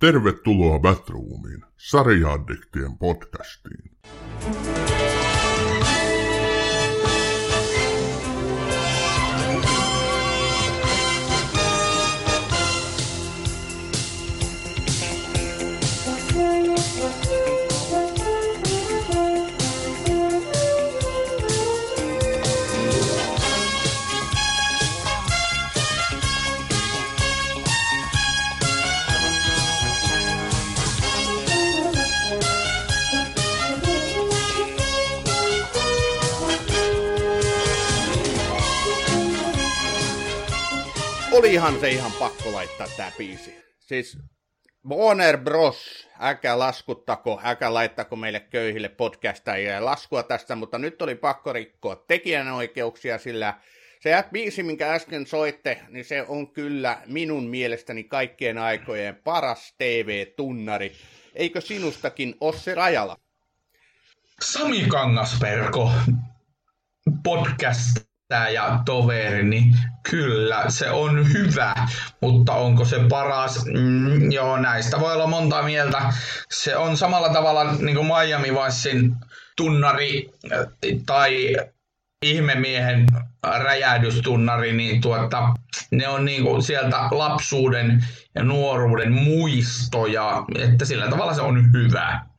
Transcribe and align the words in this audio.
Tervetuloa 0.00 0.78
Batroomiin, 0.78 1.64
sarjaaddiktien 1.76 2.98
podcastiin. 2.98 3.90
Olihan 41.40 41.80
se 41.80 41.88
ihan 41.88 42.12
pakko 42.12 42.52
laittaa 42.52 42.86
tää 42.96 43.12
biisi. 43.18 43.54
Siis 43.78 44.18
Warner 44.88 45.38
Bros. 45.38 46.08
Äkä 46.22 46.58
laskuttako, 46.58 47.40
äkä 47.44 47.74
laittako 47.74 48.16
meille 48.16 48.40
köyhille 48.40 48.88
podcastajille 48.88 49.80
laskua 49.80 50.22
tästä, 50.22 50.56
mutta 50.56 50.78
nyt 50.78 51.02
oli 51.02 51.14
pakko 51.14 51.52
rikkoa 51.52 51.96
tekijänoikeuksia, 51.96 53.18
sillä 53.18 53.60
se 54.00 54.24
biisi, 54.32 54.62
minkä 54.62 54.92
äsken 54.92 55.26
soitte, 55.26 55.82
niin 55.88 56.04
se 56.04 56.24
on 56.28 56.52
kyllä 56.52 57.02
minun 57.06 57.44
mielestäni 57.44 58.04
kaikkien 58.04 58.58
aikojen 58.58 59.16
paras 59.16 59.74
TV-tunnari. 59.78 60.92
Eikö 61.34 61.60
sinustakin 61.60 62.34
ole 62.40 62.56
se 62.56 62.74
rajalla? 62.74 63.16
Sami 64.42 64.86
Kangasperko, 64.88 65.90
podcast 67.24 68.09
ja 68.30 68.80
toveri, 68.84 69.42
niin 69.42 69.74
kyllä 70.10 70.64
se 70.68 70.90
on 70.90 71.32
hyvä, 71.32 71.74
mutta 72.20 72.52
onko 72.52 72.84
se 72.84 72.96
paras? 73.08 73.64
Mm, 73.66 74.32
joo, 74.32 74.56
näistä 74.56 75.00
voi 75.00 75.14
olla 75.14 75.26
monta 75.26 75.62
mieltä. 75.62 76.12
Se 76.50 76.76
on 76.76 76.96
samalla 76.96 77.28
tavalla 77.28 77.72
niin 77.72 77.96
kuin 77.96 78.06
Miami 78.06 78.48
Vicein 78.52 79.16
tunnari 79.56 80.30
äh, 80.52 80.66
tai 81.06 81.56
ihmemiehen 82.24 83.06
räjähdystunnari, 83.58 84.72
niin 84.72 85.00
tuota, 85.00 85.54
ne 85.90 86.08
on 86.08 86.24
niin 86.24 86.42
kuin 86.42 86.62
sieltä 86.62 86.96
lapsuuden 87.10 88.04
ja 88.34 88.44
nuoruuden 88.44 89.12
muistoja, 89.12 90.44
että 90.58 90.84
sillä 90.84 91.08
tavalla 91.08 91.34
se 91.34 91.42
on 91.42 91.72
hyvä. 91.72 92.29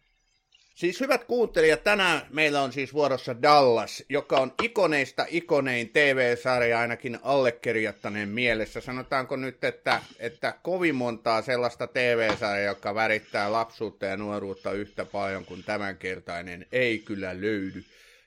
Siis 0.81 0.99
hyvät 0.99 1.23
kuuntelijat, 1.23 1.83
tänään 1.83 2.21
meillä 2.29 2.61
on 2.61 2.73
siis 2.73 2.93
vuorossa 2.93 3.41
Dallas, 3.41 4.03
joka 4.09 4.37
on 4.37 4.53
ikoneista 4.63 5.25
ikonein 5.29 5.89
TV-sarja 5.89 6.79
ainakin 6.79 7.19
allekirjoittaneen 7.23 8.29
mielessä. 8.29 8.81
Sanotaanko 8.81 9.35
nyt, 9.35 9.63
että, 9.63 10.01
että 10.19 10.53
kovin 10.63 10.95
montaa 10.95 11.41
sellaista 11.41 11.87
TV-sarjaa, 11.87 12.71
joka 12.71 12.95
värittää 12.95 13.51
lapsuutta 13.51 14.05
ja 14.05 14.17
nuoruutta 14.17 14.71
yhtä 14.71 15.05
paljon 15.05 15.45
kuin 15.45 15.63
tämänkertainen, 15.63 16.65
ei 16.71 16.99
kyllä 16.99 17.41
löydy. 17.41 17.83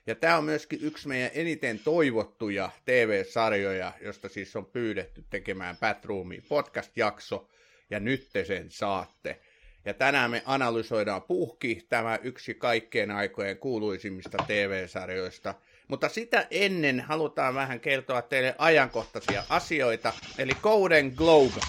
Ja 0.07 0.15
tämä 0.15 0.37
on 0.37 0.43
myöskin 0.43 0.79
yksi 0.81 1.07
meidän 1.07 1.31
eniten 1.33 1.79
toivottuja 1.79 2.69
TV-sarjoja, 2.85 3.91
josta 4.01 4.29
siis 4.29 4.55
on 4.55 4.65
pyydetty 4.65 5.23
tekemään 5.29 5.77
Batroomi 5.77 6.41
podcast-jakso, 6.49 7.49
ja 7.89 7.99
nyt 7.99 8.29
te 8.33 8.45
sen 8.45 8.71
saatte. 8.71 9.39
Ja 9.85 9.93
tänään 9.93 10.31
me 10.31 10.43
analysoidaan 10.45 11.21
puhki, 11.21 11.85
tämä 11.89 12.19
yksi 12.23 12.53
kaikkien 12.53 13.11
aikojen 13.11 13.57
kuuluisimmista 13.57 14.37
TV-sarjoista. 14.47 15.53
Mutta 15.87 16.09
sitä 16.09 16.47
ennen 16.51 16.99
halutaan 16.99 17.55
vähän 17.55 17.79
kertoa 17.79 18.21
teille 18.21 18.55
ajankohtaisia 18.57 19.43
asioita. 19.49 20.13
Eli 20.37 20.51
Golden 20.61 21.13
Globe 21.15 21.61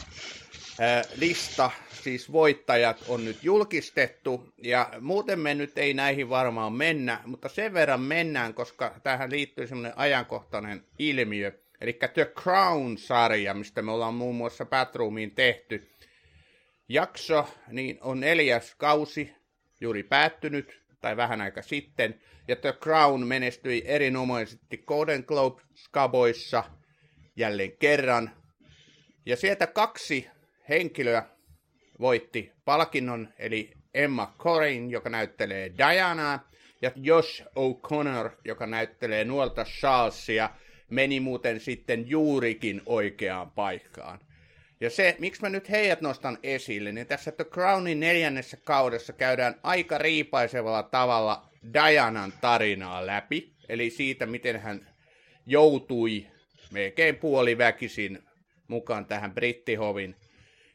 lista, 1.17 1.71
siis 2.03 2.33
voittajat 2.33 3.05
on 3.09 3.25
nyt 3.25 3.39
julkistettu, 3.43 4.49
ja 4.63 4.91
muuten 5.01 5.41
me 5.41 5.55
nyt 5.55 5.79
ei 5.79 5.95
näihin 5.95 6.29
varmaan 6.29 6.73
mennä, 6.73 7.21
mutta 7.27 7.49
sen 7.49 7.75
verran 7.75 8.01
mennään, 8.01 8.55
koska 8.55 8.95
tähän 9.03 9.31
liittyy 9.31 9.67
semmoinen 9.67 9.99
ajankohtainen 9.99 10.85
ilmiö, 10.99 11.53
eli 11.81 11.99
The 12.15 12.33
Crown-sarja, 12.41 13.55
mistä 13.55 13.83
me 13.83 13.93
ollaan 13.93 14.15
muun 14.15 14.35
muassa 14.35 14.65
Batroomiin 14.65 15.31
tehty, 15.31 15.89
Jakso 16.89 17.49
niin 17.69 17.99
on 18.01 18.21
neljäs 18.21 18.75
kausi 18.75 19.35
juuri 19.81 20.03
päättynyt, 20.03 20.83
tai 21.01 21.17
vähän 21.17 21.41
aika 21.41 21.63
sitten, 21.63 22.21
ja 22.49 22.57
The 22.57 22.73
Crown 22.73 23.27
menestyi 23.27 23.83
erinomaisesti 23.87 24.79
Golden 24.79 25.25
Globe 25.27 25.63
skaboissa 25.75 26.65
jälleen 27.37 27.73
kerran. 27.79 28.31
Ja 29.27 29.37
sieltä 29.37 29.67
kaksi 29.67 30.27
henkilöä 30.69 31.23
voitti 32.01 32.53
palkinnon, 32.65 33.29
eli 33.39 33.71
Emma 33.95 34.35
Corrin, 34.39 34.91
joka 34.91 35.11
näyttelee 35.11 35.73
Dianaa, 35.79 36.51
ja 36.83 36.91
Josh 36.97 37.43
O'Connor, 37.43 38.31
joka 38.45 38.67
näyttelee 38.67 39.25
nuolta 39.25 39.65
Charlesia, 39.65 40.51
meni 40.91 41.21
muuten 41.21 41.61
sitten 41.61 42.09
juurikin 42.09 42.83
oikeaan 42.87 43.51
paikkaan. 43.51 44.26
Ja 44.81 44.91
se, 44.91 45.17
miksi 45.19 45.43
mä 45.43 45.49
nyt 45.49 45.71
heidät 45.71 46.01
nostan 46.01 46.39
esille, 46.43 46.93
niin 46.93 47.07
tässä 47.07 47.33
The 47.33 47.45
Crownin 47.45 48.01
neljännessä 48.01 48.57
kaudessa 48.65 49.13
käydään 49.13 49.55
aika 49.63 49.99
riipaisevalla 49.99 50.83
tavalla 50.83 51.49
Dianan 51.73 52.33
tarinaa 52.41 53.07
läpi. 53.07 53.53
Eli 53.69 53.91
siitä, 53.91 54.27
miten 54.27 54.61
hän 54.61 54.87
joutui 55.47 56.27
melkein 56.71 57.17
puoliväkisin 57.17 58.19
mukaan 58.69 59.07
tähän 59.07 59.35
brittihovin 59.35 60.17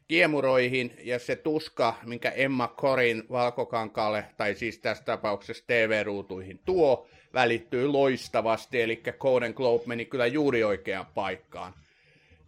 kiemuroihin. 0.07 0.93
Ja 1.03 1.19
se 1.19 1.35
tuska, 1.35 1.95
minkä 2.05 2.29
Emma 2.29 2.73
Corin 2.77 3.23
valkokankaalle, 3.31 4.25
tai 4.37 4.55
siis 4.55 4.79
tässä 4.79 5.03
tapauksessa 5.03 5.63
TV-ruutuihin 5.67 6.59
tuo, 6.65 7.07
välittyy 7.33 7.87
loistavasti. 7.87 8.81
Eli 8.81 9.01
Golden 9.19 9.53
Globe 9.53 9.83
meni 9.87 10.05
kyllä 10.05 10.27
juuri 10.27 10.63
oikeaan 10.63 11.05
paikkaan. 11.05 11.73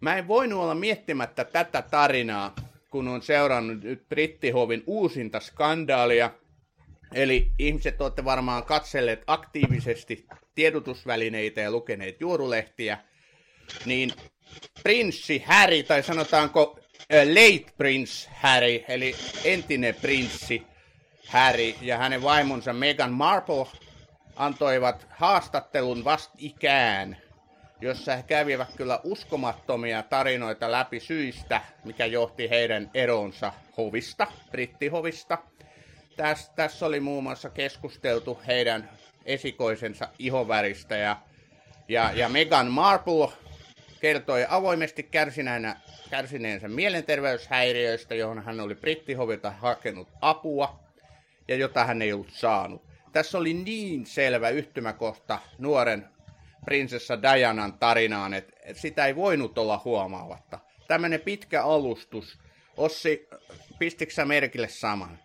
Mä 0.04 0.16
en 0.16 0.28
voinut 0.28 0.60
olla 0.60 0.74
miettimättä 0.74 1.44
tätä 1.44 1.82
tarinaa, 1.82 2.54
kun 2.90 3.08
on 3.08 3.22
seurannut 3.22 3.82
nyt 3.82 4.08
Brittihovin 4.08 4.82
uusinta 4.86 5.40
skandaalia. 5.40 6.30
Eli 7.14 7.50
ihmiset 7.58 8.00
olette 8.00 8.24
varmaan 8.24 8.64
katselleet 8.64 9.22
aktiivisesti 9.26 10.26
tiedotusvälineitä 10.54 11.60
ja 11.60 11.70
lukeneet 11.70 12.20
juorulehtiä. 12.20 12.98
Niin 13.84 14.12
prinssi 14.82 15.42
Harry, 15.46 15.82
tai 15.82 16.02
sanotaanko 16.02 16.78
late 17.10 17.72
prince 17.76 18.30
Harry, 18.34 18.84
eli 18.88 19.14
entinen 19.44 19.94
prinssi 19.94 20.62
Harry 21.28 21.74
ja 21.80 21.98
hänen 21.98 22.22
vaimonsa 22.22 22.72
Meghan 22.72 23.12
Markle 23.12 23.66
antoivat 24.36 25.06
haastattelun 25.10 26.04
vastikään 26.04 27.23
jossa 27.80 28.16
he 28.16 28.22
kävivät 28.22 28.68
kyllä 28.76 29.00
uskomattomia 29.04 30.02
tarinoita 30.02 30.72
läpi 30.72 31.00
syistä, 31.00 31.60
mikä 31.84 32.06
johti 32.06 32.50
heidän 32.50 32.90
eronsa 32.94 33.52
hovista, 33.76 34.26
brittihovista. 34.50 35.38
Tässä, 36.16 36.52
tässä 36.56 36.86
oli 36.86 37.00
muun 37.00 37.22
muassa 37.22 37.50
keskusteltu 37.50 38.40
heidän 38.46 38.90
esikoisensa 39.24 40.08
ihoväristä 40.18 40.96
ja, 40.96 41.16
ja, 41.88 42.10
ja 42.14 42.28
Meghan 42.28 42.70
Markle 42.70 43.28
kertoi 44.00 44.46
avoimesti 44.48 45.02
kärsineenä, 45.02 45.76
kärsineensä 46.10 46.68
mielenterveyshäiriöistä, 46.68 48.14
johon 48.14 48.44
hän 48.44 48.60
oli 48.60 48.74
brittihovilta 48.74 49.50
hakenut 49.50 50.08
apua 50.20 50.80
ja 51.48 51.56
jota 51.56 51.84
hän 51.84 52.02
ei 52.02 52.12
ollut 52.12 52.30
saanut. 52.30 52.82
Tässä 53.12 53.38
oli 53.38 53.54
niin 53.54 54.06
selvä 54.06 54.48
yhtymäkohta 54.48 55.38
nuoren 55.58 56.13
prinsessa 56.64 57.22
Dianan 57.22 57.78
tarinaan, 57.78 58.34
että 58.34 58.52
et 58.64 58.76
sitä 58.76 59.06
ei 59.06 59.16
voinut 59.16 59.58
olla 59.58 59.82
huomaavatta. 59.84 60.58
Tämmöinen 60.88 61.20
pitkä 61.20 61.64
alustus. 61.64 62.38
Ossi, 62.76 63.28
pistitkö 63.78 64.24
merkille 64.24 64.68
saman? 64.68 65.18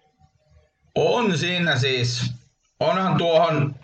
On 0.95 1.37
siinä 1.37 1.77
siis. 1.77 2.33
Onhan 2.79 3.17
tuohon 3.17 3.75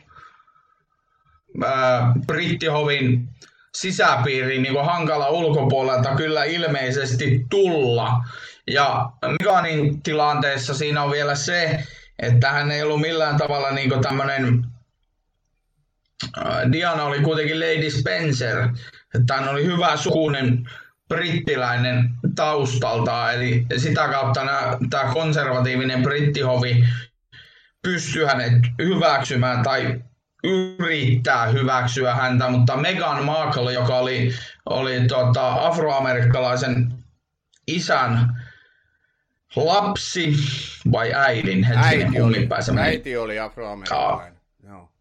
ää, 1.65 2.13
brittihovin 2.27 3.29
sisäpiiriin 3.75 4.63
niin 4.63 4.85
hankala 4.85 5.29
ulkopuolelta 5.29 6.15
kyllä 6.15 6.43
ilmeisesti 6.43 7.45
tulla. 7.49 8.23
Ja 8.67 9.09
Meganin 9.39 10.01
tilanteessa 10.01 10.73
siinä 10.73 11.03
on 11.03 11.11
vielä 11.11 11.35
se, 11.35 11.83
että 12.19 12.49
hän 12.49 12.71
ei 12.71 12.83
ollut 12.83 13.01
millään 13.01 13.37
tavalla 13.37 13.71
niin 13.71 14.01
tämmöinen 14.01 14.65
Diana 16.71 17.03
oli 17.03 17.19
kuitenkin 17.19 17.59
Lady 17.59 17.89
Spencer, 17.91 18.69
hän 19.31 19.49
oli 19.49 19.65
hyvä 19.65 19.97
sukunen 19.97 20.69
brittiläinen 21.07 22.09
taustalta, 22.35 23.31
eli 23.31 23.65
sitä 23.77 24.07
kautta 24.07 24.41
tämä 24.89 25.13
konservatiivinen 25.13 26.03
brittihovi 26.03 26.85
pystyy 27.81 28.25
hänet 28.25 28.53
hyväksymään 28.79 29.63
tai 29.63 30.01
yrittää 30.43 31.47
hyväksyä 31.47 32.15
häntä, 32.15 32.49
mutta 32.49 32.77
Meghan 32.77 33.25
Markle, 33.25 33.73
joka 33.73 33.97
oli, 33.97 34.31
oli 34.65 35.07
tota, 35.07 35.67
afroamerikkalaisen 35.67 36.93
isän 37.67 38.41
lapsi 39.55 40.35
vai 40.91 41.13
äidin? 41.13 41.63
Hetkinen, 41.63 42.07
äiti 42.07 42.21
oli, 42.21 42.49
äiti 42.79 43.17
oli 43.17 43.39
afroamerikkalainen. 43.39 44.34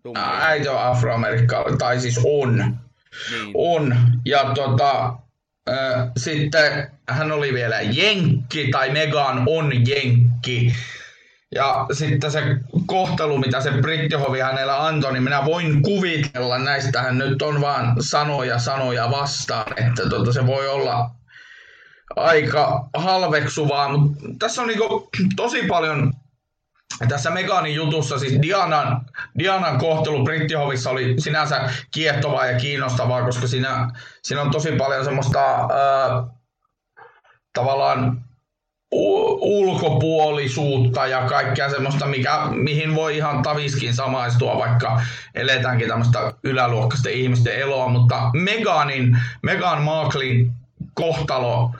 Joo, 0.05 0.15
äiti 0.41 0.69
on 0.69 0.83
afroamerikkalainen, 0.83 1.79
tai 1.79 2.01
siis 2.01 2.21
on. 2.25 2.57
Niin. 3.31 3.53
On. 3.55 3.97
Ja 4.25 4.53
tota, 4.55 5.15
äh, 5.69 6.11
sitten 6.17 6.91
hän 7.09 7.33
oli 7.33 7.53
vielä 7.53 7.81
jenkki, 7.81 8.69
tai 8.71 8.91
Megan 8.91 9.45
on 9.47 9.87
jenkki. 9.89 10.75
Ja 11.55 11.87
sitten 11.93 12.31
se 12.31 12.43
kohtelu, 12.87 13.39
mitä 13.39 13.61
se 13.61 13.71
brittihovi 13.71 14.41
hänellä 14.41 14.87
antoi, 14.87 15.13
niin 15.13 15.23
minä 15.23 15.45
voin 15.45 15.83
kuvitella, 15.83 16.59
näistähän 16.59 17.19
nyt 17.19 17.43
on 17.43 17.61
vaan 17.61 18.03
sanoja 18.03 18.59
sanoja 18.59 19.11
vastaan, 19.11 19.73
että 19.77 20.09
tota, 20.09 20.33
se 20.33 20.47
voi 20.47 20.69
olla 20.69 21.11
aika 22.17 22.89
halveksuvaa, 22.97 23.89
mutta 23.89 24.21
tässä 24.39 24.63
on 24.63 24.69
niinku 24.69 25.11
tosi 25.37 25.63
paljon 25.63 26.13
tässä 27.09 27.31
Meganin 27.31 27.75
jutussa, 27.75 28.19
siis 28.19 28.43
Dianan, 28.43 29.07
Dianan 29.39 29.79
kohtelu 29.79 30.25
Brittihovissa 30.25 30.91
oli 30.91 31.15
sinänsä 31.19 31.71
kiehtovaa 31.91 32.47
ja 32.47 32.59
kiinnostavaa, 32.59 33.25
koska 33.25 33.47
siinä, 33.47 33.91
siinä 34.23 34.43
on 34.43 34.51
tosi 34.51 34.73
paljon 34.73 35.05
semmoista 35.05 35.41
ää, 35.41 36.25
tavallaan 37.53 38.25
ulkopuolisuutta 39.41 41.07
ja 41.07 41.23
kaikkea 41.29 41.71
semmoista, 41.71 42.07
mikä, 42.07 42.41
mihin 42.51 42.95
voi 42.95 43.17
ihan 43.17 43.43
taviskin 43.43 43.95
samaistua, 43.95 44.59
vaikka 44.59 45.03
eletäänkin 45.35 45.89
tämmöistä 45.89 46.33
yläluokkaisten 46.45 47.13
ihmisten 47.13 47.57
eloa, 47.57 47.89
mutta 47.89 48.31
Meganin, 48.33 49.19
Megan 49.43 49.83
Marklin 49.83 50.53
kohtalo 50.95 51.71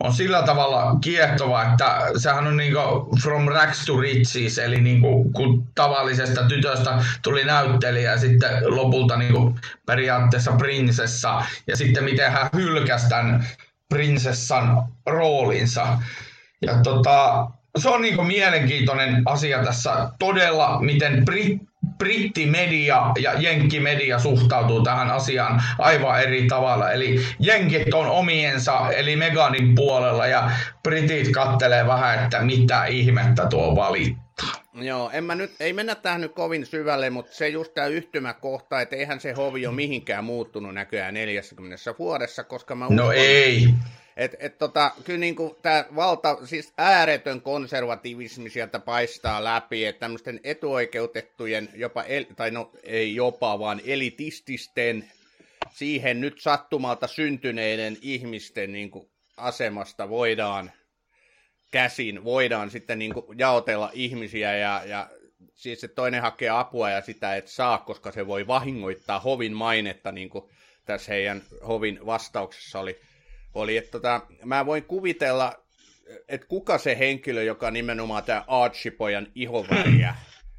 on 0.00 0.12
sillä 0.12 0.42
tavalla 0.42 0.98
kiehtova, 1.00 1.62
että 1.62 2.00
sehän 2.16 2.46
on 2.46 2.56
niinku 2.56 3.16
from 3.22 3.48
rags 3.48 3.86
to 3.86 4.00
riches, 4.00 4.58
eli 4.58 4.80
niinku, 4.80 5.30
kun 5.32 5.66
tavallisesta 5.74 6.44
tytöstä 6.48 7.04
tuli 7.22 7.44
näyttelijä 7.44 8.10
ja 8.10 8.18
sitten 8.18 8.76
lopulta 8.76 9.16
niinku 9.16 9.58
periaatteessa 9.86 10.52
prinsessa, 10.52 11.42
ja 11.66 11.76
sitten 11.76 12.04
miten 12.04 12.32
hän 12.32 12.48
hylkäsi 12.56 13.08
tämän 13.08 13.46
prinsessan 13.88 14.84
roolinsa. 15.06 15.98
Ja 16.62 16.82
tota, 16.82 17.46
se 17.78 17.88
on 17.88 18.02
niinku 18.02 18.22
mielenkiintoinen 18.22 19.22
asia 19.26 19.64
tässä 19.64 20.08
todella, 20.18 20.80
miten 20.80 21.24
Brit, 21.24 21.62
brittimedia 21.98 23.12
ja 23.20 23.40
jenkkimedia 23.40 24.18
suhtautuu 24.18 24.82
tähän 24.82 25.10
asiaan 25.10 25.62
aivan 25.78 26.22
eri 26.22 26.46
tavalla. 26.46 26.92
Eli 26.92 27.20
jenkit 27.38 27.94
on 27.94 28.06
omiensa, 28.06 28.90
eli 28.92 29.16
Meganin 29.16 29.74
puolella, 29.74 30.26
ja 30.26 30.50
britit 30.82 31.28
kattelee 31.32 31.86
vähän, 31.86 32.24
että 32.24 32.40
mitä 32.40 32.84
ihmettä 32.84 33.46
tuo 33.46 33.76
valittaa. 33.76 34.24
Joo, 34.74 35.10
en 35.12 35.24
mä 35.24 35.34
nyt, 35.34 35.52
ei 35.60 35.72
mennä 35.72 35.94
tähän 35.94 36.20
nyt 36.20 36.32
kovin 36.32 36.66
syvälle, 36.66 37.10
mutta 37.10 37.34
se 37.34 37.48
just 37.48 37.74
tämä 37.74 37.86
yhtymäkohta, 37.86 38.80
että 38.80 38.96
eihän 38.96 39.20
se 39.20 39.32
hovi 39.32 39.66
ole 39.66 39.74
mihinkään 39.74 40.24
muuttunut 40.24 40.74
näköjään 40.74 41.14
40 41.14 41.94
vuodessa, 41.98 42.44
koska 42.44 42.74
mä 42.74 42.84
no 42.84 42.88
uskon, 42.88 43.06
no 43.06 43.12
ei. 43.12 43.68
Et, 44.16 44.36
et 44.38 44.58
tota, 44.58 44.90
kyllä 45.04 45.18
niin 45.18 45.36
tämä 45.62 45.84
valta, 45.96 46.38
siis 46.46 46.72
ääretön 46.78 47.40
konservatiivismi 47.40 48.50
sieltä 48.50 48.78
paistaa 48.78 49.44
läpi, 49.44 49.84
että 49.84 50.00
tämmöisten 50.00 50.40
etuoikeutettujen, 50.44 51.68
jopa, 51.74 52.02
el, 52.02 52.24
tai 52.36 52.50
no 52.50 52.70
ei 52.82 53.14
jopa, 53.14 53.58
vaan 53.58 53.80
elitististen, 53.84 55.10
siihen 55.70 56.20
nyt 56.20 56.40
sattumalta 56.40 57.06
syntyneiden 57.06 57.96
ihmisten 58.02 58.72
niin 58.72 58.90
kuin, 58.90 59.08
asemasta 59.36 60.08
voidaan 60.08 60.72
käsin, 61.70 62.24
voidaan 62.24 62.70
sitten 62.70 62.98
niin 62.98 63.14
kuin, 63.14 63.38
jaotella 63.38 63.90
ihmisiä 63.92 64.56
ja, 64.56 64.82
ja 64.86 65.10
siis 65.54 65.80
se 65.80 65.88
toinen 65.88 66.22
hakee 66.22 66.48
apua 66.48 66.90
ja 66.90 67.00
sitä 67.00 67.36
et 67.36 67.48
saa, 67.48 67.78
koska 67.78 68.12
se 68.12 68.26
voi 68.26 68.46
vahingoittaa 68.46 69.20
hovin 69.20 69.52
mainetta, 69.52 70.12
niin 70.12 70.28
kuin 70.28 70.44
tässä 70.84 71.12
heidän 71.12 71.42
hovin 71.68 72.06
vastauksessa 72.06 72.80
oli 72.80 73.00
oli, 73.54 73.76
että 73.76 73.90
tota, 73.90 74.20
mä 74.44 74.66
voin 74.66 74.84
kuvitella, 74.84 75.52
että 76.28 76.46
kuka 76.46 76.78
se 76.78 76.98
henkilö, 76.98 77.42
joka 77.42 77.70
nimenomaan 77.70 78.24
tämä 78.24 78.44
Archipojan 78.46 79.26
ihoväriä 79.34 80.14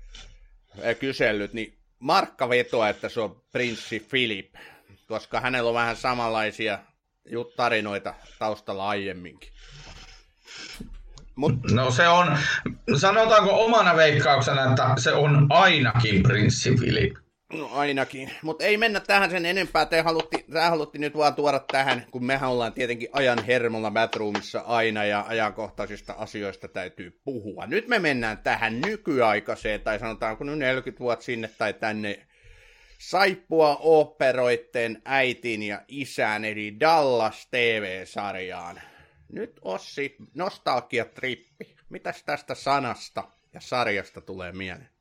kysellyt, 1.00 1.54
niin 1.54 1.78
Markka 2.00 2.50
vetoa, 2.50 2.90
että 2.90 3.10
se 3.10 3.22
on 3.22 3.42
prinssi 3.52 4.00
Philip, 4.10 4.56
koska 5.08 5.40
hänellä 5.40 5.68
on 5.68 5.74
vähän 5.74 5.96
samanlaisia 5.96 6.80
tarinoita 7.56 8.14
taustalla 8.40 8.88
aiemminkin. 8.88 9.50
Mut... 11.36 11.72
No 11.72 11.92
se 11.92 12.08
on, 12.08 12.38
sanotaanko 12.98 13.66
omana 13.66 13.96
veikkauksena, 13.96 14.70
että 14.70 14.94
se 14.98 15.14
on 15.14 15.48
ainakin 15.50 16.24
prinssi 16.24 16.72
Philip. 16.72 17.25
No 17.54 17.70
ainakin, 17.72 18.32
mutta 18.42 18.64
ei 18.64 18.78
mennä 18.78 19.00
tähän 19.00 19.32
sen 19.32 19.46
enempää. 19.46 19.86
Te 19.86 20.02
halutti, 20.02 20.46
tämä 20.52 20.70
halutti 20.70 21.00
nyt 21.00 21.18
vaan 21.18 21.36
tuoda 21.36 21.60
tähän, 21.60 22.06
kun 22.12 22.26
mehän 22.26 22.50
ollaan 22.50 22.74
tietenkin 22.74 23.10
ajan 23.12 23.44
hermolla 23.44 23.92
Batroomissa 23.92 24.60
aina 24.60 25.06
ja 25.06 25.26
ajankohtaisista 25.28 26.14
asioista 26.14 26.68
täytyy 26.68 27.22
puhua. 27.24 27.68
Nyt 27.68 27.88
me 27.88 28.00
mennään 28.00 28.38
tähän 28.38 28.82
nykyaikaiseen, 28.82 29.82
tai 29.82 30.00
sanotaanko 30.00 30.44
nyt 30.44 30.60
40 30.60 31.00
vuotta 31.00 31.26
sinne 31.26 31.48
tai 31.48 31.74
tänne 31.74 32.28
saippua 33.00 33.78
operoitten 33.80 35.02
äitin 35.06 35.64
ja 35.64 35.82
isän, 35.88 36.46
eli 36.46 36.80
Dallas 36.80 37.48
TV-sarjaan. 37.52 38.82
Nyt 39.32 39.60
Ossi, 39.62 40.16
nostalgia-trippi. 40.34 41.76
Mitäs 41.90 42.24
tästä 42.24 42.56
sanasta 42.56 43.24
ja 43.54 43.60
sarjasta 43.62 44.22
tulee 44.22 44.52
mieleen? 44.52 44.95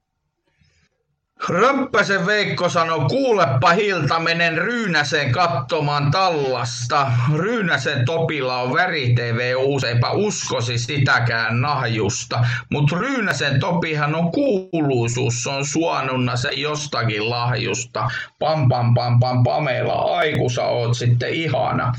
Römppäsen 1.48 2.26
Veikko 2.26 2.68
sanoi, 2.68 3.08
kuulepa 3.08 3.70
Hilta, 3.70 4.20
menen 4.20 4.58
Ryynäseen 4.58 5.32
katsomaan 5.32 6.10
tallasta. 6.10 7.12
Ryynäsen 7.36 8.04
Topilla 8.04 8.60
on 8.60 8.74
väri 8.74 9.14
TV 9.14 9.54
uusi, 9.58 9.86
eipä 9.86 10.10
uskosi 10.10 10.78
sitäkään 10.78 11.60
nahjusta. 11.60 12.46
Mut 12.70 12.92
Ryynäsen 12.92 13.60
Topihan 13.60 14.14
on 14.14 14.32
kuuluisuus, 14.32 15.42
se 15.42 15.50
on 15.50 15.66
suonunna 15.66 16.36
se 16.36 16.50
jostakin 16.52 17.30
lahjusta. 17.30 18.10
Pam 18.38 18.68
pam 18.68 18.94
pam 18.94 19.20
pam 19.20 19.44
Pamela, 19.44 20.18
aikusa 20.18 20.64
oot 20.64 20.96
sitten 20.96 21.34
ihana. 21.34 21.92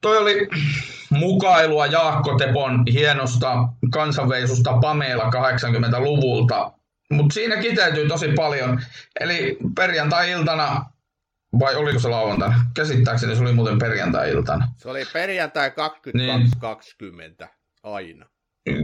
Toi 0.00 0.18
oli 0.18 0.48
mukailua 1.10 1.86
Jaakko 1.86 2.34
Tepon 2.38 2.84
hienosta 2.92 3.68
kansanveisusta 3.92 4.78
Pamela 4.80 5.24
80-luvulta 5.24 6.72
mutta 7.10 7.34
siinä 7.34 7.56
kiteytyy 7.56 8.08
tosi 8.08 8.28
paljon. 8.28 8.80
Eli 9.20 9.58
perjantai-iltana, 9.76 10.84
vai 11.58 11.76
oliko 11.76 11.98
se 11.98 12.08
lauantaina? 12.08 12.66
Käsittääkseni 12.74 13.36
se 13.36 13.42
oli 13.42 13.52
muuten 13.52 13.78
perjantai-iltana. 13.78 14.68
Se 14.76 14.90
oli 14.90 15.04
perjantai 15.12 15.68
22.20 15.68 15.74
niin. 16.14 17.48
aina. 17.82 18.26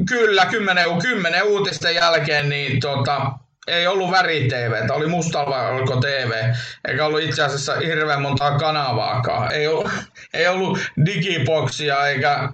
Kyllä, 0.09 0.47
10, 0.47 0.85
10 1.03 1.45
uutisten 1.45 1.95
jälkeen 1.95 2.49
niin 2.49 2.81
tota, 2.81 3.33
ei 3.67 3.87
ollut 3.87 4.11
väri 4.11 4.49
TV, 4.49 4.91
oli 4.91 5.07
mustavalko 5.07 5.97
TV, 5.97 6.55
eikä 6.89 7.07
ollut 7.07 7.21
itse 7.21 7.43
asiassa 7.43 7.75
hirveän 7.77 8.23
montaa 8.23 8.59
kanavaakaan. 8.59 9.53
Ei 9.53 9.67
ollut, 9.67 9.91
ei 10.35 10.49
ollut 10.49 10.79
digiboksia 11.07 12.07
eikä, 12.07 12.49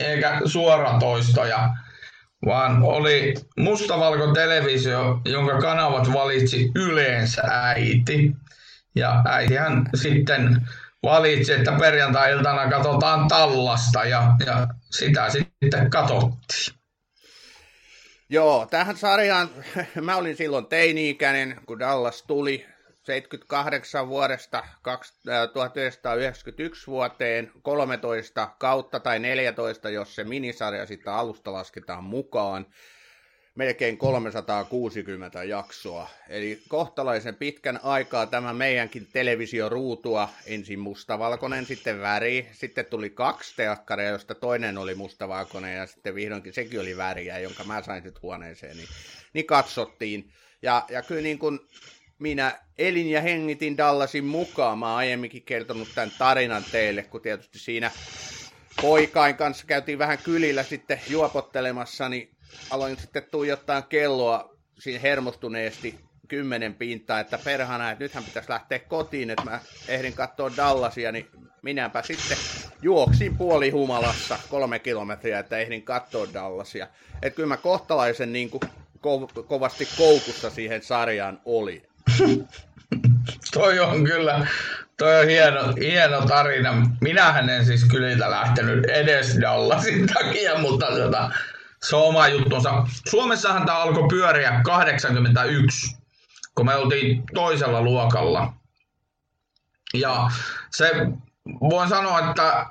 eikä 0.00 0.40
suoratoistoja 0.44 1.70
vaan 2.46 2.82
oli 2.82 3.34
mustavalko 3.56 4.32
televisio, 4.32 5.20
jonka 5.24 5.58
kanavat 5.58 6.12
valitsi 6.12 6.70
yleensä 6.74 7.42
äiti. 7.50 8.32
Ja 8.94 9.22
äitihän 9.28 9.90
sitten 9.94 10.68
valitsi, 11.02 11.52
että 11.52 11.72
perjantai-iltana 11.72 12.70
katsotaan 12.70 13.28
tallasta 13.28 14.04
ja, 14.04 14.36
ja 14.46 14.68
sitä 14.90 15.28
sitten 15.30 15.90
katsottiin. 15.90 16.82
Joo, 18.28 18.66
tähän 18.70 18.96
sarjaan, 18.96 19.48
mä 20.00 20.16
olin 20.16 20.36
silloin 20.36 20.66
teini-ikäinen, 20.66 21.60
kun 21.66 21.78
Dallas 21.78 22.22
tuli. 22.22 22.66
78 23.02 24.08
vuodesta 24.08 24.64
1991 25.52 26.86
vuoteen 26.86 27.50
13 27.62 28.50
kautta 28.58 29.00
tai 29.00 29.18
14, 29.18 29.90
jos 29.90 30.14
se 30.14 30.24
minisarja 30.24 30.86
sitten 30.86 31.12
alusta 31.12 31.52
lasketaan 31.52 32.04
mukaan. 32.04 32.66
melkein 33.54 33.98
360 33.98 35.44
jaksoa. 35.44 36.08
Eli 36.28 36.62
kohtalaisen 36.68 37.34
pitkän 37.34 37.80
aikaa 37.82 38.26
tämä 38.26 38.52
meidänkin 38.52 39.08
televisioruutua, 39.12 40.28
ensin 40.46 40.78
mustavalkoinen, 40.78 41.66
sitten 41.66 42.00
väri, 42.00 42.48
sitten 42.52 42.86
tuli 42.86 43.10
kaksi 43.10 43.56
teakkaria, 43.56 44.08
josta 44.08 44.34
toinen 44.34 44.78
oli 44.78 44.94
mustavalkoinen 44.94 45.76
ja 45.76 45.86
sitten 45.86 46.14
vihdoinkin 46.14 46.52
sekin 46.52 46.80
oli 46.80 46.96
väriä, 46.96 47.38
jonka 47.38 47.64
mä 47.64 47.82
sain 47.82 48.02
sitten 48.02 48.22
huoneeseen, 48.22 48.76
niin, 48.76 48.88
niin 49.32 49.46
katsottiin. 49.46 50.32
Ja, 50.62 50.84
ja 50.88 51.02
kyllä 51.02 51.22
niin 51.22 51.38
kuin 51.38 51.60
minä 52.22 52.58
elin 52.78 53.10
ja 53.10 53.20
hengitin 53.20 53.76
Dallasin 53.76 54.24
mukaan. 54.24 54.78
Mä 54.78 54.88
oon 54.88 54.96
aiemminkin 54.96 55.42
kertonut 55.42 55.88
tämän 55.94 56.10
tarinan 56.18 56.64
teille, 56.72 57.02
kun 57.02 57.20
tietysti 57.20 57.58
siinä 57.58 57.90
poikain 58.80 59.36
kanssa 59.36 59.66
käytiin 59.66 59.98
vähän 59.98 60.18
kylillä 60.18 60.62
sitten 60.62 61.00
juopottelemassa, 61.08 62.08
niin 62.08 62.30
aloin 62.70 62.96
sitten 62.96 63.22
tuijottaa 63.30 63.82
kelloa 63.82 64.56
siinä 64.78 65.00
hermostuneesti 65.00 66.00
kymmenen 66.28 66.74
pintaa, 66.74 67.20
että 67.20 67.38
perhana, 67.38 67.90
että 67.90 68.04
nythän 68.04 68.24
pitäisi 68.24 68.50
lähteä 68.50 68.78
kotiin, 68.78 69.30
että 69.30 69.44
mä 69.44 69.60
ehdin 69.88 70.14
katsoa 70.14 70.56
Dallasia, 70.56 71.12
niin 71.12 71.26
minäpä 71.62 72.02
sitten 72.02 72.38
juoksin 72.82 73.36
puoli 73.36 73.70
humalassa 73.70 74.38
kolme 74.48 74.78
kilometriä, 74.78 75.38
että 75.38 75.58
ehdin 75.58 75.82
katsoa 75.82 76.32
Dallasia. 76.34 76.88
Että 77.22 77.36
kyllä 77.36 77.48
mä 77.48 77.56
kohtalaisen 77.56 78.32
niin 78.32 78.50
kuin 78.50 78.60
ko- 79.06 79.42
kovasti 79.42 79.86
koukussa 79.86 80.50
siihen 80.50 80.82
sarjaan 80.82 81.40
oli. 81.44 81.91
toi 83.54 83.80
on 83.80 84.04
kyllä, 84.04 84.46
toi 84.96 85.20
on 85.20 85.28
hieno, 85.28 85.74
hieno 85.80 86.26
tarina. 86.26 86.90
Minähän 87.00 87.50
en 87.50 87.66
siis 87.66 87.84
kyliltä 87.84 88.30
lähtenyt 88.30 88.84
edes 88.84 89.38
Dallasin 89.40 90.06
takia, 90.06 90.58
mutta 90.58 90.86
tota, 90.86 91.30
se 91.82 91.96
on 91.96 92.02
oma 92.02 92.28
juttunsa. 92.28 92.86
Suomessahan 93.08 93.66
tämä 93.66 93.78
alkoi 93.78 94.08
pyöriä 94.08 94.60
81, 94.64 95.96
kun 96.54 96.66
me 96.66 96.74
oltiin 96.74 97.22
toisella 97.34 97.82
luokalla. 97.82 98.52
Ja 99.94 100.30
se, 100.70 100.92
voin 101.60 101.88
sanoa, 101.88 102.28
että 102.28 102.66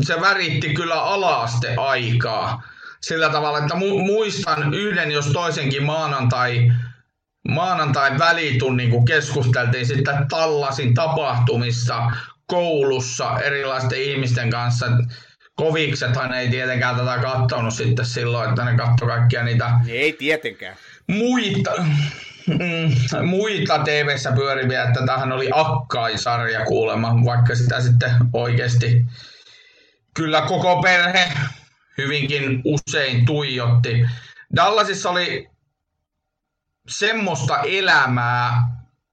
se 0.00 0.20
väritti 0.20 0.74
kyllä 0.74 1.02
alaaste 1.02 1.74
aikaa 1.76 2.62
sillä 3.00 3.28
tavalla, 3.30 3.58
että 3.58 3.74
mu- 3.74 4.06
muistan 4.06 4.74
yhden 4.74 5.10
jos 5.10 5.26
toisenkin 5.26 5.82
maanantai, 5.82 6.72
maanantai 7.48 8.18
välitunnin, 8.18 8.90
kun 8.90 9.04
keskusteltiin 9.04 9.86
sitten 9.86 10.28
Tallasin 10.28 10.94
tapahtumista 10.94 12.10
koulussa 12.46 13.40
erilaisten 13.40 14.02
ihmisten 14.02 14.50
kanssa. 14.50 14.86
Koviksethan 15.54 16.32
ei 16.34 16.48
tietenkään 16.48 16.96
tätä 16.96 17.18
katsonut 17.18 17.74
sitten 17.74 18.06
silloin, 18.06 18.48
että 18.48 18.64
ne 18.64 18.76
katsoi 18.76 19.08
kaikkia 19.08 19.44
niitä... 19.44 19.70
Ei 19.88 20.12
tietenkään. 20.12 20.76
Muita, 21.06 21.70
mm, 22.46 23.26
muita 23.26 23.78
TV-ssä 23.78 24.32
pyöriviä, 24.32 24.82
että 24.82 25.06
tähän 25.06 25.32
oli 25.32 25.50
Akkai-sarja 25.52 26.64
kuulemma, 26.64 27.24
vaikka 27.24 27.54
sitä 27.54 27.80
sitten 27.80 28.12
oikeasti 28.32 29.04
kyllä 30.14 30.40
koko 30.42 30.82
perhe 30.82 31.32
hyvinkin 31.98 32.62
usein 32.64 33.26
tuijotti. 33.26 34.06
Dallasissa 34.56 35.10
oli 35.10 35.48
semmoista 36.90 37.58
elämää, 37.58 38.68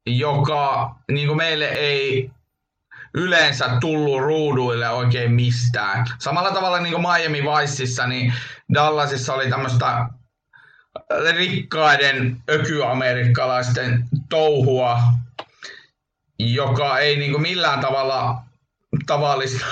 joka 0.06 0.96
niin 1.12 1.38
meille 1.38 1.66
ei 1.66 2.32
yleensä 3.14 3.70
tullut 3.82 4.22
ruuduille 4.22 4.90
oikein 4.90 5.32
mistään. 5.32 6.06
Samalla 6.20 6.52
tavalla 6.52 6.80
niin 6.80 6.94
kuin 6.94 7.06
Miami 7.08 7.44
Viceissa, 7.44 8.08
niin 8.08 8.34
Dallasissa 8.74 9.34
oli 9.34 9.50
tämmöistä 9.50 10.10
rikkaiden 11.32 12.38
ökyamerikkalaisten 12.50 14.06
touhua, 14.30 15.00
joka 16.40 17.00
ei 17.00 17.18
niin 17.18 17.32
kuin 17.32 17.42
millään 17.42 17.80
tavalla 17.80 18.42
tavallista 19.06 19.66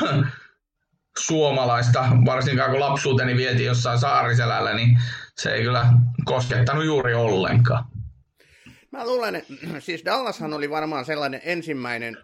suomalaista, 1.26 2.06
varsinkaan 2.26 2.72
kun 2.72 2.80
lapsuuteni 2.80 3.36
vietiin 3.36 3.66
jossain 3.66 4.00
saariselällä, 4.00 4.74
niin 4.74 5.02
se 5.36 5.50
ei 5.54 5.64
kyllä 5.64 5.86
koskettanut 6.26 6.86
juuri 6.86 7.14
ollenkaan. 7.14 7.95
Mä 8.96 9.06
luulen, 9.06 9.36
että 9.36 9.54
siis 9.80 10.06
Dallashan 10.06 10.54
oli 10.54 10.70
varmaan 10.70 11.06
sellainen 11.06 11.42
ensimmäinen 11.44 12.18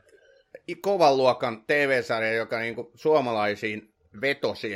kovan 0.82 1.18
luokan 1.18 1.64
TV-sarja, 1.68 2.34
joka 2.34 2.60
niin 2.60 2.76
kuin 2.76 2.88
suomalaisiin 2.96 3.94
vetosi. 4.22 4.74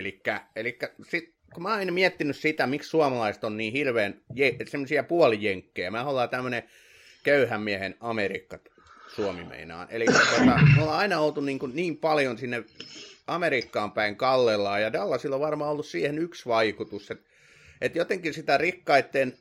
Eli, 0.55 0.79
sit, 1.09 1.33
kun 1.53 1.63
mä 1.63 1.75
oon 1.75 1.93
miettinyt 1.93 2.35
sitä, 2.35 2.67
miksi 2.67 2.89
suomalaiset 2.89 3.43
on 3.43 3.57
niin 3.57 3.73
hirveän 3.73 4.21
semmoisia 4.67 5.03
puolijenkkejä. 5.03 5.91
Mä 5.91 6.05
ollaan 6.05 6.29
tämmöinen 6.29 6.63
köyhän 7.23 7.61
miehen 7.61 7.95
Amerikka 7.99 8.59
Suomi 9.15 9.43
meinaan. 9.43 9.87
Eli 9.89 10.05
tota, 10.05 10.59
me 10.75 10.81
ollaan 10.81 10.99
aina 10.99 11.19
oltu 11.19 11.41
niin, 11.41 11.59
kuin 11.59 11.75
niin 11.75 11.97
paljon 11.97 12.37
sinne 12.37 12.63
Amerikkaan 13.27 13.91
päin 13.91 14.15
kallellaan, 14.15 14.81
ja 14.81 14.93
Dallasilla 14.93 15.35
on 15.35 15.41
varmaan 15.41 15.71
ollut 15.71 15.85
siihen 15.85 16.19
yksi 16.19 16.45
vaikutus, 16.45 17.11
että, 17.11 17.29
että 17.81 17.97
jotenkin 17.97 18.33
sitä 18.33 18.57
rikkaiden 18.57 19.37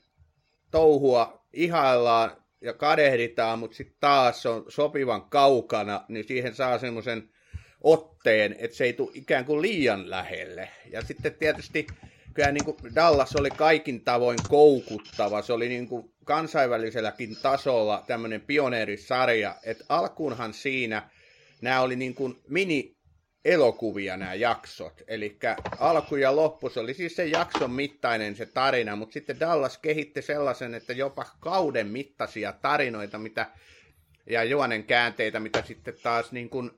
touhua 0.70 1.44
ihaillaan 1.52 2.43
ja 2.64 2.72
kadehditaan, 2.72 3.58
mutta 3.58 3.76
sitten 3.76 3.96
taas 4.00 4.46
on 4.46 4.64
sopivan 4.68 5.22
kaukana, 5.22 6.04
niin 6.08 6.24
siihen 6.24 6.54
saa 6.54 6.78
semmoisen 6.78 7.28
otteen, 7.80 8.56
että 8.58 8.76
se 8.76 8.84
ei 8.84 8.92
tule 8.92 9.10
ikään 9.14 9.44
kuin 9.44 9.62
liian 9.62 10.10
lähelle. 10.10 10.68
Ja 10.90 11.02
sitten 11.02 11.34
tietysti 11.34 11.86
kyllä 12.34 12.52
niin 12.52 12.64
kuin 12.64 12.76
Dallas 12.94 13.36
oli 13.36 13.50
kaikin 13.50 14.04
tavoin 14.04 14.42
koukuttava. 14.48 15.42
Se 15.42 15.52
oli 15.52 15.68
niin 15.68 15.88
kuin 15.88 16.12
kansainväliselläkin 16.24 17.36
tasolla 17.42 18.04
tämmöinen 18.06 18.40
pioneerisarja, 18.40 19.54
että 19.64 19.84
alkuunhan 19.88 20.52
siinä 20.52 21.10
nämä 21.60 21.80
oli 21.80 21.96
niin 21.96 22.14
kuin 22.14 22.34
mini 22.48 22.93
elokuvia 23.44 24.16
nämä 24.16 24.34
jaksot. 24.34 25.02
Eli 25.08 25.38
alku 25.78 26.16
ja 26.16 26.36
loppu, 26.36 26.70
se 26.70 26.80
oli 26.80 26.94
siis 26.94 27.16
se 27.16 27.26
jakson 27.26 27.70
mittainen 27.70 28.36
se 28.36 28.46
tarina, 28.46 28.96
mutta 28.96 29.12
sitten 29.12 29.40
Dallas 29.40 29.78
kehitti 29.78 30.22
sellaisen, 30.22 30.74
että 30.74 30.92
jopa 30.92 31.26
kauden 31.40 31.86
mittaisia 31.86 32.52
tarinoita 32.52 33.18
mitä, 33.18 33.46
ja 34.26 34.44
juonen 34.44 34.84
käänteitä, 34.84 35.40
mitä 35.40 35.62
sitten 35.62 35.94
taas 36.02 36.32
niin 36.32 36.50
kuin, 36.50 36.70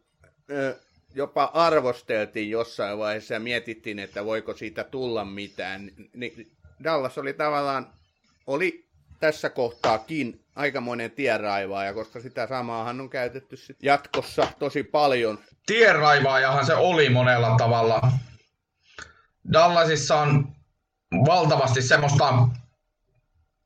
jopa 1.14 1.50
arvosteltiin 1.54 2.50
jossain 2.50 2.98
vaiheessa 2.98 3.34
ja 3.34 3.40
mietittiin, 3.40 3.98
että 3.98 4.24
voiko 4.24 4.54
siitä 4.54 4.84
tulla 4.84 5.24
mitään. 5.24 5.90
Niin 6.14 6.50
Dallas 6.84 7.18
oli 7.18 7.32
tavallaan, 7.32 7.92
oli 8.46 8.86
tässä 9.20 9.50
kohtaakin 9.50 10.40
aikamoinen 10.54 11.10
tienraivaaja, 11.10 11.94
koska 11.94 12.20
sitä 12.20 12.46
samaahan 12.46 13.00
on 13.00 13.10
käytetty 13.10 13.56
sit 13.56 13.76
jatkossa 13.82 14.48
tosi 14.58 14.82
paljon. 14.82 15.38
Tienraivaajahan 15.66 16.66
se 16.66 16.74
oli 16.74 17.08
monella 17.08 17.56
tavalla. 17.56 18.12
Dallasissa 19.52 20.16
on 20.16 20.48
valtavasti 21.12 21.82
semmoista, 21.82 22.48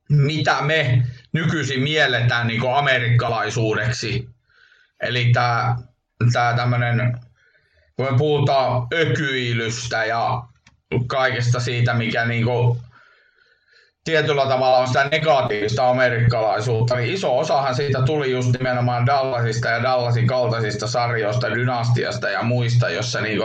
mitä 0.08 0.62
me 0.62 1.06
nykyisin 1.32 1.82
mielletään 1.82 2.46
niin 2.46 2.74
amerikkalaisuudeksi. 2.76 4.28
Eli 5.00 5.30
tämä 5.32 5.76
tää 6.32 6.56
tämmöinen, 6.56 7.18
kun 7.96 8.12
me 8.12 8.18
puhutaan 8.18 8.86
ökyilystä 8.92 10.04
ja 10.04 10.42
kaikesta 11.06 11.60
siitä, 11.60 11.94
mikä 11.94 12.24
niin 12.24 12.44
kuin 12.44 12.80
tietyllä 14.04 14.46
tavalla 14.46 14.78
on 14.78 14.86
sitä 14.86 15.08
negatiivista 15.10 15.90
amerikkalaisuutta, 15.90 16.96
niin 16.96 17.14
iso 17.14 17.38
osahan 17.38 17.74
siitä 17.74 18.02
tuli 18.02 18.30
just 18.30 18.52
nimenomaan 18.52 19.06
Dallasista 19.06 19.68
ja 19.68 19.82
Dallasin 19.82 20.26
kaltaisista 20.26 20.86
sarjoista, 20.86 21.50
dynastiasta 21.50 22.28
ja 22.28 22.42
muista, 22.42 22.90
jossa 22.90 23.20
niinku 23.20 23.44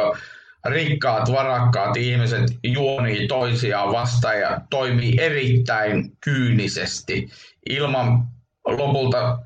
rikkaat, 0.66 1.32
varakkaat 1.32 1.98
ihmiset 1.98 2.44
juonii 2.64 3.28
toisiaan 3.28 3.92
vastaan 3.92 4.40
ja 4.40 4.62
toimii 4.70 5.14
erittäin 5.20 6.12
kyynisesti 6.24 7.30
ilman 7.70 8.28
lopulta 8.66 9.40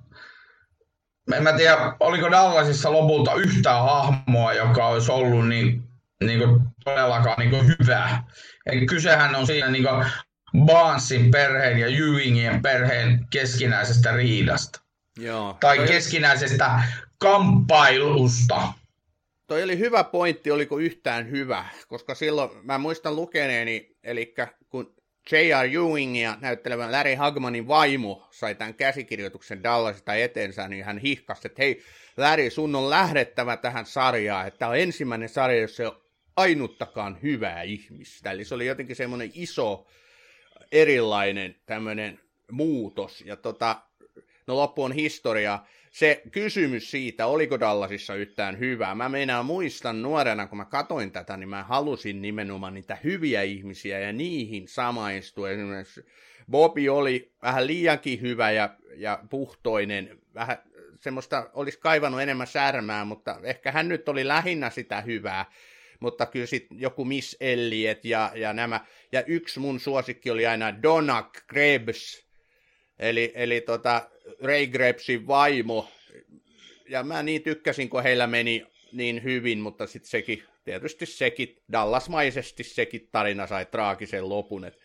en 1.36 1.44
mä 1.44 1.54
tiedä, 1.54 1.78
oliko 2.00 2.32
Dallasissa 2.32 2.92
lopulta 2.92 3.34
yhtään 3.34 3.84
hahmoa, 3.84 4.54
joka 4.54 4.88
olisi 4.88 5.12
ollut 5.12 5.48
niin, 5.48 5.84
niin 6.24 6.40
kuin 6.40 6.62
todellakaan 6.86 7.40
niin 7.40 7.50
kuin 7.50 7.68
hyvä. 7.68 8.24
Eli 8.66 8.86
kysehän 8.86 9.36
on 9.36 9.48
siinä 9.48 9.68
niin 9.68 9.84
kuin 9.84 10.06
Barnesin 10.58 11.32
perheen 11.32 11.80
ja 11.80 11.88
Ewingien 11.88 12.62
perheen 12.62 13.26
keskinäisestä 13.30 14.12
riidasta. 14.12 14.82
Joo. 15.18 15.58
Tai 15.60 15.78
toi 15.78 15.88
keskinäisestä 15.88 16.84
kamppailusta. 17.18 18.74
Toi 19.48 19.64
oli 19.64 19.78
hyvä 19.78 20.04
pointti, 20.04 20.52
oliko 20.52 20.80
yhtään 20.80 21.32
hyvä, 21.32 21.66
koska 21.88 22.16
silloin 22.16 22.50
mä 22.64 22.78
muistan 22.78 23.16
lukeneeni, 23.16 23.96
eli 24.04 24.36
kun 24.70 24.96
J.R. 25.32 25.66
Ewingia 25.66 26.38
näyttelevän 26.42 26.92
Larry 26.92 27.16
Hagmanin 27.16 27.68
vaimo 27.68 28.28
sai 28.32 28.56
tämän 28.56 28.74
käsikirjoituksen 28.74 29.64
Dallasista 29.64 30.16
etensä, 30.16 30.68
niin 30.68 30.86
hän 30.86 30.98
hihkasi, 30.98 31.42
että 31.46 31.62
hei 31.62 31.84
Larry, 32.18 32.50
sun 32.50 32.76
on 32.76 32.90
lähdettävä 32.90 33.58
tähän 33.58 33.86
sarjaan, 33.86 34.48
että 34.48 34.58
tämä 34.58 34.72
on 34.72 34.78
ensimmäinen 34.78 35.30
sarja, 35.30 35.62
jossa 35.62 35.84
ei 35.84 35.88
ole 35.88 35.98
ainuttakaan 36.36 37.18
hyvää 37.24 37.62
ihmistä. 37.62 38.32
Eli 38.32 38.46
se 38.46 38.56
oli 38.56 38.66
jotenkin 38.66 38.96
semmoinen 38.96 39.32
iso 39.34 39.88
erilainen 40.72 41.56
tämmöinen 41.66 42.20
muutos. 42.52 43.22
Ja 43.22 43.36
tota, 43.36 43.82
no 44.48 44.56
loppu 44.56 44.84
on 44.84 44.92
historia. 44.92 45.60
Se 45.92 46.22
kysymys 46.32 46.92
siitä, 46.92 47.28
oliko 47.28 47.60
Dallasissa 47.60 48.16
yhtään 48.16 48.60
hyvää. 48.60 48.96
Mä 48.96 49.10
meinaan 49.10 49.46
muistan 49.46 50.02
nuorena, 50.02 50.48
kun 50.48 50.58
mä 50.58 50.66
katoin 50.66 51.12
tätä, 51.12 51.38
niin 51.38 51.50
mä 51.50 51.64
halusin 51.64 52.22
nimenomaan 52.22 52.74
niitä 52.74 52.98
hyviä 53.04 53.42
ihmisiä 53.42 54.00
ja 54.00 54.14
niihin 54.14 54.68
samaistua. 54.68 55.50
Esimerkiksi 55.50 56.06
Bobby 56.52 56.88
oli 56.88 57.32
vähän 57.42 57.68
liiankin 57.68 58.22
hyvä 58.22 58.52
ja, 58.52 58.70
ja 58.96 59.20
puhtoinen, 59.30 60.20
vähän 60.34 60.58
semmoista 61.00 61.50
olisi 61.54 61.80
kaivannut 61.80 62.22
enemmän 62.22 62.48
särmää, 62.48 63.06
mutta 63.06 63.40
ehkä 63.44 63.72
hän 63.72 63.90
nyt 63.90 64.10
oli 64.10 64.28
lähinnä 64.28 64.70
sitä 64.70 65.02
hyvää 65.02 65.46
mutta 66.00 66.26
kyllä 66.26 66.46
sitten 66.46 66.80
joku 66.80 67.06
Miss 67.06 67.38
Elliot 67.40 68.06
ja, 68.06 68.32
ja 68.36 68.54
nämä, 68.54 68.86
ja 69.12 69.24
yksi 69.28 69.60
mun 69.60 69.80
suosikki 69.80 70.32
oli 70.32 70.46
aina 70.46 70.82
Donna 70.84 71.30
Krebs, 71.48 72.28
eli, 73.00 73.32
eli 73.36 73.62
tota 73.62 74.10
Ray 74.44 74.68
Krebsin 74.68 75.28
vaimo, 75.28 75.92
ja 76.90 77.04
mä 77.04 77.24
niin 77.24 77.44
tykkäsin, 77.44 77.90
kun 77.90 78.04
heillä 78.04 78.28
meni 78.28 78.66
niin 78.92 79.24
hyvin, 79.24 79.60
mutta 79.60 79.88
sitten 79.88 80.10
sekin, 80.10 80.44
tietysti 80.64 81.06
sekin, 81.06 81.58
Dallasmaisesti 81.72 82.64
sekin 82.64 83.10
tarina 83.12 83.48
sai 83.48 83.66
traagisen 83.66 84.30
lopun, 84.30 84.66
että 84.66 84.80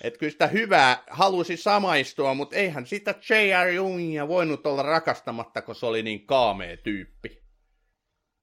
et 0.00 0.18
kyllä 0.18 0.30
sitä 0.30 0.46
hyvää 0.46 1.02
halusi 1.10 1.56
samaistua, 1.56 2.34
mutta 2.34 2.56
eihän 2.56 2.86
sitä 2.86 3.14
J.R. 3.30 3.68
Jungia 3.68 4.28
voinut 4.28 4.66
olla 4.66 4.82
rakastamatta, 4.82 5.62
kun 5.62 5.74
se 5.74 5.86
oli 5.86 6.02
niin 6.02 6.26
kaamea 6.26 6.76
tyyppi. 6.76 7.42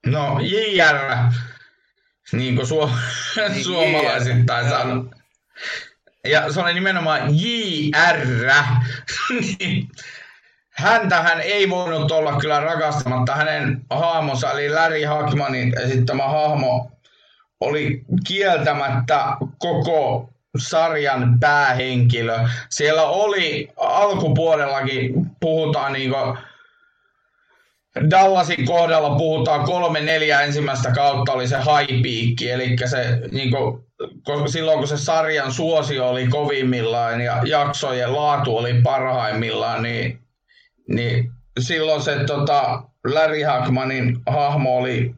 No, 0.05 0.39
J.R. 0.41 0.99
niin 2.31 2.55
kuin 2.55 2.67
suo, 2.67 2.89
niin, 3.49 3.63
suomalaisittain 3.73 4.69
sanoo. 4.69 5.05
Ja 6.27 6.53
se 6.53 6.59
oli 6.59 6.73
nimenomaan 6.73 7.21
J.R. 7.31 8.27
niin, 9.59 9.89
häntähän 10.69 11.41
ei 11.41 11.69
voinut 11.69 12.11
olla 12.11 12.37
kyllä 12.39 12.59
rakastamatta. 12.59 13.35
Hänen 13.35 13.81
hahmonsa, 13.89 14.51
eli 14.51 14.69
Larry 14.69 15.03
Hackmanin 15.03 15.79
esittämä 15.79 16.23
hahmo, 16.23 16.91
oli 17.59 18.01
kieltämättä 18.27 19.25
koko 19.57 20.29
sarjan 20.57 21.39
päähenkilö. 21.39 22.39
Siellä 22.69 23.03
oli 23.03 23.69
alkupuolellakin, 23.77 25.13
puhutaan 25.39 25.93
niin 25.93 26.11
kuin 26.11 26.37
Dallasin 28.09 28.65
kohdalla 28.65 29.17
puhutaan 29.17 29.65
kolme 29.65 30.01
neljä 30.01 30.41
ensimmäistä 30.41 30.91
kautta 30.91 31.31
oli 31.31 31.47
se 31.47 31.57
high 31.57 32.01
peak, 32.01 32.51
eli 32.51 32.75
se 32.85 33.19
niin 33.31 33.51
kuin, 33.51 33.83
silloin 34.51 34.79
kun 34.79 34.87
se 34.87 34.97
sarjan 34.97 35.51
suosio 35.51 36.09
oli 36.09 36.27
kovimmillaan 36.27 37.21
ja 37.21 37.41
jaksojen 37.45 38.13
laatu 38.13 38.57
oli 38.57 38.81
parhaimmillaan, 38.83 39.83
niin, 39.83 40.19
niin 40.87 41.31
silloin 41.59 42.01
se 42.01 42.25
tota, 42.25 42.83
Larry 43.03 43.41
Hackmanin 43.41 44.19
hahmo 44.27 44.77
oli 44.77 45.15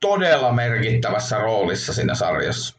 todella 0.00 0.52
merkittävässä 0.52 1.38
roolissa 1.38 1.92
siinä 1.92 2.14
sarjassa. 2.14 2.78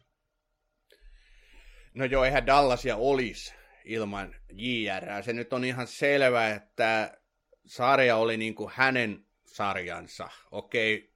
No 1.94 2.06
joo, 2.06 2.24
eihän 2.24 2.46
Dallasia 2.46 2.96
olisi 2.96 3.54
ilman 3.86 4.36
JR. 4.52 5.24
Se 5.24 5.34
nyt 5.34 5.54
on 5.54 5.66
ihan 5.66 5.88
selvä, 5.88 6.50
että 6.50 7.18
sarja 7.66 8.16
oli 8.16 8.38
niin 8.38 8.56
kuin 8.56 8.72
hänen 8.76 9.26
sarjansa. 9.60 10.30
Okei, 10.52 11.14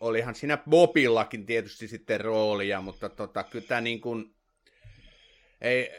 olihan 0.00 0.34
siinä 0.34 0.56
Bobillakin 0.56 1.46
tietysti 1.46 1.88
sitten 1.88 2.20
roolia, 2.20 2.80
mutta 2.80 3.08
tota, 3.08 3.44
kyllä 3.44 3.66
tämä 3.66 3.80
niin 3.80 4.00
kuin, 4.00 4.34
ei, 5.60 5.90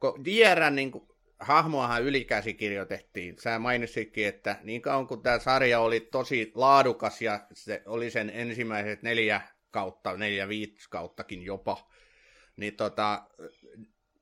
kun 0.00 0.22
JR 0.26 0.70
niin 0.70 0.90
kuin, 0.90 1.08
hahmoahan 1.40 2.02
ylikäsikirjoitettiin. 2.02 3.38
Sä 3.38 3.58
mainitsitkin, 3.58 4.26
että 4.26 4.58
niin 4.62 4.82
kauan 4.82 5.06
kun 5.06 5.22
tämä 5.22 5.38
sarja 5.38 5.80
oli 5.80 6.00
tosi 6.00 6.52
laadukas 6.54 7.22
ja 7.22 7.46
se 7.52 7.82
oli 7.86 8.10
sen 8.10 8.30
ensimmäiset 8.34 9.02
neljä 9.02 9.40
kautta, 9.70 10.16
neljä 10.16 10.48
viisi 10.48 10.90
kauttakin 10.90 11.42
jopa, 11.42 11.88
niin 12.56 12.76
tota, 12.76 13.22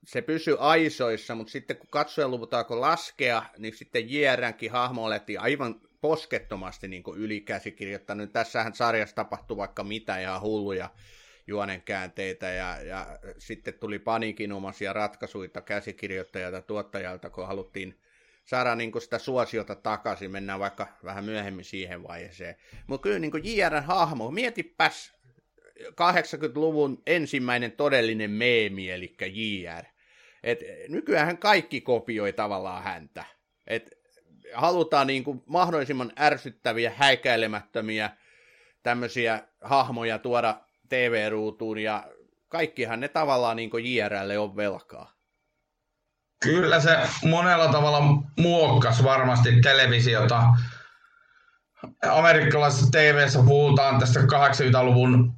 se 0.04 0.22
pysyi 0.22 0.56
aisoissa, 0.58 1.34
mutta 1.34 1.50
sitten 1.50 1.76
kun 1.76 1.88
katsojen 1.90 2.30
luvut 2.30 2.54
alkoi 2.54 2.78
laskea, 2.78 3.42
niin 3.58 3.76
sitten 3.76 4.12
JRnkin 4.12 4.70
hahmo 4.70 5.06
alettiin 5.06 5.40
aivan 5.40 5.87
poskettomasti 6.00 6.88
niin 6.88 7.02
ylikäsikirjoittanut. 7.16 8.32
Tässähän 8.32 8.74
sarjassa 8.74 9.16
tapahtui 9.16 9.56
vaikka 9.56 9.84
mitä 9.84 10.20
ja 10.20 10.40
hulluja 10.40 10.90
juonenkäänteitä 11.46 12.46
ja, 12.46 12.82
ja 12.82 13.18
sitten 13.38 13.74
tuli 13.74 13.98
panikinomaisia 13.98 14.92
ratkaisuja 14.92 15.60
käsikirjoittajalta 15.64 16.62
tuottajalta, 16.62 17.30
kun 17.30 17.46
haluttiin 17.46 18.00
saada 18.44 18.74
niin 18.74 18.92
kuin 18.92 19.02
sitä 19.02 19.18
suosiota 19.18 19.74
takaisin, 19.74 20.30
mennään 20.30 20.60
vaikka 20.60 20.88
vähän 21.04 21.24
myöhemmin 21.24 21.64
siihen 21.64 22.02
vaiheeseen. 22.02 22.56
Mutta 22.86 23.02
kyllä 23.02 23.18
niin 23.18 23.32
JRn 23.44 23.84
hahmo, 23.84 24.30
mietipäs 24.30 25.18
80-luvun 25.80 27.02
ensimmäinen 27.06 27.72
todellinen 27.72 28.30
meemi, 28.30 28.90
eli 28.90 29.16
JR. 29.32 29.84
Et 30.42 30.58
nykyään 30.88 31.38
kaikki 31.38 31.80
kopioi 31.80 32.32
tavallaan 32.32 32.82
häntä. 32.82 33.24
Et 33.66 33.97
halutaan 34.54 35.06
niin 35.06 35.24
kuin 35.24 35.42
mahdollisimman 35.46 36.12
ärsyttäviä, 36.20 36.92
häikäilemättömiä 36.96 38.10
tämmöisiä 38.82 39.42
hahmoja 39.60 40.18
tuoda 40.18 40.60
TV-ruutuun, 40.88 41.78
ja 41.78 42.04
kaikkihan 42.48 43.00
ne 43.00 43.08
tavallaan 43.08 43.56
niin 43.56 43.70
kuin 43.70 43.94
JRlle 43.94 44.38
on 44.38 44.56
velkaa. 44.56 45.12
Kyllä 46.42 46.80
se 46.80 46.98
monella 47.24 47.68
tavalla 47.68 48.02
muokkas 48.38 49.04
varmasti 49.04 49.60
televisiota. 49.60 50.42
Amerikkalaisessa 52.10 52.90
tv 52.90 53.26
puhutaan 53.46 54.00
tästä 54.00 54.20
80-luvun 54.20 55.34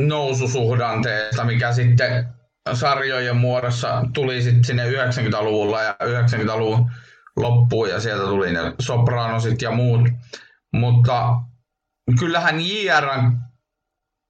noususuhdanteesta, 0.00 1.44
mikä 1.44 1.72
sitten 1.72 2.28
sarjojen 2.74 3.36
muodossa 3.36 4.04
tuli 4.14 4.42
sitten 4.42 4.64
sinne 4.64 4.90
90-luvulla 4.90 5.82
ja 5.82 5.96
90-luvun 6.02 6.90
loppuun 7.36 7.88
ja 7.88 8.00
sieltä 8.00 8.24
tuli 8.24 8.52
ne 8.52 8.60
sopranosit 8.80 9.62
ja 9.62 9.70
muut. 9.70 10.00
Mutta 10.72 11.36
kyllähän 12.18 12.60
JRn 12.60 13.38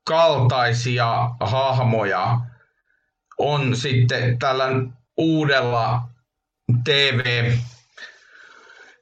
kaltaisia 0.09 1.31
hahmoja 1.41 2.41
on 3.39 3.77
sitten 3.77 4.39
tällä 4.39 4.67
uudella 5.17 6.03
TV 6.85 7.53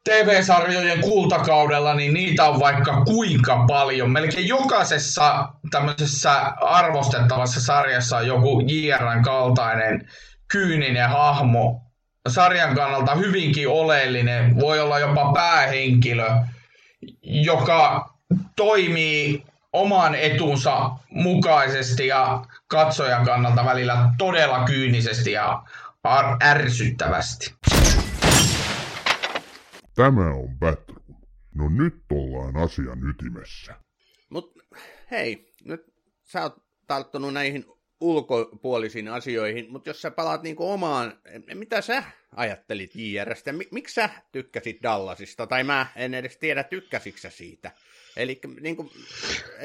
TV-sarjojen 0.05 1.01
kultakaudella, 1.01 1.95
niin 1.95 2.15
niitä 2.15 2.45
on 2.45 2.61
vaikka 2.61 3.05
kuinka 3.05 3.65
paljon. 3.69 4.11
Melkein 4.11 4.49
jokaisessa 4.49 5.49
tämmöisessä 5.71 6.33
arvostettavassa 6.61 7.61
sarjassa 7.61 8.17
on 8.17 8.27
joku 8.27 8.61
JRn 8.67 9.23
kaltainen 9.23 10.09
kyyninen 10.53 11.09
hahmo. 11.09 11.92
Sarjan 12.29 12.75
kannalta 12.75 13.15
hyvinkin 13.15 13.69
oleellinen, 13.69 14.61
voi 14.61 14.81
olla 14.81 14.99
jopa 14.99 15.33
päähenkilö, 15.33 16.27
joka 17.23 18.11
toimii 18.57 19.45
oman 19.73 20.15
etunsa 20.15 20.91
mukaisesti 21.11 22.07
ja 22.07 22.45
katsojan 22.67 23.25
kannalta 23.25 23.65
välillä 23.65 24.15
todella 24.19 24.65
kyynisesti 24.65 25.33
ja 25.33 25.63
ärsyttävästi. 26.43 27.55
Tämä 29.95 30.31
on 30.31 30.59
Batroom. 30.59 31.03
No 31.55 31.69
nyt 31.69 31.95
ollaan 32.11 32.57
asian 32.57 33.09
ytimessä. 33.11 33.75
Mut 34.31 34.53
hei, 35.11 35.53
nyt 35.65 35.95
sä 36.23 36.43
oot 36.43 36.63
tarttunut 36.87 37.33
näihin 37.35 37.65
ulkopuolisiin 38.03 39.09
asioihin, 39.09 39.67
mutta 39.71 39.91
jos 39.91 40.03
sä 40.03 40.11
palaat 40.11 40.43
niinku 40.43 40.71
omaan, 40.71 41.19
mitä 41.55 41.81
sä 41.81 42.05
ajattelit 42.37 42.91
JRstä, 42.95 43.53
miksi 43.71 43.95
sä 43.95 44.11
tykkäsit 44.33 44.83
Dallasista, 44.83 45.47
tai 45.47 45.65
mä 45.65 45.87
en 45.97 46.15
edes 46.15 46.37
tiedä 46.37 46.65
tykkäsiksä 46.65 47.31
siitä. 47.31 47.71
Eli 48.17 48.41
niin 48.61 48.77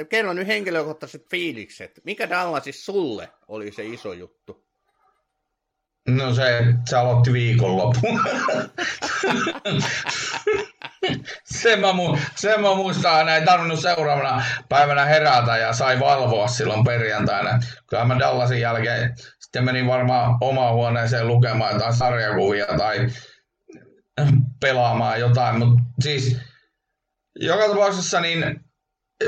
kerro 0.10 0.34
nyt 0.34 0.48
henkilökohtaiset 0.48 1.30
fiilikset, 1.30 2.02
mikä 2.04 2.30
Dallasissa 2.30 2.86
sulle 2.86 3.30
oli 3.48 3.72
se 3.72 3.86
iso 3.86 4.14
juttu? 4.14 4.68
No 6.08 6.34
se, 6.34 6.64
se 6.90 6.96
aloitti 6.96 7.34
viikonlopun. 7.34 8.22
sen, 11.62 11.80
mä 11.80 11.92
mu- 11.92 12.20
sen 12.36 12.62
mä 12.62 12.76
muistan 12.76 13.16
aina, 13.16 13.36
ei 13.36 13.46
tarvinnut 13.46 13.80
seuraavana 13.80 14.44
päivänä 14.70 15.06
herätä 15.06 15.58
ja 15.58 15.74
sai 15.74 16.00
valvoa 16.00 16.48
silloin 16.48 16.84
perjantaina. 16.84 17.60
Kyllä 17.90 18.06
mä 18.06 18.20
Dallasin 18.20 18.62
jälkeen 18.62 19.16
sitten 19.40 19.66
menin 19.66 19.88
varmaan 19.88 20.38
omaan 20.42 20.74
huoneeseen 20.74 21.28
lukemaan 21.28 21.74
jotain 21.74 21.94
sarjakuvia 21.94 22.66
tai 22.66 23.08
pelaamaan 24.62 25.20
jotain, 25.20 25.60
mutta 25.60 25.84
siis 26.02 26.38
joka 27.40 27.68
tapauksessa 27.68 28.22
niin 28.22 28.60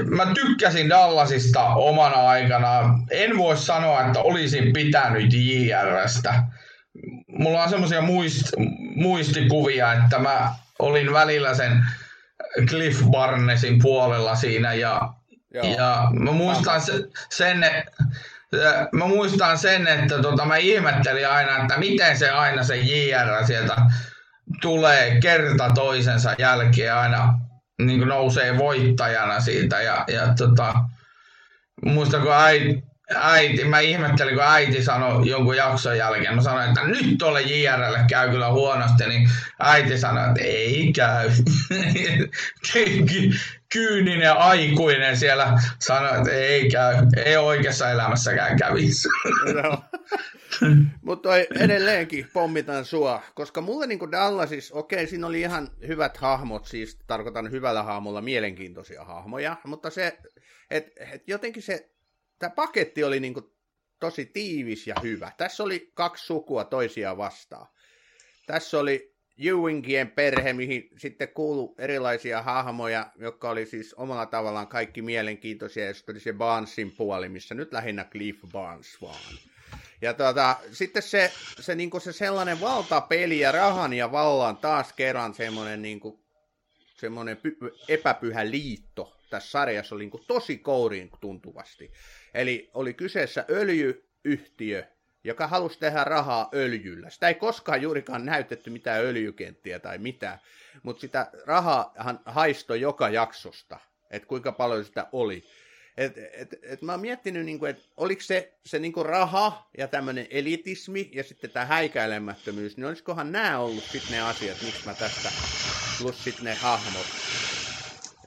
mä 0.06 0.34
tykkäsin 0.34 0.90
Dallasista 0.90 1.66
omana 1.66 2.30
aikana. 2.30 3.00
En 3.12 3.38
voi 3.38 3.58
sanoa, 3.58 4.02
että 4.02 4.20
olisin 4.20 4.74
pitänyt 4.74 5.34
JRstä 5.34 6.44
mulla 7.40 7.64
on 7.64 7.70
semmoisia 7.70 8.02
muist, 8.02 8.54
muistikuvia, 8.96 9.94
että 9.94 10.20
mä 10.20 10.54
olin 10.80 11.14
välillä 11.14 11.54
sen 11.54 11.86
Cliff 12.68 13.04
Barnesin 13.12 13.80
puolella 13.82 14.36
siinä 14.36 14.74
ja, 14.74 15.14
ja 15.54 16.08
mä 16.20 16.32
muistan 16.32 16.82
sen, 17.30 17.66
mä 18.92 19.08
muistan 19.08 19.58
sen, 19.58 19.88
että 19.88 20.22
tota, 20.22 20.46
mä 20.46 20.58
ihmettelin 20.58 21.28
aina, 21.28 21.58
että 21.58 21.78
miten 21.78 22.18
se 22.18 22.30
aina 22.30 22.64
se 22.64 22.78
JR 22.78 23.46
sieltä 23.46 23.76
tulee 24.62 25.20
kerta 25.22 25.70
toisensa 25.70 26.36
jälkeen 26.38 26.96
aina 26.96 27.40
niin 27.82 28.08
nousee 28.08 28.58
voittajana 28.58 29.40
siitä. 29.40 29.82
Ja, 29.82 30.06
ja 30.08 30.34
tota, 30.38 30.74
muistan, 31.86 32.22
kun 32.22 32.34
äiti, 32.34 32.84
äiti, 33.16 33.66
mä 33.66 33.80
ihmettelin, 33.80 34.34
kun 34.34 34.44
äiti 34.44 34.84
sanoi 34.84 35.30
jonkun 35.30 35.58
jakson 35.58 35.98
jälkeen, 35.98 36.36
mä 36.36 36.42
sanoin, 36.42 36.70
että 36.70 36.84
nyt 36.84 37.18
tuolle 37.18 37.42
JRlle 37.42 38.00
käy 38.10 38.30
kyllä 38.30 38.52
huonosti, 38.52 39.08
niin 39.08 39.30
äiti 39.60 39.98
sanoi, 39.98 40.28
että 40.28 40.42
ei 40.44 40.94
käy. 40.94 41.30
Kyyninen 43.74 44.34
aikuinen 44.34 45.18
siellä 45.18 45.62
sanoi, 45.80 46.18
että 46.18 46.32
ei 46.32 46.70
käy, 46.70 46.96
ei 47.26 47.38
oikeassa 47.38 47.92
elämässäkään 47.92 48.58
kävisi. 48.58 49.08
Mutta 51.02 51.30
edelleenkin 51.38 52.28
pommitan 52.34 52.86
sua, 52.86 53.22
koska 53.36 53.62
mulle 53.62 53.88
niin 53.88 54.12
Dallasissa, 54.12 54.76
okei, 54.76 55.08
siinä 55.08 55.28
oli 55.28 55.42
ihan 55.42 55.70
hyvät 55.88 56.18
hahmot, 56.18 56.66
siis 56.66 57.00
tarkoitan 57.08 57.52
hyvällä 57.52 57.84
hahmolla 57.84 58.22
mielenkiintoisia 58.22 59.04
hahmoja, 59.04 59.56
mutta 59.66 59.90
se, 59.90 60.18
että 60.70 60.90
et 61.14 61.28
jotenkin 61.28 61.64
se 61.64 61.90
tämä 62.40 62.50
paketti 62.50 63.04
oli 63.04 63.20
niin 63.20 63.34
kuin 63.34 63.46
tosi 64.00 64.26
tiivis 64.26 64.88
ja 64.88 64.96
hyvä. 65.04 65.32
Tässä 65.38 65.64
oli 65.64 65.92
kaksi 65.94 66.26
sukua 66.26 66.64
toisiaan 66.64 67.18
vastaan. 67.18 67.68
Tässä 68.48 68.80
oli 68.80 69.16
Ewingien 69.48 70.12
perhe, 70.12 70.54
mihin 70.54 70.90
sitten 70.98 71.30
kuului 71.30 71.76
erilaisia 71.78 72.42
hahmoja, 72.42 73.12
jotka 73.16 73.50
oli 73.50 73.66
siis 73.66 73.94
omalla 73.94 74.26
tavallaan 74.26 74.68
kaikki 74.68 75.02
mielenkiintoisia, 75.02 75.86
ja 75.86 75.94
sitten 75.94 76.14
oli 76.14 76.20
se 76.20 76.34
Barnesin 76.34 76.92
puoli, 76.92 77.30
missä 77.30 77.56
nyt 77.56 77.74
lähinnä 77.74 78.04
Cliff 78.04 78.40
Barnes 78.52 79.02
vaan. 79.02 79.20
Ja 80.02 80.14
tuota, 80.14 80.56
sitten 80.72 81.02
se, 81.02 81.32
se, 81.60 81.76
niin 81.76 82.02
se 82.02 82.14
sellainen 82.14 82.62
valtapeli 82.62 83.40
ja 83.40 83.52
rahan 83.52 83.94
ja 83.94 84.12
vallan 84.12 84.58
taas 84.58 84.94
kerran 84.94 85.34
semmoinen, 85.34 85.82
niin 85.82 86.00
kuin, 86.00 86.20
semmoinen 86.96 87.38
py- 87.38 87.84
epäpyhä 87.88 88.52
liitto 88.52 89.19
tässä 89.30 89.52
sarjassa 89.52 89.96
oli 89.96 90.06
niin 90.06 90.26
tosi 90.28 90.58
kouriin 90.58 91.10
tuntuvasti. 91.22 91.92
Eli 92.34 92.70
oli 92.74 92.94
kyseessä 92.94 93.46
öljyyhtiö, 93.50 94.84
joka 95.24 95.48
halusi 95.48 95.80
tehdä 95.80 96.04
rahaa 96.04 96.50
öljyllä. 96.54 97.10
Sitä 97.10 97.28
ei 97.28 97.36
koskaan 97.36 97.82
juurikaan 97.82 98.26
näytetty 98.26 98.70
mitään 98.70 99.06
öljykenttiä 99.06 99.80
tai 99.80 99.98
mitään, 99.98 100.40
mutta 100.84 101.02
sitä 101.02 101.32
rahaa 101.46 101.94
haisto 102.26 102.76
joka 102.76 103.10
jaksosta, 103.10 103.80
että 104.12 104.28
kuinka 104.28 104.52
paljon 104.52 104.86
sitä 104.86 105.08
oli. 105.12 105.44
Et, 105.98 106.18
et, 106.18 106.56
et 106.64 106.82
mä 106.82 106.92
oon 106.92 107.02
miettinyt, 107.02 107.46
niinku, 107.46 107.66
että 107.66 107.84
oliko 107.98 108.22
se, 108.22 108.54
se 108.66 108.80
niinku 108.80 109.04
raha 109.04 109.70
ja 109.78 109.88
tämmöinen 109.88 110.28
elitismi 110.30 111.10
ja 111.14 111.24
sitten 111.24 111.50
tämä 111.50 111.66
häikäilemättömyys, 111.66 112.78
niin 112.78 112.86
olisikohan 112.86 113.32
nämä 113.32 113.60
ollut 113.60 113.84
sitten 113.84 114.12
ne 114.12 114.22
asiat, 114.22 114.58
miksi 114.62 114.86
mä 114.86 114.94
tästä, 114.94 115.32
plus 116.00 116.24
sitten 116.24 116.46
ne 116.46 116.54
hahmot, 116.54 117.06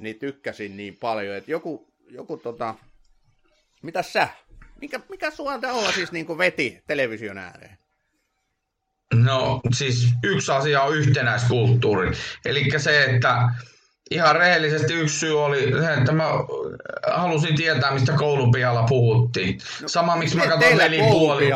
niin 0.02 0.18
tykkäsin 0.18 0.76
niin 0.76 0.96
paljon, 0.96 1.36
että 1.36 1.50
joku, 1.50 1.88
joku 2.10 2.36
tota, 2.36 2.74
mitä 3.82 4.02
sä? 4.02 4.28
Mikä, 4.80 5.00
mikä 5.08 5.30
sua 5.30 5.58
tällä 5.58 5.92
siis 5.92 6.12
niin 6.12 6.38
veti 6.38 6.82
television 6.86 7.38
ääreen? 7.38 7.78
No 9.14 9.60
siis 9.72 10.08
yksi 10.24 10.52
asia 10.52 10.82
on 10.82 10.96
yhtenäiskulttuuri. 10.96 12.10
Eli 12.44 12.78
se, 12.78 13.04
että 13.04 13.48
ihan 14.10 14.36
rehellisesti 14.36 14.94
yksi 14.94 15.18
syy 15.18 15.44
oli 15.44 15.72
se, 15.80 15.92
että 15.92 16.12
mä 16.12 16.24
halusin 17.12 17.56
tietää, 17.56 17.94
mistä 17.94 18.12
koulun 18.12 18.52
pihalla 18.52 18.82
puhuttiin. 18.82 19.58
No, 19.82 19.88
Sama, 19.88 20.16
miksi 20.16 20.36
mä 20.36 20.46
katson 20.46 20.78
nelipuoli. 20.78 21.50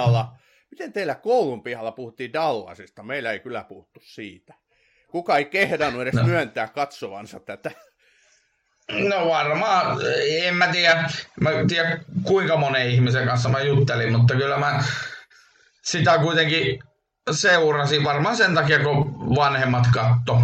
Miten 0.70 0.92
teillä 0.92 1.14
koulun 1.14 1.62
pihalla 1.62 1.92
puhuttiin 1.92 2.32
Dallasista? 2.32 3.02
Meillä 3.02 3.32
ei 3.32 3.40
kyllä 3.40 3.64
puhuttu 3.64 4.00
siitä. 4.04 4.54
Kuka 5.08 5.36
ei 5.36 5.44
kehdannut 5.44 6.02
edes 6.02 6.14
no. 6.14 6.24
myöntää 6.24 6.68
katsovansa 6.68 7.40
tätä. 7.40 7.70
No 8.92 9.28
varmaan, 9.28 9.98
en 10.42 10.54
mä 10.54 10.66
tiedä, 10.66 11.10
mä 11.40 11.50
tiedä 11.68 11.98
kuinka 12.22 12.56
monen 12.56 12.90
ihmisen 12.90 13.26
kanssa 13.26 13.48
mä 13.48 13.60
juttelin, 13.60 14.12
mutta 14.12 14.34
kyllä 14.34 14.58
mä 14.58 14.84
sitä 15.82 16.18
kuitenkin 16.18 16.78
seurasin 17.30 18.04
varmaan 18.04 18.36
sen 18.36 18.54
takia, 18.54 18.78
kun 18.78 19.28
vanhemmat 19.36 19.86
katto. 19.92 20.42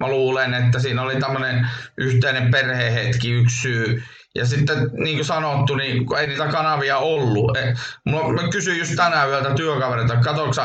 Mä 0.00 0.08
luulen, 0.08 0.54
että 0.54 0.78
siinä 0.78 1.02
oli 1.02 1.20
tämmöinen 1.20 1.68
yhteinen 1.96 2.50
perhehetki 2.50 3.30
yksi 3.30 3.60
syy. 3.60 4.02
Ja 4.34 4.46
sitten 4.46 4.90
niin 4.92 5.16
kuin 5.16 5.24
sanottu, 5.24 5.74
niin 5.76 6.06
ei 6.18 6.26
niitä 6.26 6.48
kanavia 6.48 6.98
ollut. 6.98 7.56
Eh, 7.56 7.74
mä 8.04 8.48
kysyin 8.52 8.78
just 8.78 8.96
tänään 8.96 9.28
yöltä 9.28 9.54
työkaverilta, 9.54 10.16
katsoitko 10.16 10.62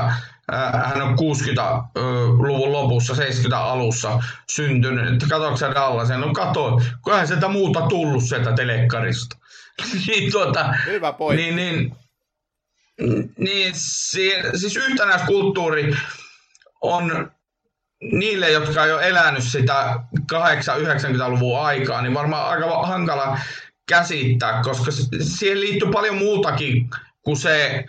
hän 0.51 1.01
on 1.01 1.17
60-luvun 1.19 2.71
lopussa, 2.71 3.15
70 3.15 3.63
alussa 3.63 4.23
syntynyt. 4.49 5.23
Katsoitko 5.29 5.57
sä 5.57 5.75
Dallasen? 5.75 6.21
No 6.21 6.33
kato, 6.33 6.81
kun 7.01 7.13
eihän 7.13 7.27
sieltä 7.27 7.47
muuta 7.47 7.81
tullut 7.81 8.23
sieltä 8.23 8.53
telekkarista. 8.53 9.37
niin, 10.07 10.31
tuota, 10.31 10.73
Hyvä 10.85 11.13
pointti. 11.13 11.51
Niin, 11.51 11.55
niin, 11.55 11.95
niin 13.37 13.73
siis 14.55 14.75
yhtenäiskulttuuri 14.77 15.95
on 16.81 17.31
niille, 18.01 18.51
jotka 18.51 18.85
ei 18.85 18.91
ole 18.91 19.07
elänyt 19.07 19.43
sitä 19.43 19.99
8-90-luvun 20.33 21.59
aikaa, 21.59 22.01
niin 22.01 22.13
varmaan 22.13 22.49
aika 22.49 22.87
hankala 22.87 23.39
käsittää, 23.89 24.61
koska 24.63 24.91
siihen 25.21 25.61
liittyy 25.61 25.91
paljon 25.91 26.17
muutakin 26.17 26.89
kuin 27.21 27.37
se, 27.37 27.85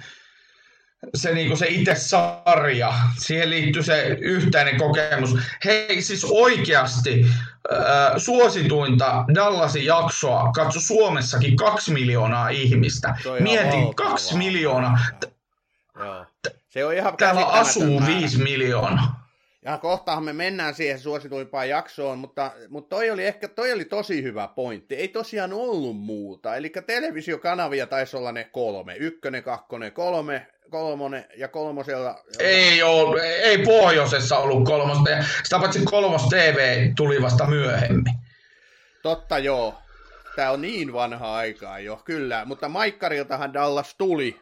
se, 1.14 1.34
niin 1.34 1.56
se 1.56 1.66
itse 1.68 1.94
sarja, 1.94 2.94
siihen 3.18 3.50
liittyy 3.50 3.82
se 3.82 4.06
yhteinen 4.20 4.78
kokemus. 4.78 5.36
Hei, 5.64 6.02
siis 6.02 6.24
oikeasti 6.24 7.26
äh, 7.72 8.12
suosituinta 8.16 9.24
Dallasin 9.34 9.84
jaksoa 9.84 10.52
katso 10.52 10.80
Suomessakin 10.80 11.56
kaksi 11.56 11.92
miljoonaa 11.92 12.48
ihmistä. 12.48 13.16
Mietin, 13.40 13.94
kaksi 13.94 14.36
miljoonaa. 14.36 14.98
Joo. 15.98 16.26
Se 16.68 16.84
on 16.84 16.94
ihan 16.94 17.16
Täällä 17.16 17.46
asuu 17.46 18.06
viisi 18.06 18.38
miljoonaa. 18.38 19.28
Ja 19.62 19.78
kohtahan 19.78 20.24
me 20.24 20.32
mennään 20.32 20.74
siihen 20.74 20.98
suosituimpaan 20.98 21.68
jaksoon, 21.68 22.18
mutta, 22.18 22.52
mutta 22.68 22.96
toi 22.96 23.10
oli 23.10 23.24
ehkä 23.24 23.48
toi 23.48 23.72
oli 23.72 23.84
tosi 23.84 24.22
hyvä 24.22 24.48
pointti. 24.48 24.94
Ei 24.94 25.08
tosiaan 25.08 25.52
ollut 25.52 25.96
muuta. 25.96 26.56
Eli 26.56 26.72
televisiokanavia 26.86 27.86
taisi 27.86 28.16
olla 28.16 28.32
ne 28.32 28.44
kolme. 28.44 28.96
Ykkönen, 28.96 29.42
kakkonen, 29.42 29.92
kolme, 29.92 30.46
kolmonen 30.68 31.24
ja 31.36 31.48
kolmosella... 31.48 32.22
Ei 32.38 32.82
ole, 32.82 33.22
ei 33.22 33.58
pohjoisessa 33.58 34.38
ollut 34.38 34.64
kolmosta. 34.64 35.10
Sitä 35.42 35.58
paitsi 35.58 35.84
kolmos 35.84 36.28
TV 36.28 36.90
tuli 36.96 37.22
vasta 37.22 37.46
myöhemmin. 37.46 38.14
Totta 39.02 39.38
joo. 39.38 39.74
Tämä 40.36 40.50
on 40.50 40.62
niin 40.62 40.92
vanha 40.92 41.34
aikaa 41.34 41.78
jo, 41.78 42.00
kyllä. 42.04 42.44
Mutta 42.44 42.68
Maikkariltahan 42.68 43.52
Dallas 43.52 43.94
tuli 43.98 44.40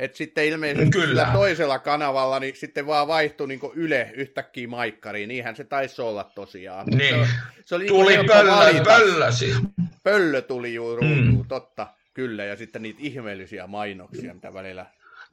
että 0.00 0.16
sitten 0.16 0.44
ilmeisesti 0.44 0.90
Kyllä. 0.90 1.30
toisella 1.32 1.78
kanavalla 1.78 2.40
niin 2.40 2.56
sitten 2.56 2.86
vaan 2.86 3.08
vaihtui 3.08 3.48
niin 3.48 3.60
Yle 3.74 4.10
yhtäkkiä 4.14 4.68
maikkariin. 4.68 5.28
Niinhän 5.28 5.56
se 5.56 5.64
taisi 5.64 6.02
olla 6.02 6.24
tosiaan. 6.24 6.86
Niin. 6.86 7.26
Se, 7.26 7.32
se 7.64 7.74
oli 7.74 7.86
tuli 7.86 8.16
niin 8.16 8.26
pöllö, 8.26 8.84
pöllösi. 8.84 9.54
Pöllö 10.02 10.42
tuli 10.42 10.74
juuri, 10.74 11.08
mm. 11.08 11.44
totta, 11.48 11.86
kyllä. 12.14 12.44
Ja 12.44 12.56
sitten 12.56 12.82
niitä 12.82 13.00
ihmeellisiä 13.02 13.66
mainoksia, 13.66 14.34
mitä 14.34 14.54
välillä... 14.54 14.86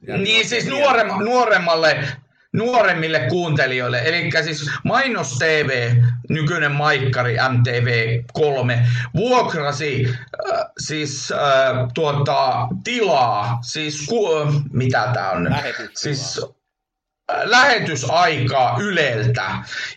Niin 0.06 0.48
siis 0.48 0.66
nuoremma, 0.66 1.22
nuoremmalle 1.22 2.08
nuoremmille 2.52 3.20
kuuntelijoille. 3.28 3.98
Eli 4.04 4.30
siis 4.44 4.70
Mainos 4.84 5.38
TV, 5.38 5.92
nykyinen 6.28 6.72
maikkari 6.72 7.36
MTV3, 7.36 8.88
vuokrasi 9.16 10.08
äh, 10.08 10.66
siis 10.78 11.32
äh, 11.32 11.38
tuota, 11.94 12.68
tilaa, 12.84 13.58
siis 13.62 14.06
ku, 14.06 14.28
mitä 14.72 15.10
tämä 15.14 15.30
on? 15.30 15.54
Siis, 15.94 16.40
äh, 17.32 17.40
lähetysaikaa 17.44 18.76
Yleltä. 18.80 19.50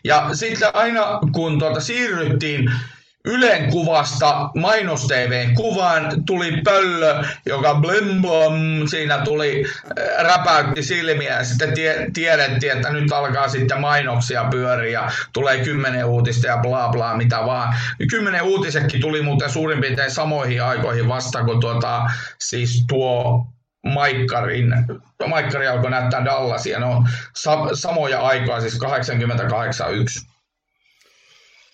Ja 0.03 0.29
sitten 0.33 0.75
aina 0.75 1.19
kun 1.31 1.59
tuota 1.59 1.79
siirryttiin 1.79 2.71
Ylen 3.25 3.71
kuvasta 3.71 4.49
mainos 4.55 5.07
TVn 5.07 5.53
kuvaan 5.55 6.25
tuli 6.25 6.61
pöllö, 6.63 7.23
joka 7.45 7.75
blim 7.75 8.21
blom, 8.21 8.53
siinä 8.87 9.17
tuli, 9.17 9.65
äh, 9.65 10.23
räpäytti 10.23 10.83
silmiä 10.83 11.37
ja 11.37 11.43
sitten 11.43 11.73
tie, 11.73 12.07
tiedettiin, 12.13 12.71
että 12.71 12.89
nyt 12.89 13.11
alkaa 13.11 13.47
sitten 13.49 13.81
mainoksia 13.81 14.45
pyöriä 14.51 15.11
tulee 15.33 15.63
kymmenen 15.63 16.05
uutista 16.05 16.47
ja 16.47 16.57
bla 16.57 16.89
bla 16.89 17.17
mitä 17.17 17.45
vaan. 17.45 17.75
Kymmenen 18.09 18.41
uutisetkin 18.43 19.01
tuli 19.01 19.21
muuten 19.21 19.49
suurin 19.49 19.81
piirtein 19.81 20.11
samoihin 20.11 20.63
aikoihin 20.63 21.07
vasta, 21.07 21.43
kun 21.43 21.59
tuota, 21.59 22.09
siis 22.39 22.85
tuo 22.87 23.45
Maikkarin, 23.85 24.73
Maikkari 25.27 25.67
alkoi 25.67 25.91
näyttää 25.91 26.25
Dallasia. 26.25 26.79
No, 26.79 27.05
sa- 27.35 27.69
samoja 27.73 28.21
aikaa, 28.21 28.61
siis 28.61 28.77
88 28.77 29.87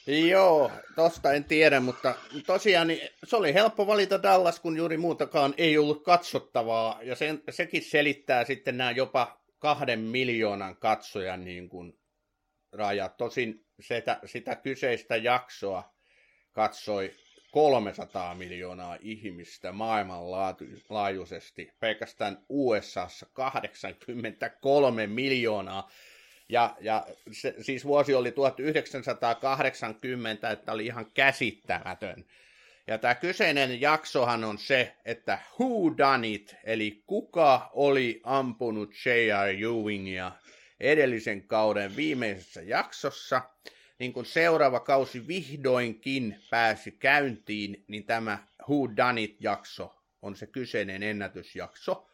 Joo, 0.07 0.71
tosta 0.95 1.33
en 1.33 1.43
tiedä, 1.43 1.79
mutta 1.79 2.15
tosiaan 2.45 2.87
niin 2.87 3.09
se 3.23 3.35
oli 3.35 3.53
helppo 3.53 3.87
valita 3.87 4.23
Dallas, 4.23 4.59
kun 4.59 4.77
juuri 4.77 4.97
muutakaan 4.97 5.53
ei 5.57 5.77
ollut 5.77 6.03
katsottavaa. 6.03 6.99
Ja 7.03 7.15
sen, 7.15 7.43
sekin 7.49 7.81
selittää 7.81 8.45
sitten 8.45 8.77
nämä 8.77 8.91
jopa 8.91 9.41
kahden 9.59 9.99
miljoonan 9.99 10.77
katsojan 10.77 11.45
niin 11.45 11.69
kuin 11.69 11.99
rajat. 12.71 13.17
Tosin 13.17 13.65
sitä, 13.79 14.19
sitä 14.25 14.55
kyseistä 14.55 15.15
jaksoa 15.15 15.93
katsoi 16.51 17.11
300 17.51 18.35
miljoonaa 18.35 18.97
ihmistä 19.01 19.71
maailmanlaajuisesti. 19.71 21.71
Pelkästään 21.79 22.45
USAssa 22.49 23.25
83 23.33 25.07
miljoonaa. 25.07 25.89
Ja, 26.49 26.75
ja 26.79 27.07
se, 27.31 27.55
siis 27.61 27.85
vuosi 27.85 28.15
oli 28.15 28.31
1980, 28.31 30.51
että 30.51 30.71
oli 30.71 30.85
ihan 30.85 31.11
käsittämätön. 31.13 32.25
Ja 32.87 32.97
tämä 32.97 33.15
kyseinen 33.15 33.81
jaksohan 33.81 34.43
on 34.43 34.57
se, 34.57 34.95
että 35.05 35.39
who 35.59 35.97
done 35.97 36.27
it, 36.27 36.55
eli 36.63 37.03
kuka 37.07 37.69
oli 37.73 38.21
ampunut 38.23 38.93
J.R. 39.05 39.63
Ewingia 39.63 40.31
edellisen 40.79 41.47
kauden 41.47 41.95
viimeisessä 41.95 42.61
jaksossa. 42.61 43.41
Niin 43.99 44.13
kun 44.13 44.25
seuraava 44.25 44.79
kausi 44.79 45.27
vihdoinkin 45.27 46.39
pääsi 46.49 46.91
käyntiin, 46.91 47.83
niin 47.87 48.05
tämä 48.05 48.47
Who 48.69 48.95
Done 48.97 49.21
It-jakso 49.21 49.95
on 50.21 50.35
se 50.35 50.47
kyseinen 50.47 51.03
ennätysjakso. 51.03 52.09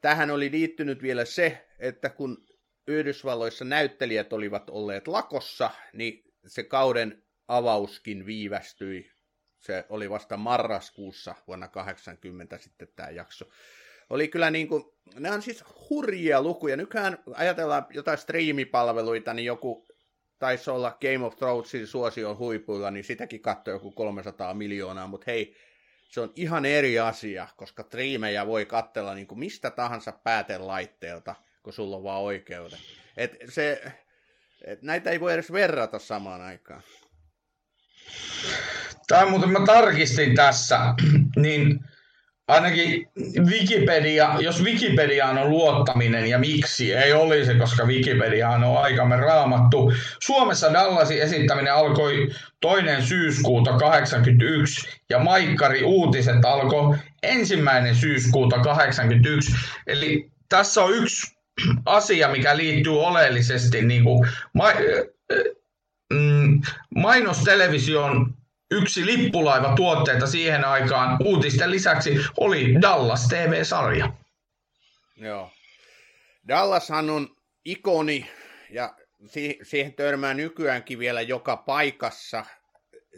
Tähän 0.00 0.30
oli 0.30 0.50
liittynyt 0.50 1.02
vielä 1.02 1.24
se, 1.24 1.66
että 1.78 2.08
kun 2.08 2.46
Yhdysvalloissa 2.86 3.64
näyttelijät 3.64 4.32
olivat 4.32 4.70
olleet 4.70 5.08
lakossa, 5.08 5.70
niin 5.92 6.24
se 6.46 6.62
kauden 6.62 7.22
avauskin 7.48 8.26
viivästyi. 8.26 9.10
Se 9.58 9.84
oli 9.88 10.10
vasta 10.10 10.36
marraskuussa 10.36 11.34
vuonna 11.46 11.68
80 11.68 12.58
sitten 12.58 12.88
tämä 12.96 13.10
jakso. 13.10 13.44
Oli 14.10 14.28
kyllä 14.28 14.50
niin 14.50 14.68
kuin, 14.68 14.84
ne 15.18 15.30
on 15.30 15.42
siis 15.42 15.64
hurjia 15.90 16.42
lukuja. 16.42 16.76
Nykyään 16.76 17.18
ajatellaan 17.34 17.86
jotain 17.90 18.18
striimipalveluita, 18.18 19.34
niin 19.34 19.46
joku 19.46 19.86
taisi 20.38 20.70
olla 20.70 20.98
Game 21.00 21.26
of 21.26 21.36
Thronesin 21.36 21.86
suosion 21.86 22.38
huipuilla, 22.38 22.90
niin 22.90 23.04
sitäkin 23.04 23.40
katsoi 23.40 23.74
joku 23.74 23.90
300 23.90 24.54
miljoonaa, 24.54 25.06
mutta 25.06 25.24
hei, 25.26 25.56
se 26.08 26.20
on 26.20 26.32
ihan 26.36 26.64
eri 26.64 26.98
asia, 26.98 27.48
koska 27.56 27.82
striimejä 27.82 28.46
voi 28.46 28.66
katsella 28.66 29.14
niin 29.14 29.26
kuin 29.26 29.38
mistä 29.38 29.70
tahansa 29.70 30.12
päätelaitteelta– 30.12 31.34
kun 31.64 31.72
sulla 31.72 31.96
on 31.96 32.04
vaan 32.04 32.22
oikeudet. 32.22 32.78
Et 33.16 33.36
se, 33.48 33.82
et 34.64 34.82
näitä 34.82 35.10
ei 35.10 35.20
voi 35.20 35.32
edes 35.32 35.52
verrata 35.52 35.98
samaan 35.98 36.42
aikaan. 36.42 36.82
Tämä 39.06 39.30
muuten 39.30 39.50
mä 39.50 39.66
tarkistin 39.66 40.34
tässä, 40.34 40.78
niin 41.36 41.80
ainakin 42.48 43.06
Wikipedia, 43.44 44.36
jos 44.40 44.62
Wikipediaan 44.62 45.38
on 45.38 45.50
luottaminen 45.50 46.26
ja 46.26 46.38
miksi 46.38 46.94
ei 46.94 47.12
olisi, 47.12 47.54
koska 47.54 47.84
Wikipedia 47.84 48.48
on 48.48 48.78
aikamme 48.78 49.16
raamattu. 49.16 49.92
Suomessa 50.20 50.72
Dallasin 50.72 51.22
esittäminen 51.22 51.74
alkoi 51.74 52.28
toinen 52.60 53.02
syyskuuta 53.02 53.78
81 53.78 54.88
ja 55.10 55.18
Maikkari 55.18 55.82
uutiset 55.82 56.44
alkoi 56.44 56.96
ensimmäinen 57.22 57.94
syyskuuta 57.94 58.58
81. 58.58 59.52
Eli 59.86 60.30
tässä 60.48 60.82
on 60.82 60.94
yksi 60.94 61.33
asia, 61.86 62.28
mikä 62.28 62.56
liittyy 62.56 63.00
oleellisesti 63.00 63.82
niin 63.82 64.04
kuin 64.04 64.28
ma- 64.52 64.72
mm, 66.12 66.60
mainostelevision 66.94 68.34
yksi 68.70 69.06
lippulaiva 69.06 69.76
tuotteita 69.76 70.26
siihen 70.26 70.64
aikaan 70.64 71.16
uutisten 71.24 71.70
lisäksi 71.70 72.18
oli 72.36 72.82
Dallas 72.82 73.28
TV-sarja. 73.28 74.12
Joo. 75.16 75.50
Dallashan 76.48 77.10
on 77.10 77.36
ikoni 77.64 78.30
ja 78.70 78.94
siihen 79.62 79.94
törmää 79.94 80.34
nykyäänkin 80.34 80.98
vielä 80.98 81.20
joka 81.20 81.56
paikassa. 81.56 82.44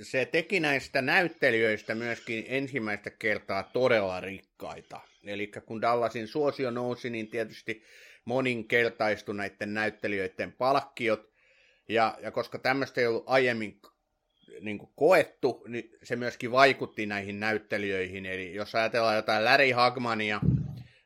Se 0.02 0.24
teki 0.24 0.60
näistä 0.60 1.02
näyttelijöistä 1.02 1.94
myöskin 1.94 2.44
ensimmäistä 2.48 3.10
kertaa 3.10 3.62
todella 3.62 4.20
rikkaita. 4.20 5.00
Eli 5.24 5.50
kun 5.66 5.82
Dallasin 5.82 6.28
suosio 6.28 6.70
nousi, 6.70 7.10
niin 7.10 7.28
tietysti 7.28 7.82
moninkertaistu 8.26 9.32
näiden 9.32 9.74
näyttelijöiden 9.74 10.52
palkkiot. 10.52 11.32
Ja, 11.88 12.18
ja 12.22 12.30
koska 12.30 12.58
tämmöistä 12.58 13.00
ei 13.00 13.06
ollut 13.06 13.24
aiemmin 13.26 13.80
niin 14.60 14.78
kuin 14.78 14.90
koettu, 14.96 15.64
niin 15.68 15.90
se 16.02 16.16
myöskin 16.16 16.52
vaikutti 16.52 17.06
näihin 17.06 17.40
näyttelijöihin. 17.40 18.26
Eli 18.26 18.54
jos 18.54 18.74
ajatellaan 18.74 19.16
jotain 19.16 19.44
Larry 19.44 19.70
Hagmania, 19.70 20.40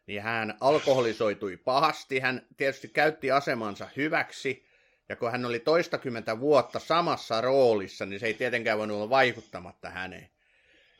niin 0.06 0.22
hän 0.22 0.56
alkoholisoitui 0.60 1.56
pahasti. 1.56 2.20
Hän 2.20 2.46
tietysti 2.56 2.88
käytti 2.88 3.30
asemansa 3.30 3.88
hyväksi, 3.96 4.66
ja 5.08 5.16
kun 5.16 5.30
hän 5.30 5.44
oli 5.44 5.58
toistakymmentä 5.58 6.40
vuotta 6.40 6.78
samassa 6.78 7.40
roolissa, 7.40 8.06
niin 8.06 8.20
se 8.20 8.26
ei 8.26 8.34
tietenkään 8.34 8.78
voinut 8.78 8.96
olla 8.96 9.10
vaikuttamatta 9.10 9.90
häneen. 9.90 10.30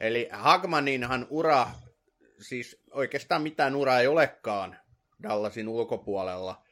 Eli 0.00 0.28
Hagmaninhan 0.33 1.26
ura, 1.30 1.66
siis 2.40 2.83
oikeastaan 2.90 3.42
mitään 3.42 3.76
uraa 3.76 4.00
ei 4.00 4.06
olekaan, 4.06 4.76
Dallasin 5.22 5.68
ulkopuolella. 5.68 6.62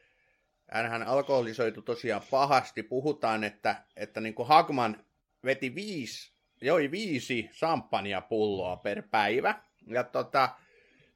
Hänhän 0.71 1.03
alkoholisoitu 1.03 1.81
tosiaan 1.81 2.21
pahasti. 2.31 2.83
Puhutaan, 2.83 3.43
että, 3.43 3.75
että 3.95 4.21
niin 4.21 4.33
kuin 4.33 4.47
Hagman 4.47 5.05
veti 5.45 5.75
viisi, 5.75 6.33
joi 6.61 6.91
viisi 6.91 7.49
pulloa 8.29 8.77
per 8.77 9.03
päivä. 9.11 9.55
Ja 9.87 10.03
tota, 10.03 10.49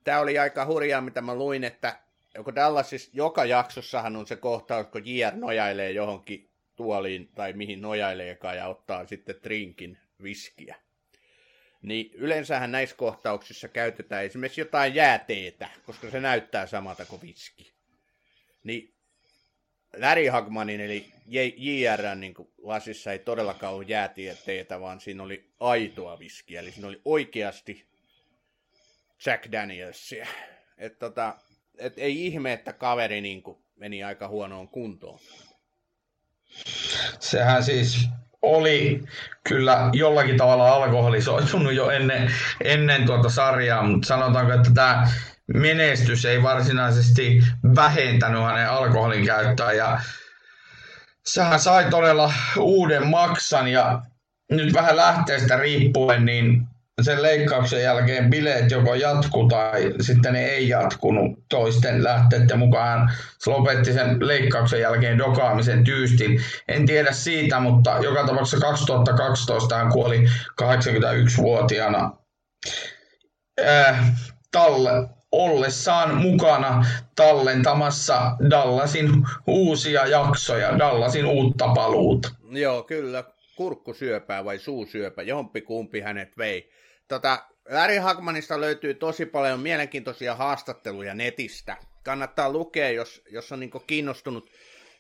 tämä 0.03 0.19
oli 0.19 0.39
aika 0.39 0.65
hurjaa, 0.65 1.01
mitä 1.01 1.21
mä 1.21 1.35
luin, 1.35 1.63
että 1.63 1.99
joko 2.35 2.55
Dallasissa 2.55 3.11
joka 3.13 3.45
jaksossahan 3.45 4.15
on 4.15 4.27
se 4.27 4.35
kohtaus, 4.35 4.87
kun 4.87 5.01
JR 5.05 5.35
nojailee 5.35 5.91
johonkin 5.91 6.49
tuoliin 6.75 7.31
tai 7.35 7.53
mihin 7.53 7.81
nojaileekaan 7.81 8.57
ja 8.57 8.67
ottaa 8.67 9.07
sitten 9.07 9.35
drinkin 9.43 9.97
viskiä. 10.23 10.75
Niin 11.83 12.11
yleensähän 12.13 12.71
näissä 12.71 12.95
kohtauksissa 12.95 13.67
käytetään 13.67 14.25
esimerkiksi 14.25 14.61
jotain 14.61 14.95
jääteetä, 14.95 15.69
koska 15.85 16.09
se 16.09 16.19
näyttää 16.19 16.67
samalta 16.67 17.05
kuin 17.05 17.21
viski. 17.21 17.73
Niin 18.63 18.93
Larry 19.97 20.27
Hagmanin 20.27 20.81
eli 20.81 21.13
JRn 21.57 22.19
niin 22.19 22.33
lasissa 22.57 23.11
ei 23.11 23.19
todellakaan 23.19 23.73
ollut 23.73 23.89
jääteetä, 23.89 24.79
vaan 24.79 24.99
siinä 24.99 25.23
oli 25.23 25.51
aitoa 25.59 26.19
viskiä. 26.19 26.59
Eli 26.59 26.71
siinä 26.71 26.87
oli 26.87 27.01
oikeasti 27.05 27.85
Jack 29.25 29.51
Danielsia. 29.51 30.27
Et 30.77 30.99
tota, 30.99 31.37
et 31.77 31.93
ei 31.97 32.25
ihme, 32.25 32.53
että 32.53 32.73
kaveri 32.73 33.21
niin 33.21 33.43
kuin, 33.43 33.57
meni 33.75 34.03
aika 34.03 34.27
huonoon 34.27 34.67
kuntoon. 34.67 35.19
Sehän 37.19 37.63
siis 37.63 38.07
oli 38.43 39.03
kyllä 39.43 39.89
jollakin 39.93 40.37
tavalla 40.37 40.69
alkoholisoitunut 40.69 41.73
jo 41.73 41.89
ennen, 41.89 42.33
ennen 42.63 43.05
tuota 43.05 43.29
sarjaa, 43.29 43.83
mutta 43.83 44.07
sanotaanko, 44.07 44.53
että 44.53 44.71
tämä 44.73 45.07
menestys 45.53 46.25
ei 46.25 46.43
varsinaisesti 46.43 47.43
vähentänyt 47.75 48.43
hänen 48.43 48.69
alkoholin 48.69 49.25
käyttöä. 49.25 49.71
Ja 49.71 50.01
sehän 51.25 51.59
sai 51.59 51.85
todella 51.89 52.33
uuden 52.57 53.07
maksan 53.07 53.67
ja 53.67 54.01
nyt 54.51 54.73
vähän 54.73 54.95
lähteestä 54.95 55.57
riippuen, 55.57 56.25
niin 56.25 56.67
sen 57.01 57.21
leikkauksen 57.21 57.83
jälkeen 57.83 58.29
bileet 58.29 58.71
joko 58.71 58.95
jatku 58.95 59.47
tai 59.47 59.93
sitten 60.01 60.33
ne 60.33 60.45
ei 60.45 60.69
jatkunut 60.69 61.39
toisten 61.49 62.03
lähteiden 62.03 62.59
mukaan. 62.59 63.11
Se 63.39 63.49
lopetti 63.49 63.93
sen 63.93 64.27
leikkauksen 64.27 64.81
jälkeen 64.81 65.17
dokaamisen 65.17 65.83
tyystin. 65.83 66.41
En 66.67 66.85
tiedä 66.85 67.11
siitä, 67.11 67.59
mutta 67.59 67.97
joka 68.01 68.27
tapauksessa 68.27 68.67
2012 68.67 69.77
hän 69.77 69.89
kuoli 69.89 70.25
81-vuotiaana 70.61 72.11
äh, 73.65 74.11
talle, 74.51 74.89
ollessaan 75.31 76.15
mukana 76.15 76.85
tallentamassa 77.15 78.35
Dallasin 78.49 79.09
uusia 79.47 80.07
jaksoja, 80.07 80.79
Dallasin 80.79 81.25
uutta 81.25 81.67
paluuta. 81.67 82.29
Joo, 82.51 82.83
kyllä. 82.83 83.23
Kurkkusyöpää 83.55 84.45
vai 84.45 84.59
suusyöpä, 84.59 85.21
jompi 85.21 85.61
kumpi 85.61 86.01
hänet 86.01 86.37
vei. 86.37 86.73
Tota, 87.07 87.45
Larry 87.69 87.97
Hagmanista 87.97 88.61
löytyy 88.61 88.93
tosi 88.93 89.25
paljon 89.25 89.59
mielenkiintoisia 89.59 90.35
haastatteluja 90.35 91.13
netistä. 91.13 91.77
Kannattaa 92.03 92.51
lukea, 92.51 92.89
jos, 92.89 93.21
jos 93.31 93.51
on 93.51 93.59
niin 93.59 93.71
kiinnostunut 93.87 94.49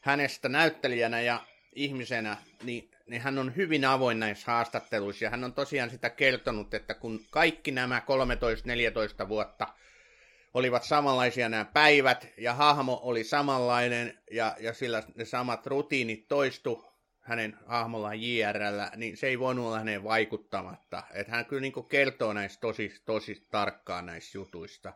hänestä 0.01 0.49
näyttelijänä 0.49 1.21
ja 1.21 1.39
ihmisenä, 1.75 2.37
niin, 2.63 2.91
niin 3.07 3.21
hän 3.21 3.39
on 3.39 3.55
hyvin 3.55 3.85
avoin 3.85 4.19
näissä 4.19 4.51
haastatteluissa. 4.51 5.25
Ja 5.25 5.29
hän 5.29 5.43
on 5.43 5.53
tosiaan 5.53 5.89
sitä 5.89 6.09
kertonut, 6.09 6.73
että 6.73 6.93
kun 6.93 7.25
kaikki 7.29 7.71
nämä 7.71 8.01
13-14 9.25 9.29
vuotta 9.29 9.67
olivat 10.53 10.83
samanlaisia 10.83 11.49
nämä 11.49 11.65
päivät, 11.65 12.27
ja 12.37 12.53
hahmo 12.53 12.99
oli 13.03 13.23
samanlainen, 13.23 14.19
ja, 14.31 14.55
ja 14.59 14.73
sillä 14.73 15.03
ne 15.15 15.25
samat 15.25 15.67
rutiinit 15.67 16.27
toistu 16.27 16.92
hänen 17.23 17.57
hahmollaan 17.65 18.21
JRllä, 18.21 18.91
niin 18.95 19.17
se 19.17 19.27
ei 19.27 19.39
voinut 19.39 19.65
olla 19.65 19.77
hänen 19.77 20.03
vaikuttamatta. 20.03 21.03
Että 21.13 21.31
hän 21.31 21.45
kyllä 21.45 21.61
niin 21.61 21.85
kertoo 21.89 22.33
näistä 22.33 22.61
tosi, 22.61 22.93
tosi 23.05 23.47
tarkkaan 23.51 24.05
näistä 24.05 24.37
jutuista. 24.37 24.93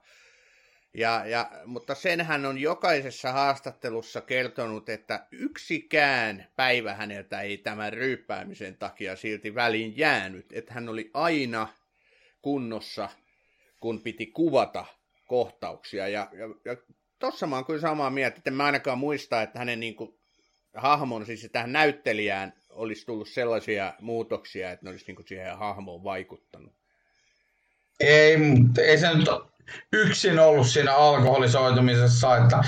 Ja, 0.94 1.26
ja, 1.26 1.52
mutta 1.66 1.96
sen 1.96 2.22
hän 2.22 2.46
on 2.46 2.58
jokaisessa 2.58 3.32
haastattelussa 3.32 4.22
kertonut, 4.22 4.90
että 4.90 5.28
yksikään 5.32 6.48
päivä 6.56 6.94
häneltä 6.94 7.42
ei 7.42 7.58
tämän 7.58 7.94
ryyppäämisen 7.94 8.78
takia 8.78 9.16
silti 9.16 9.56
väliin 9.56 9.98
jäänyt. 9.98 10.46
Että 10.54 10.74
hän 10.74 10.90
oli 10.90 11.12
aina 11.14 11.68
kunnossa, 12.42 13.10
kun 13.80 14.02
piti 14.02 14.26
kuvata 14.26 14.86
kohtauksia. 15.26 16.08
Ja, 16.08 16.30
ja, 16.32 16.48
ja 16.66 16.78
tossa 17.20 17.48
mä 17.48 17.56
oon 17.56 17.66
kyllä 17.66 17.82
samaa 17.82 18.10
mieltä, 18.10 18.38
että 18.38 18.50
en 18.50 18.54
mä 18.54 18.66
ainakaan 18.66 18.98
muista, 18.98 19.42
että 19.42 19.60
hänen 19.60 19.80
niin 19.80 19.96
kuin, 19.96 20.17
hahmon, 20.78 21.26
siis 21.26 21.50
tähän 21.52 21.72
näyttelijään 21.72 22.54
olisi 22.70 23.06
tullut 23.06 23.30
sellaisia 23.30 23.94
muutoksia, 24.02 24.72
että 24.72 24.86
ne 24.86 24.90
olisi 24.90 25.06
niin 25.08 25.28
siihen 25.28 25.58
hahmoon 25.58 26.04
vaikuttanut. 26.04 26.74
Ei, 28.00 28.38
ei 28.82 28.98
se 28.98 29.14
nyt 29.14 29.30
yksin 29.94 30.40
ollut 30.40 30.68
siinä 30.68 30.96
alkoholisoitumisessa, 30.96 32.38
että 32.38 32.64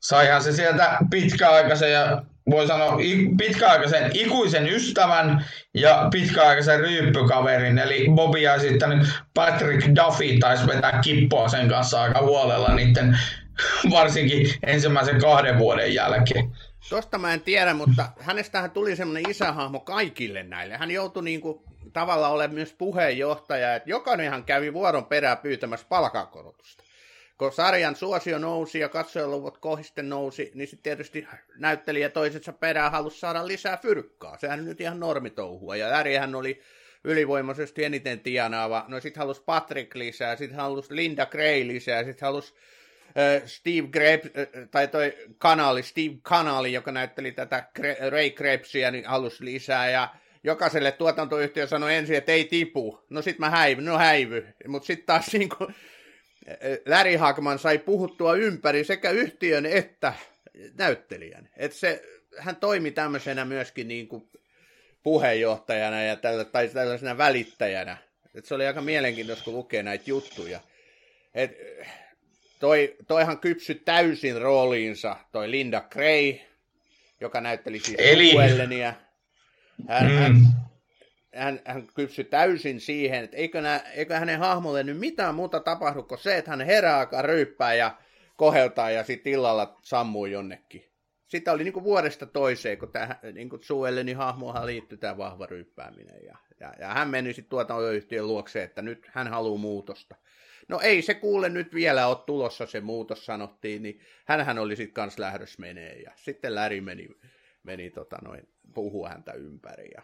saihan 0.00 0.42
se 0.42 0.52
sieltä 0.52 0.98
pitkäaikaisen 1.10 1.92
ja 1.92 2.22
voi 2.50 2.66
sanoa 2.66 2.96
pitkäaikaisen 3.38 4.10
ikuisen 4.14 4.68
ystävän 4.68 5.44
ja 5.74 6.08
pitkäaikaisen 6.12 6.80
ryyppykaverin, 6.80 7.78
eli 7.78 8.06
Bobby 8.14 8.38
ja 8.38 8.58
sitten 8.58 9.08
Patrick 9.34 9.88
Duffy 9.96 10.38
taisi 10.40 10.66
vetää 10.66 11.00
kippoa 11.00 11.48
sen 11.48 11.68
kanssa 11.68 12.02
aika 12.02 12.22
huolella 12.22 12.74
niiden 12.74 13.18
varsinkin 13.90 14.54
ensimmäisen 14.66 15.20
kahden 15.20 15.58
vuoden 15.58 15.94
jälkeen. 15.94 16.50
Tosta 16.90 17.18
mä 17.18 17.34
en 17.34 17.40
tiedä, 17.40 17.74
mutta 17.74 18.08
hänestähän 18.20 18.70
tuli 18.70 18.96
semmoinen 18.96 19.30
isähahmo 19.30 19.80
kaikille 19.80 20.42
näille. 20.42 20.76
Hän 20.76 20.90
joutui 20.90 21.24
niin 21.24 21.40
kuin 21.40 21.60
tavallaan 21.92 22.32
olemaan 22.32 22.54
myös 22.54 22.72
puheenjohtaja, 22.72 23.74
että 23.74 23.90
jokainenhan 23.90 24.44
kävi 24.44 24.72
vuoron 24.72 25.06
perään 25.06 25.38
pyytämässä 25.38 25.86
palkankorotusta. 25.88 26.84
Kun 27.38 27.52
sarjan 27.52 27.96
suosio 27.96 28.38
nousi 28.38 28.78
ja 28.78 28.88
katsojaluvut 28.88 29.58
kohisten 29.58 30.08
nousi, 30.08 30.50
niin 30.54 30.68
sitten 30.68 30.82
tietysti 30.82 31.28
näyttelijä 31.58 32.08
toisensa 32.08 32.52
perään 32.52 32.92
halusi 32.92 33.20
saada 33.20 33.46
lisää 33.46 33.76
fyrkkaa. 33.76 34.38
Sehän 34.38 34.64
nyt 34.64 34.80
ihan 34.80 35.00
normitouhua. 35.00 35.76
Ja 35.76 35.90
Lärihän 35.90 36.34
oli 36.34 36.60
ylivoimaisesti 37.04 37.84
eniten 37.84 38.20
tienaava. 38.20 38.84
No 38.88 39.00
sitten 39.00 39.20
halusi 39.20 39.42
Patrick 39.46 39.94
lisää, 39.94 40.36
sitten 40.36 40.58
halusi 40.58 40.96
Linda 40.96 41.26
Gray 41.26 41.66
lisää, 41.66 42.04
sitten 42.04 42.26
halusi 42.26 42.54
Steve 43.46 43.88
Krebs, 43.88 44.28
tai 44.70 44.88
toi 44.88 45.14
kanaali, 45.38 45.82
Steve 45.82 46.14
Kanali, 46.22 46.72
joka 46.72 46.92
näytteli 46.92 47.32
tätä 47.32 47.68
Ray 48.10 48.30
Krebsia, 48.30 48.90
niin 48.90 49.06
halusi 49.06 49.44
lisää, 49.44 49.90
ja 49.90 50.14
jokaiselle 50.44 50.92
tuotantoyhtiö 50.92 51.66
sanoi 51.66 51.94
ensin, 51.94 52.16
että 52.16 52.32
ei 52.32 52.44
tipu. 52.44 53.04
No 53.10 53.22
sit 53.22 53.38
mä 53.38 53.50
häivyn, 53.50 53.84
no 53.84 53.98
häivy. 53.98 54.46
Mutta 54.68 54.86
sitten 54.86 55.06
taas 55.06 55.32
niin 55.32 55.48
kuin, 55.48 55.74
Larry 56.86 57.16
Hagman 57.16 57.58
sai 57.58 57.78
puhuttua 57.78 58.34
ympäri 58.34 58.84
sekä 58.84 59.10
yhtiön 59.10 59.66
että 59.66 60.12
näyttelijän. 60.78 61.48
Että 61.56 61.78
se, 61.78 62.02
hän 62.38 62.56
toimi 62.56 62.90
tämmöisenä 62.90 63.44
myöskin 63.44 63.88
niin 63.88 64.08
kuin 64.08 64.28
puheenjohtajana 65.02 66.02
ja 66.02 66.16
tällä, 66.16 66.44
tai 66.44 66.68
tällaisena 66.68 67.18
välittäjänä. 67.18 67.96
Et 68.34 68.44
se 68.44 68.54
oli 68.54 68.66
aika 68.66 68.80
mielenkiintoista, 68.80 69.44
kun 69.44 69.54
lukee 69.54 69.82
näitä 69.82 70.04
juttuja. 70.06 70.60
Et, 71.34 71.50
toi, 72.60 72.96
toihan 73.08 73.38
kypsy 73.38 73.74
täysin 73.74 74.40
rooliinsa, 74.40 75.16
toi 75.32 75.50
Linda 75.50 75.80
Gray, 75.80 76.34
joka 77.20 77.40
näytteli 77.40 77.80
siis 77.80 77.98
Eli... 77.98 78.38
Elleniä. 78.38 78.94
Hän, 79.88 80.10
mm. 80.10 80.16
hän, 80.18 80.34
hän, 81.34 81.60
hän 81.64 81.86
kypsy 81.94 82.24
täysin 82.24 82.80
siihen, 82.80 83.24
että 83.24 83.36
eikö, 83.36 83.60
nää, 83.60 83.78
eikö 83.78 84.18
hänen 84.18 84.38
hahmolle 84.38 84.82
nyt 84.82 84.98
mitään 84.98 85.34
muuta 85.34 85.60
tapahdu 85.60 86.02
kuin 86.02 86.18
se, 86.18 86.38
että 86.38 86.50
hän 86.50 86.60
herää 86.60 86.98
alkaa 86.98 87.22
ryyppää 87.22 87.74
ja 87.74 87.96
koheltaa 88.36 88.90
ja 88.90 89.04
sitten 89.04 89.32
illalla 89.32 89.78
sammuu 89.82 90.26
jonnekin. 90.26 90.84
Sitten 91.26 91.54
oli 91.54 91.64
niinku 91.64 91.84
vuodesta 91.84 92.26
toiseen, 92.26 92.78
kun 92.78 92.92
tämä 92.92 93.16
niinku 93.32 93.58
Suellenin 93.62 94.16
hahmohan 94.16 94.66
liittyi 94.66 94.98
tämä 94.98 95.18
vahva 95.18 95.46
ryyppääminen. 95.46 96.24
Ja, 96.24 96.38
ja, 96.60 96.74
ja 96.78 96.94
hän 96.94 97.08
meni 97.08 97.32
sitten 97.32 97.50
tuotantoyhtiön 97.50 98.26
luokse, 98.26 98.62
että 98.62 98.82
nyt 98.82 99.10
hän 99.12 99.28
haluaa 99.28 99.58
muutosta. 99.58 100.16
No 100.68 100.80
ei 100.80 101.02
se 101.02 101.14
kuule 101.14 101.48
nyt 101.48 101.74
vielä 101.74 102.06
ole 102.06 102.16
tulossa 102.26 102.66
se 102.66 102.80
muutos, 102.80 103.26
sanottiin, 103.26 103.82
niin 103.82 104.00
hänhän 104.24 104.58
oli 104.58 104.76
sitten 104.76 104.94
kans 104.94 105.18
lähdössä 105.18 105.60
menee. 105.60 105.94
Ja 106.00 106.12
sitten 106.16 106.54
Läri 106.54 106.80
meni, 106.80 107.08
meni 107.62 107.90
tota 107.90 108.16
noin, 108.24 108.48
puhua 108.74 109.08
häntä 109.08 109.32
ympäri. 109.32 109.88
Ja... 109.94 110.02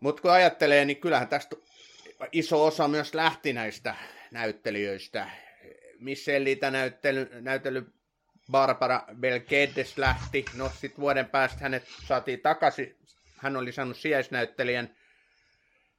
Mutta 0.00 0.22
kun 0.22 0.30
ajattelee, 0.30 0.84
niin 0.84 1.00
kyllähän 1.00 1.28
tästä 1.28 1.56
iso 2.32 2.66
osa 2.66 2.88
myös 2.88 3.14
lähti 3.14 3.52
näistä 3.52 3.94
näyttelijöistä. 4.30 5.30
Missellitä 5.98 6.70
näyttely, 6.70 7.28
näyttely 7.40 7.92
Barbara 8.50 9.04
Belkedes 9.20 9.98
lähti. 9.98 10.44
No 10.54 10.68
sitten 10.68 11.00
vuoden 11.00 11.28
päästä 11.28 11.58
hänet 11.60 11.84
saatiin 12.06 12.40
takaisin. 12.40 12.96
Hän 13.36 13.56
oli 13.56 13.72
saanut 13.72 13.96
sijaisnäyttelijän, 13.96 14.96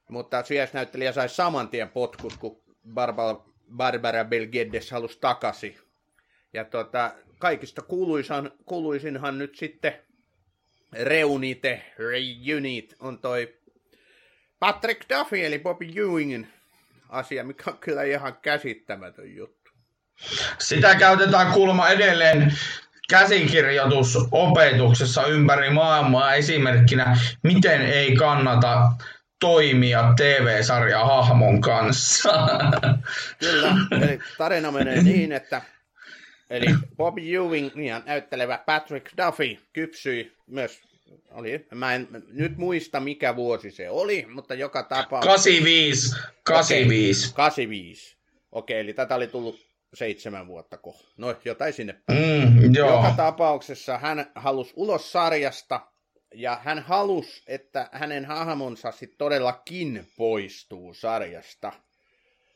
mutta 0.08 0.42
sijaisnäyttelijä 0.42 1.12
sai 1.12 1.28
saman 1.28 1.68
tien 1.68 1.88
potkut, 1.88 2.36
kun 2.36 2.65
Barbara, 2.94 3.40
Barbara 3.76 4.24
Belgedes 4.24 4.90
halusi 4.90 5.18
takaisin. 5.20 5.78
Ja 6.52 6.64
tota, 6.64 7.14
kaikista 7.38 7.82
kuuluisan, 7.82 8.50
kuuluisinhan 8.66 9.38
nyt 9.38 9.56
sitten 9.56 9.92
reunite, 10.92 11.92
reunit 11.98 12.94
on 13.00 13.18
toi 13.18 13.54
Patrick 14.58 15.00
Duffy 15.10 15.46
eli 15.46 15.58
Bobby 15.58 15.86
Ewingin 15.96 16.48
asia, 17.08 17.44
mikä 17.44 17.70
on 17.70 17.78
kyllä 17.78 18.02
ihan 18.02 18.36
käsittämätön 18.42 19.36
juttu. 19.36 19.70
Sitä 20.58 20.94
käytetään 20.94 21.52
kuulemma 21.52 21.88
edelleen 21.88 22.52
käsikirjoitusopetuksessa 23.10 25.26
ympäri 25.26 25.70
maailmaa 25.70 26.34
esimerkkinä, 26.34 27.16
miten 27.42 27.82
ei 27.82 28.16
kannata 28.16 28.92
toimia 29.40 30.12
TV-sarja 30.16 31.04
hahmon 31.04 31.60
kanssa. 31.60 32.32
Kyllä, 33.40 33.74
eli 33.92 34.18
tarina 34.38 34.70
menee 34.70 35.02
niin, 35.12 35.32
että 35.32 35.62
eli 36.50 36.66
Bob 36.96 37.18
Ewing 37.18 37.74
niin 37.74 37.94
näyttelevä 38.06 38.58
Patrick 38.66 39.06
Duffy 39.16 39.58
kypsyi 39.72 40.32
myös 40.46 40.80
oli, 41.30 41.66
mä 41.74 41.94
en 41.94 42.08
nyt 42.32 42.56
muista 42.56 43.00
mikä 43.00 43.36
vuosi 43.36 43.70
se 43.70 43.90
oli, 43.90 44.26
mutta 44.34 44.54
joka 44.54 44.82
tapauksessa... 44.82 45.32
85, 45.32 46.16
85. 46.42 47.26
Okay, 47.26 47.36
85. 47.36 48.16
Okei, 48.52 48.80
eli 48.80 48.92
tätä 48.92 49.14
oli 49.14 49.26
tullut 49.26 49.66
seitsemän 49.94 50.46
vuotta 50.46 50.76
ko. 50.78 50.96
No, 51.16 51.34
jotain 51.44 51.72
sinne 51.72 51.94
mm, 52.10 52.74
joo. 52.74 52.96
Joka 52.96 53.14
tapauksessa 53.16 53.98
hän 53.98 54.26
halusi 54.34 54.72
ulos 54.76 55.12
sarjasta, 55.12 55.80
ja 56.36 56.60
hän 56.64 56.78
halusi, 56.78 57.42
että 57.46 57.88
hänen 57.92 58.24
hahmonsa 58.24 58.92
sitten 58.92 59.18
todellakin 59.18 60.06
poistuu 60.16 60.94
sarjasta. 60.94 61.72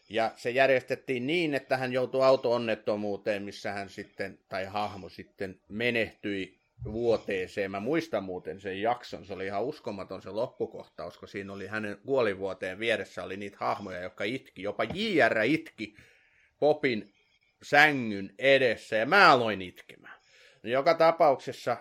Ja 0.09 0.33
se 0.37 0.51
järjestettiin 0.51 1.27
niin, 1.27 1.55
että 1.55 1.77
hän 1.77 1.93
joutui 1.93 2.25
auto-onnettomuuteen, 2.25 3.43
missä 3.43 3.73
hän 3.73 3.89
sitten, 3.89 4.39
tai 4.49 4.65
hahmo 4.65 5.09
sitten 5.09 5.61
menehtyi 5.69 6.61
vuoteeseen. 6.85 7.71
Mä 7.71 7.81
muistan 7.81 8.25
muuten 8.25 8.61
sen 8.61 8.83
jakson, 8.83 9.25
se 9.25 9.33
oli 9.33 9.47
ihan 9.47 9.65
uskomaton 9.65 10.23
se 10.23 10.31
loppukohtaus, 10.31 11.19
kun 11.19 11.29
siinä 11.29 11.53
oli 11.53 11.67
hänen 11.67 11.99
kuolivuoteen 12.07 12.79
vieressä 12.79 13.25
oli 13.25 13.37
niitä 13.37 13.57
hahmoja, 13.61 14.01
jotka 14.01 14.25
itki, 14.25 14.63
jopa 14.63 14.85
JR 14.85 15.43
itki 15.45 15.95
Popin 16.59 17.15
sängyn 17.63 18.35
edessä, 18.39 18.97
ja 18.97 19.07
mä 19.07 19.33
aloin 19.33 19.63
itkemään. 19.63 20.21
Joka 20.63 20.95
tapauksessa 20.95 21.77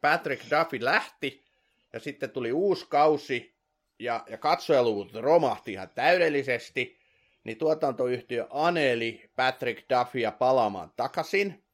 Patrick 0.00 0.42
Duffy 0.50 0.84
lähti, 0.84 1.44
ja 1.92 2.00
sitten 2.00 2.30
tuli 2.30 2.52
uusi 2.52 2.86
kausi, 2.88 3.54
ja, 3.98 4.24
ja 4.28 4.38
katsojaluvut 4.38 5.14
romahti 5.14 5.72
ihan 5.72 5.90
täydellisesti, 5.94 6.98
niin 7.44 7.58
tuotantoyhtiö 7.58 8.46
aneli 8.50 9.30
Patrick 9.36 9.84
Duffya 9.90 10.32
palaamaan 10.32 10.92
takaisin, 10.96 11.64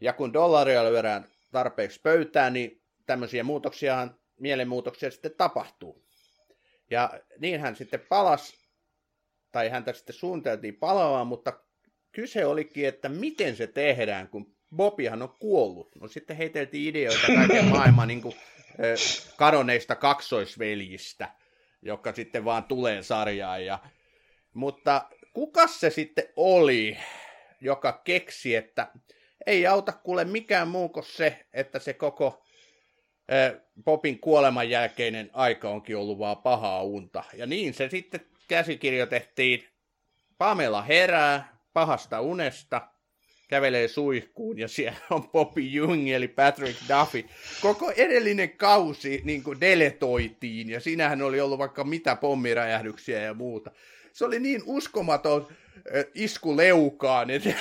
ja 0.00 0.12
kun 0.12 0.32
dollaria 0.32 0.84
lyödään 0.84 1.26
tarpeeksi 1.52 2.00
pöytään, 2.00 2.52
niin 2.52 2.82
tämmöisiä 3.06 3.44
muutoksia, 3.44 4.08
mielenmuutoksia 4.40 5.10
sitten 5.10 5.34
tapahtuu. 5.36 6.04
Ja 6.90 7.20
niin 7.38 7.60
hän 7.60 7.76
sitten 7.76 8.00
palas, 8.00 8.54
tai 9.52 9.68
häntä 9.68 9.92
sitten 9.92 10.14
suunniteltiin 10.14 10.76
palaamaan, 10.76 11.26
mutta 11.26 11.52
kyse 12.12 12.46
olikin, 12.46 12.88
että 12.88 13.08
miten 13.08 13.56
se 13.56 13.66
tehdään, 13.66 14.28
kun 14.28 14.51
Bobihan 14.76 15.22
on 15.22 15.34
kuollut. 15.38 15.96
No 16.00 16.08
sitten 16.08 16.36
heiteltiin 16.36 16.88
ideoita 16.88 17.26
kaiken 17.26 17.64
maailman 17.64 18.08
niin 18.08 18.22
kuin, 18.22 18.34
kadonneista 19.36 19.96
kaksoisveljistä, 19.96 21.28
jotka 21.82 22.12
sitten 22.12 22.44
vaan 22.44 22.64
tulee 22.64 23.02
sarjaan. 23.02 23.64
Ja... 23.64 23.78
Mutta 24.54 25.08
kuka 25.32 25.66
se 25.66 25.90
sitten 25.90 26.24
oli? 26.36 26.96
joka 27.62 28.00
keksi, 28.04 28.56
että 28.56 28.88
ei 29.46 29.66
auta 29.66 29.92
kuule 29.92 30.24
mikään 30.24 30.68
muu 30.68 30.88
kuin 30.88 31.04
se, 31.04 31.46
että 31.52 31.78
se 31.78 31.92
koko 31.92 32.44
Popin 33.84 34.18
kuoleman 34.20 34.70
jälkeinen 34.70 35.30
aika 35.32 35.70
onkin 35.70 35.96
ollut 35.96 36.18
vaan 36.18 36.36
pahaa 36.36 36.82
unta. 36.82 37.24
Ja 37.34 37.46
niin 37.46 37.74
se 37.74 37.88
sitten 37.88 38.20
käsikirjoitettiin. 38.48 39.68
Pamela 40.38 40.82
herää 40.82 41.58
pahasta 41.72 42.20
unesta, 42.20 42.88
kävelee 43.52 43.88
suihkuun 43.88 44.58
ja 44.58 44.68
siellä 44.68 44.98
on 45.10 45.28
Bobby 45.28 45.60
Jung 45.60 46.08
eli 46.08 46.28
Patrick 46.28 46.80
Duffy. 46.88 47.24
Koko 47.60 47.90
edellinen 47.90 48.50
kausi 48.50 49.20
niin 49.24 49.42
kuin 49.42 49.60
deletoitiin 49.60 50.70
ja 50.70 50.80
siinähän 50.80 51.22
oli 51.22 51.40
ollut 51.40 51.58
vaikka 51.58 51.84
mitä 51.84 52.16
pommiräjähdyksiä 52.16 53.20
ja 53.20 53.34
muuta. 53.34 53.70
Se 54.12 54.24
oli 54.24 54.38
niin 54.38 54.62
uskomaton 54.66 55.48
isku 56.14 56.56
leukaan, 56.56 57.30
että 57.30 57.54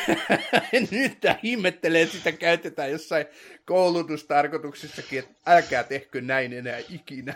nyt 0.91 1.17
ihmettelee, 1.43 2.01
että 2.01 2.17
sitä 2.17 2.31
käytetään 2.31 2.91
jossain 2.91 3.25
koulutustarkoituksissakin, 3.65 5.19
että 5.19 5.33
älkää 5.45 5.83
tehkö 5.83 6.21
näin 6.21 6.53
enää 6.53 6.79
ikinä. 6.89 7.33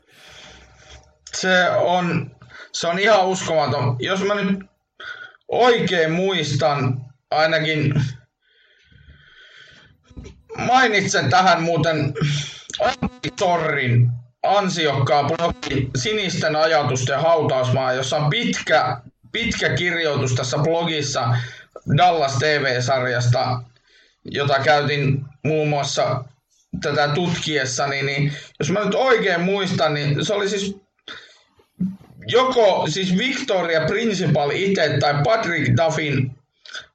se 1.40 1.70
on, 1.70 2.36
se 2.72 2.86
on 2.86 2.98
ihan 2.98 3.26
uskomaton. 3.26 3.96
Jos 3.98 4.24
mä 4.24 4.34
nyt 4.34 4.60
oikein 5.48 6.12
muistan, 6.12 7.05
ainakin 7.30 7.94
mainitsen 10.58 11.30
tähän 11.30 11.62
muuten 11.62 12.14
Antti 12.80 13.30
Torrin 13.38 14.10
ansiokkaan 14.42 15.26
blogi 15.26 15.90
Sinisten 15.96 16.56
ajatusten 16.56 17.20
hautausmaa, 17.20 17.92
jossa 17.92 18.16
on 18.16 18.30
pitkä, 18.30 18.96
pitkä 19.32 19.68
kirjoitus 19.68 20.34
tässä 20.34 20.58
blogissa 20.58 21.36
Dallas 21.96 22.38
TV-sarjasta, 22.38 23.62
jota 24.24 24.58
käytin 24.58 25.24
muun 25.44 25.68
muassa 25.68 26.24
tätä 26.82 27.08
tutkiessani, 27.08 28.02
niin 28.02 28.32
jos 28.58 28.70
mä 28.70 28.84
nyt 28.84 28.94
oikein 28.94 29.40
muistan, 29.40 29.94
niin 29.94 30.24
se 30.24 30.34
oli 30.34 30.48
siis 30.48 30.76
joko 32.26 32.86
siis 32.88 33.18
Victoria 33.18 33.80
Principal 33.86 34.50
itse 34.50 34.96
tai 35.00 35.14
Patrick 35.24 35.76
Duffin 35.76 36.36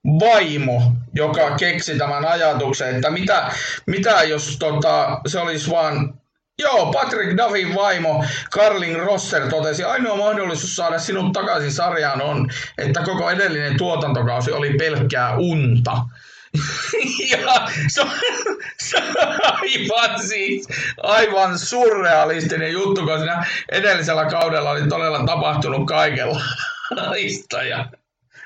vaimo, 0.06 0.82
joka 1.14 1.56
keksi 1.58 1.98
tämän 1.98 2.26
ajatuksen, 2.26 2.96
että 2.96 3.10
mitä, 3.12 3.52
mitä 3.86 4.24
jos 4.24 4.58
tota, 4.60 5.22
se 5.28 5.40
olisi 5.40 5.72
vaan 5.72 6.22
Joo, 6.60 6.94
Patrick 6.94 7.38
Duffin 7.38 7.76
vaimo 7.76 8.26
Carlin 8.52 9.00
Rosser 9.00 9.50
totesi, 9.50 9.84
ainoa 9.84 10.18
mahdollisuus 10.18 10.76
saada 10.76 11.00
sinut 11.00 11.34
takaisin 11.34 11.72
sarjaan 11.72 12.22
on, 12.22 12.50
että 12.78 13.04
koko 13.04 13.30
edellinen 13.30 13.78
tuotantokausi 13.78 14.52
oli 14.52 14.74
pelkkää 14.74 15.38
unta. 15.38 15.98
ja 17.32 17.68
se 18.78 18.98
aivan 19.42 20.28
siis 20.28 20.68
aivan 21.04 21.60
surrealistinen 21.60 22.72
juttu, 22.72 23.02
koska 23.02 23.18
siinä 23.18 23.46
edellisellä 23.72 24.26
kaudella 24.26 24.70
oli 24.72 24.88
todella 24.88 25.24
tapahtunut 25.26 25.88
kaikenlaista. 25.88 27.64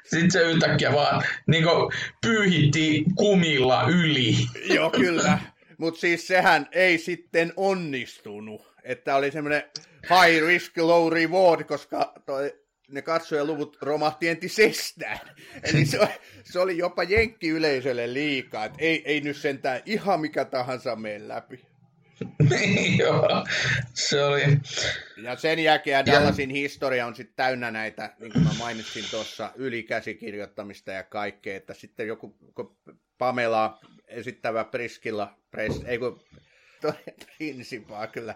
Sitten 0.06 0.32
se 0.32 0.42
yhtäkkiä 0.42 0.94
vaan 0.94 1.24
niin 1.48 1.66
pyyhitti 2.22 3.04
kumilla 3.16 3.88
yli. 3.90 4.36
Joo, 4.74 4.90
kyllä. 4.90 5.40
Mutta 5.78 6.00
siis 6.00 6.28
sehän 6.28 6.68
ei 6.72 6.98
sitten 6.98 7.54
onnistunut. 7.56 8.76
Että 8.84 9.16
oli 9.16 9.32
semmoinen 9.32 9.64
high 10.10 10.46
risk, 10.46 10.78
low 10.78 11.14
reward, 11.14 11.64
koska 11.64 12.14
toi, 12.26 12.54
ne 12.90 13.02
katsojaluvut 13.02 13.78
romahti 13.82 14.28
entisestään. 14.28 15.20
Eli 15.64 15.86
se, 15.86 16.00
se 16.44 16.60
oli 16.60 16.78
jopa 16.78 17.04
jenkkiyleisölle 17.04 18.14
liikaa. 18.14 18.66
Että 18.66 18.78
ei, 18.82 19.02
ei 19.06 19.22
nyt 19.22 19.38
sentään 19.38 19.82
ihan 19.86 20.22
mikä 20.22 20.46
tahansa 20.46 20.96
mene 20.96 21.28
läpi. 21.28 21.75
Joo, 23.00 23.46
se 23.94 24.24
oli. 24.24 24.42
Ja 25.24 25.36
sen 25.36 25.60
jälkeen 25.60 26.06
Dallasin 26.06 26.50
ja... 26.50 26.56
historia 26.56 27.06
on 27.06 27.16
sitten 27.16 27.36
täynnä 27.36 27.72
näitä, 27.72 28.14
niin 28.20 28.32
kuin 28.32 28.44
mä 28.44 28.54
mainitsin 28.60 29.06
tuossa, 29.12 29.52
ylikäsikirjoittamista 29.56 30.92
ja 30.92 31.04
kaikkea, 31.04 31.58
että 31.58 31.74
sitten 31.74 32.08
joku 32.08 32.38
Pamela 33.18 33.80
esittävä 34.08 34.64
Priskilla, 34.64 35.38
Pres, 35.52 35.82
ei 35.86 35.98
kun 35.98 36.24
Principaa 37.38 38.08
kyllä, 38.08 38.36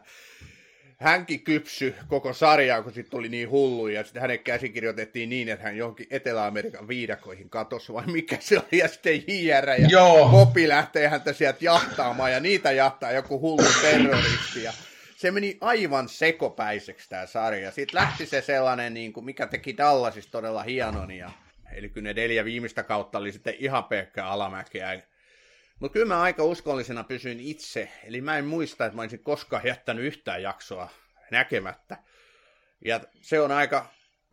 hänkin 0.99 1.43
kypsy 1.43 1.95
koko 2.07 2.33
sarjaa, 2.33 2.83
kun 2.83 2.93
sitten 2.93 3.11
tuli 3.11 3.29
niin 3.29 3.49
hullu, 3.49 3.87
ja 3.87 4.03
sitten 4.03 4.21
hänen 4.21 4.39
käsikirjoitettiin 4.39 5.29
niin, 5.29 5.49
että 5.49 5.65
hän 5.65 5.77
johonkin 5.77 6.07
Etelä-Amerikan 6.09 6.87
viidakoihin 6.87 7.49
katosi, 7.49 7.93
vai 7.93 8.07
mikä 8.07 8.37
se 8.39 8.57
oli, 8.57 8.79
ja 8.79 8.87
sitten 8.87 9.23
JR 9.27 9.69
ja 9.69 9.87
Joo. 9.89 10.29
Popi 10.29 10.67
lähtee 10.67 11.07
häntä 11.07 11.33
sieltä 11.33 11.59
jahtaamaan, 11.61 12.31
ja 12.31 12.39
niitä 12.39 12.71
jahtaa 12.71 13.11
joku 13.11 13.39
hullu 13.39 13.69
terroristi, 13.81 14.63
ja 14.63 14.73
se 15.17 15.31
meni 15.31 15.57
aivan 15.61 16.09
sekopäiseksi 16.09 17.09
tämä 17.09 17.25
sarja. 17.25 17.71
Sitten 17.71 18.01
lähti 18.01 18.25
se 18.25 18.41
sellainen, 18.41 18.93
niin 18.93 19.13
kuin, 19.13 19.25
mikä 19.25 19.47
teki 19.47 19.77
Dallasista 19.77 20.31
todella 20.31 20.63
hienon, 20.63 21.11
ja, 21.11 21.31
eli 21.73 21.89
kyllä 21.89 22.09
ne 22.09 22.13
neljä 22.13 22.45
viimeistä 22.45 22.83
kautta 22.83 23.17
oli 23.17 23.31
sitten 23.31 23.55
ihan 23.59 23.83
pelkkää 23.83 24.27
alamäkeä, 24.27 25.01
mutta 25.79 25.93
kyllä 25.93 26.05
mä 26.05 26.21
aika 26.21 26.43
uskollisena 26.43 27.03
pysyin 27.03 27.39
itse, 27.39 27.91
eli 28.03 28.21
mä 28.21 28.37
en 28.37 28.45
muista, 28.45 28.85
että 28.85 28.95
mä 28.95 29.01
olisin 29.01 29.23
koskaan 29.23 29.65
jättänyt 29.65 30.05
yhtään 30.05 30.41
jaksoa 30.43 30.89
näkemättä. 31.31 31.97
Ja 32.85 32.99
se 33.21 33.41
on 33.41 33.51
aika 33.51 33.85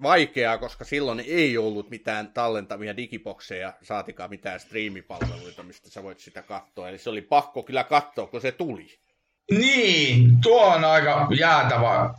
vaikeaa, 0.02 0.58
koska 0.58 0.84
silloin 0.84 1.24
ei 1.26 1.58
ollut 1.58 1.90
mitään 1.90 2.32
tallentavia 2.32 2.96
digibokseja, 2.96 3.72
saatikaan 3.82 4.30
mitään 4.30 4.60
striimipalveluita, 4.60 5.62
mistä 5.62 5.90
sä 5.90 6.02
voit 6.02 6.20
sitä 6.20 6.42
katsoa. 6.42 6.88
Eli 6.88 6.98
se 6.98 7.10
oli 7.10 7.22
pakko 7.22 7.62
kyllä 7.62 7.84
katsoa, 7.84 8.26
kun 8.26 8.40
se 8.40 8.52
tuli. 8.52 8.98
Niin, 9.50 10.40
tuo 10.40 10.66
on 10.66 10.84
aika 10.84 11.28
jäätävä 11.38 12.14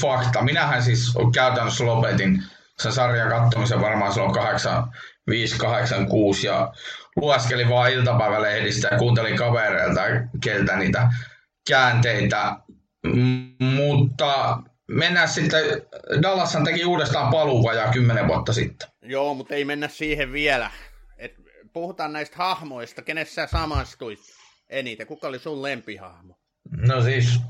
fakta. 0.00 0.42
Minähän 0.42 0.82
siis 0.82 1.14
käytännössä 1.34 1.86
lopetin 1.86 2.42
sen 2.78 2.92
sarjan 2.92 3.28
katsomisen 3.28 3.80
varmaan 3.80 4.12
silloin 4.12 4.34
8, 4.34 4.84
5, 5.26 5.58
8, 5.58 6.06
6 6.06 6.46
ja 6.46 6.72
lueskelin 7.16 7.68
vaan 7.68 7.92
iltapäivälehdistä 7.92 8.88
ja 8.90 8.98
kuuntelin 8.98 9.36
kavereilta 9.36 10.00
keltä 10.40 10.76
niitä 10.76 11.12
käänteitä. 11.68 12.56
M- 13.06 13.64
mutta 13.64 14.58
mennään 14.88 15.28
sitten, 15.28 15.64
Dallashan 16.22 16.64
teki 16.64 16.84
uudestaan 16.84 17.30
paluu 17.30 17.64
vajaa 17.64 17.92
kymmenen 17.92 18.28
vuotta 18.28 18.52
sitten. 18.52 18.88
Joo, 19.02 19.34
mutta 19.34 19.54
ei 19.54 19.64
mennä 19.64 19.88
siihen 19.88 20.32
vielä. 20.32 20.70
Et 21.18 21.34
puhutaan 21.72 22.12
näistä 22.12 22.36
hahmoista, 22.36 23.02
kenessä 23.02 23.46
samastuit 23.46 24.20
eniten? 24.68 25.06
Kuka 25.06 25.28
oli 25.28 25.38
sun 25.38 25.62
lempihahmo? 25.62 26.38
No 26.70 27.02
siis 27.02 27.40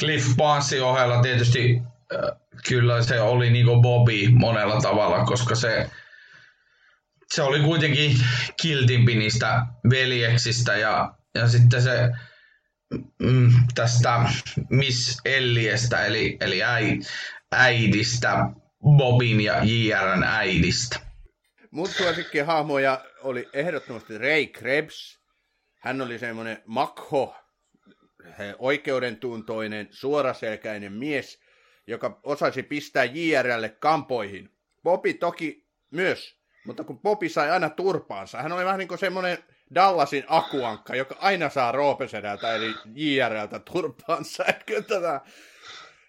Cliff 0.00 0.36
Barnesin 0.36 0.82
ohella 0.82 1.22
tietysti 1.22 1.82
äh, 2.14 2.20
kyllä 2.68 3.02
se 3.02 3.20
oli 3.20 3.50
niinku 3.50 3.80
Bobby 3.80 4.28
monella 4.28 4.80
tavalla, 4.80 5.24
koska 5.24 5.54
se 5.54 5.90
se 7.34 7.42
oli 7.42 7.60
kuitenkin 7.60 8.16
kiltimpi 8.62 9.14
niistä 9.14 9.66
veljeksistä 9.90 10.76
ja, 10.76 11.14
ja 11.34 11.48
sitten 11.48 11.82
se 11.82 12.10
mm, 13.18 13.52
tästä 13.74 14.28
Miss 14.70 15.20
Elliestä, 15.24 16.04
eli, 16.04 16.36
eli 16.40 16.62
äi, 16.62 16.98
äidistä, 17.52 18.36
Bobin 18.96 19.40
ja 19.40 19.64
JRn 19.64 20.24
äidistä. 20.24 21.00
Mun 21.70 21.88
hahmoja 22.46 23.04
oli 23.22 23.48
ehdottomasti 23.52 24.18
Ray 24.18 24.46
Krebs. 24.46 25.20
Hän 25.80 26.00
oli 26.00 26.18
semmoinen 26.18 26.62
makho, 26.66 27.36
oikeudentuntoinen, 28.58 29.88
suoraselkäinen 29.90 30.92
mies, 30.92 31.40
joka 31.86 32.20
osasi 32.22 32.62
pistää 32.62 33.04
JRlle 33.04 33.68
kampoihin. 33.68 34.50
Bobi 34.82 35.14
toki 35.14 35.66
myös 35.90 36.35
mutta 36.66 36.84
kun 36.84 36.98
Popi 36.98 37.28
sai 37.28 37.50
aina 37.50 37.70
turpaansa, 37.70 38.42
hän 38.42 38.52
oli 38.52 38.64
vähän 38.64 38.78
niin 38.78 38.88
kuin 38.88 38.98
semmoinen 38.98 39.38
Dallasin 39.74 40.24
akuankka, 40.28 40.96
joka 40.96 41.16
aina 41.18 41.48
saa 41.48 41.72
Roopesedältä 41.72 42.54
eli 42.54 42.74
JRltä 42.94 43.58
turpaansa. 43.58 44.44
Tätä, 44.88 45.20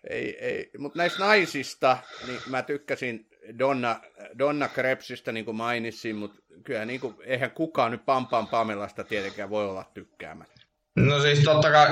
ei, 0.10 0.38
ei. 0.46 0.72
Mutta 0.78 0.98
näistä 0.98 1.20
naisista, 1.20 1.98
niin 2.28 2.40
mä 2.48 2.62
tykkäsin 2.62 3.28
Donna, 3.60 4.00
Donna 4.40 4.68
Krebsistä, 4.68 5.32
niin 5.32 5.46
kuin 5.46 5.58
mainitsin, 5.58 6.16
mutta 6.16 6.40
kyllä 6.64 6.86
niin 6.86 7.00
kuin, 7.00 7.16
eihän 7.26 7.52
kukaan 7.52 7.92
nyt 7.92 8.06
Pampan 8.06 8.48
Pamelasta 8.48 9.04
tietenkään 9.04 9.50
voi 9.50 9.70
olla 9.70 9.92
tykkäämättä. 9.94 10.62
No 10.96 11.20
siis 11.22 11.40
totta 11.40 11.72
kai 11.72 11.88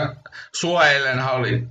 Suojelenhan 0.55 1.35
oli 1.35 1.63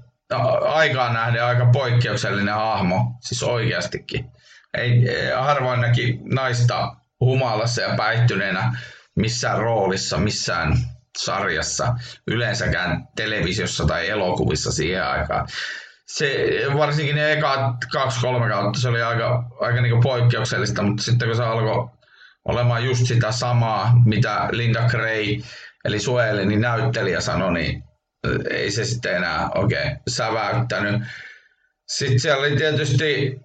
aikaan 0.60 1.14
nähden 1.14 1.44
aika 1.44 1.70
poikkeuksellinen 1.72 2.54
hahmo, 2.54 3.16
siis 3.20 3.42
oikeastikin 3.42 4.33
ei, 4.78 5.04
harvoin 5.36 5.80
näki 5.80 6.18
naista 6.22 6.96
humalassa 7.20 7.82
ja 7.82 7.96
päihtyneenä 7.96 8.72
missään 9.16 9.58
roolissa, 9.58 10.18
missään 10.18 10.76
sarjassa, 11.18 11.94
yleensäkään 12.26 13.08
televisiossa 13.16 13.84
tai 13.86 14.08
elokuvissa 14.08 14.72
siihen 14.72 15.04
aikaan. 15.04 15.48
Se, 16.06 16.46
varsinkin 16.76 17.16
ne 17.16 17.32
eka 17.32 17.74
kaksi-kolme 17.92 18.48
kautta, 18.48 18.80
se 18.80 18.88
oli 18.88 19.02
aika, 19.02 19.44
aika 19.60 19.80
niin 19.80 20.00
poikkeuksellista, 20.02 20.82
mutta 20.82 21.02
sitten 21.02 21.28
kun 21.28 21.36
se 21.36 21.44
alkoi 21.44 21.88
olemaan 22.44 22.84
just 22.84 23.06
sitä 23.06 23.32
samaa, 23.32 23.92
mitä 24.04 24.48
Linda 24.52 24.88
Gray, 24.88 25.40
eli 25.84 26.00
Suelinin 26.00 26.60
näyttelijä 26.60 27.20
sanoi, 27.20 27.52
niin 27.52 27.84
ei 28.50 28.70
se 28.70 28.84
sitten 28.84 29.16
enää 29.16 29.48
oikein 29.54 29.98
säväyttänyt. 30.08 31.02
Sitten 31.88 32.20
siellä 32.20 32.40
oli 32.40 32.56
tietysti 32.56 33.36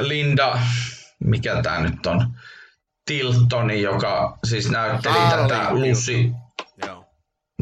Linda, 0.00 0.58
mikä 1.24 1.62
tämä 1.62 1.80
nyt 1.80 2.06
on, 2.06 2.34
Tiltoni, 3.06 3.82
joka 3.82 4.38
siis 4.44 4.70
näytteli 4.70 5.14
Charlie 5.14 5.48
tätä 5.48 5.68
Lucy. 5.70 6.30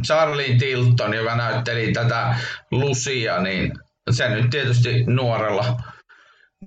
Charlie 0.07 0.57
Tilton, 0.59 1.15
joka 1.15 1.37
näytteli 1.37 1.93
tätä 1.93 2.35
Lucia, 2.71 3.41
niin 3.41 3.73
se 4.11 4.29
nyt 4.29 4.51
tietysti 4.51 5.05
nuorella, 5.07 5.83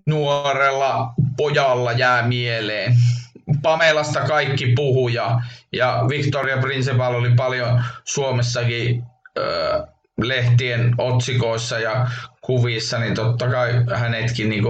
nuorella 0.05 1.13
pojalla 1.37 1.91
jää 1.91 2.27
mieleen. 2.27 2.95
Pamelasta 3.61 4.19
kaikki 4.19 4.73
puhuja 4.75 5.41
ja 5.73 6.05
Victoria 6.09 6.57
Principal 6.57 7.15
oli 7.15 7.35
paljon 7.35 7.83
Suomessakin 8.03 9.03
ö, 9.37 9.87
lehtien 10.21 10.95
otsikoissa 10.97 11.79
ja 11.79 12.07
kuvissa, 12.41 12.99
niin 12.99 13.15
totta 13.15 13.49
kai 13.49 13.71
hänetkin 13.95 14.49
niin 14.49 14.63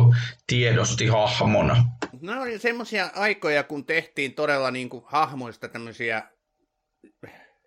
tiedosti 0.48 1.08
hahmona. 1.08 1.86
No 2.22 2.41
oli 2.41 2.60
semmoisia 2.60 3.10
aikoja, 3.16 3.64
kun 3.64 3.86
tehtiin 3.86 4.34
todella 4.34 4.72
niin 4.72 4.89
kuin 4.89 5.04
hahmoista 5.08 5.68
tämmöisiä 5.68 6.24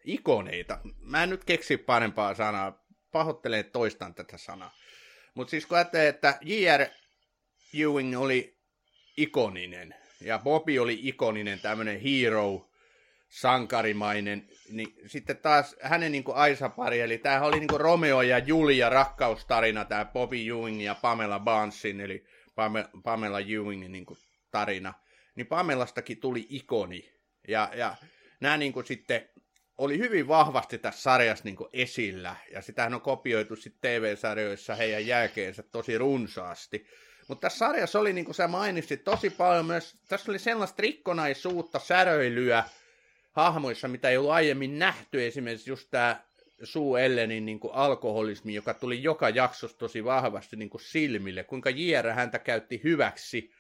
ikoneita. 0.04 0.78
Mä 1.00 1.22
en 1.22 1.30
nyt 1.30 1.44
keksi 1.44 1.76
parempaa 1.76 2.34
sanaa. 2.34 2.84
Pahoittelen, 3.12 3.60
että 3.60 3.72
toistan 3.72 4.14
tätä 4.14 4.38
sanaa. 4.38 4.72
Mutta 5.34 5.50
siis 5.50 5.66
kun 5.66 5.76
ajattelee, 5.76 6.08
että 6.08 6.38
J.R. 6.40 6.86
Ewing 7.74 8.20
oli 8.20 8.58
ikoninen 9.16 9.94
ja 10.20 10.38
Bobby 10.38 10.78
oli 10.78 11.00
ikoninen, 11.02 11.60
tämmöinen 11.60 12.00
hero, 12.00 12.69
sankarimainen, 13.30 14.48
niin 14.70 14.94
sitten 15.06 15.36
taas 15.36 15.76
hänen 15.82 16.12
niin 16.12 16.24
Aisa-pari, 16.34 17.00
eli 17.00 17.18
tämä 17.18 17.42
oli 17.42 17.60
niin 17.60 17.80
Romeo 17.80 18.22
ja 18.22 18.38
Julia 18.38 18.88
rakkaustarina, 18.88 19.84
tämä 19.84 20.04
Bobby 20.04 20.36
Ewing 20.48 20.82
ja 20.82 20.94
Pamela 20.94 21.40
Bansin, 21.40 22.00
eli 22.00 22.24
Pamela 23.02 23.40
Ewingin 23.40 23.92
niin 23.92 24.06
tarina, 24.50 24.94
niin 25.34 25.46
Pamelastakin 25.46 26.20
tuli 26.20 26.46
ikoni. 26.48 27.12
Ja, 27.48 27.70
ja 27.74 27.96
nämä 28.40 28.56
niin 28.56 28.72
sitten 28.84 29.28
oli 29.78 29.98
hyvin 29.98 30.28
vahvasti 30.28 30.78
tässä 30.78 31.02
sarjassa 31.02 31.44
niin 31.44 31.56
esillä, 31.72 32.36
ja 32.52 32.62
sitähän 32.62 32.94
on 32.94 33.00
kopioitu 33.00 33.56
sitten 33.56 33.80
TV-sarjoissa 33.80 34.74
heidän 34.74 35.06
jälkeensä 35.06 35.62
tosi 35.62 35.98
runsaasti. 35.98 36.86
Mutta 37.28 37.40
tässä 37.40 37.58
sarjassa 37.58 37.98
oli, 37.98 38.12
niin 38.12 38.24
kuin 38.24 38.34
sä 38.34 38.48
mainitsit, 38.48 39.04
tosi 39.04 39.30
paljon 39.30 39.66
myös, 39.66 39.96
tässä 40.08 40.32
oli 40.32 40.38
sellaista 40.38 40.82
rikkonaisuutta, 40.82 41.78
säröilyä 41.78 42.64
hahmoissa, 43.30 43.88
mitä 43.88 44.08
ei 44.08 44.16
ollut 44.16 44.30
aiemmin 44.30 44.78
nähty, 44.78 45.26
esimerkiksi 45.26 45.70
just 45.70 45.88
tämä 45.90 46.20
Suu 46.62 46.96
Ellenin 46.96 47.46
niin 47.46 47.60
kuin 47.60 47.74
alkoholismi, 47.74 48.54
joka 48.54 48.74
tuli 48.74 49.02
joka 49.02 49.28
jaksossa 49.28 49.78
tosi 49.78 50.04
vahvasti 50.04 50.56
niin 50.56 50.70
kuin 50.70 50.80
silmille, 50.80 51.44
kuinka 51.44 51.70
JR 51.70 52.08
häntä 52.08 52.38
käytti 52.38 52.80
hyväksi 52.84 53.52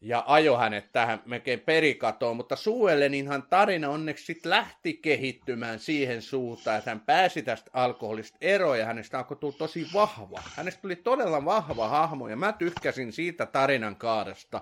ja 0.00 0.24
ajo 0.26 0.56
hänet 0.56 0.92
tähän 0.92 1.22
melkein 1.24 1.60
perikatoon, 1.60 2.36
mutta 2.36 2.56
Suelleninhan 2.56 3.42
tarina 3.42 3.88
onneksi 3.88 4.24
sitten 4.24 4.50
lähti 4.50 4.94
kehittymään 4.94 5.78
siihen 5.78 6.22
suuntaan, 6.22 6.78
että 6.78 6.90
hän 6.90 7.00
pääsi 7.00 7.42
tästä 7.42 7.70
alkoholista 7.74 8.38
eroon 8.40 8.78
ja 8.78 8.86
hänestä 8.86 9.18
alkoi 9.18 9.36
tulla 9.36 9.56
tosi 9.58 9.86
vahva. 9.94 10.42
Hänestä 10.54 10.82
tuli 10.82 10.96
todella 10.96 11.44
vahva 11.44 11.88
hahmo 11.88 12.28
ja 12.28 12.36
mä 12.36 12.52
tykkäsin 12.52 13.12
siitä 13.12 13.46
tarinan 13.46 13.96
kaaresta. 13.96 14.60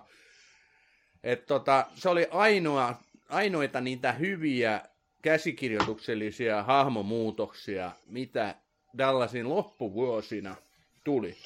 että 1.22 1.46
tota, 1.46 1.86
se 1.94 2.08
oli 2.08 2.28
ainoa, 2.30 3.00
ainoita 3.34 3.80
niitä 3.80 4.12
hyviä 4.12 4.82
käsikirjoituksellisia 5.22 6.62
hahmomuutoksia, 6.62 7.92
mitä 8.06 8.54
Dallasin 8.98 9.48
loppuvuosina 9.48 10.56
tuli. 11.04 11.36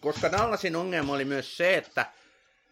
Koska 0.00 0.32
Dallasin 0.32 0.76
ongelma 0.76 1.12
oli 1.12 1.24
myös 1.24 1.56
se, 1.56 1.76
että 1.76 2.06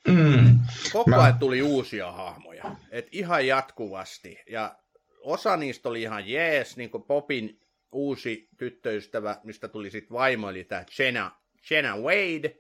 Mm. 0.09 0.59
Koko 0.93 1.17
ajan 1.17 1.39
tuli 1.39 1.63
uusia 1.63 2.13
hahmoja, 2.13 2.77
et 2.91 3.09
ihan 3.13 3.47
jatkuvasti. 3.47 4.39
Ja 4.47 4.79
osa 5.21 5.57
niistä 5.57 5.89
oli 5.89 6.03
ihan 6.03 6.29
jees, 6.29 6.77
niin 6.77 6.91
kuin 6.91 7.03
Popin 7.03 7.61
uusi 7.93 8.49
tyttöystävä, 8.59 9.41
mistä 9.45 9.69
tuli 9.69 9.91
sitten 9.91 10.15
vaimo, 10.15 10.51
eli 10.51 10.65
tämä 10.65 10.85
Jenna, 10.99 11.31
Jenna 11.71 11.97
Wade, 11.97 12.57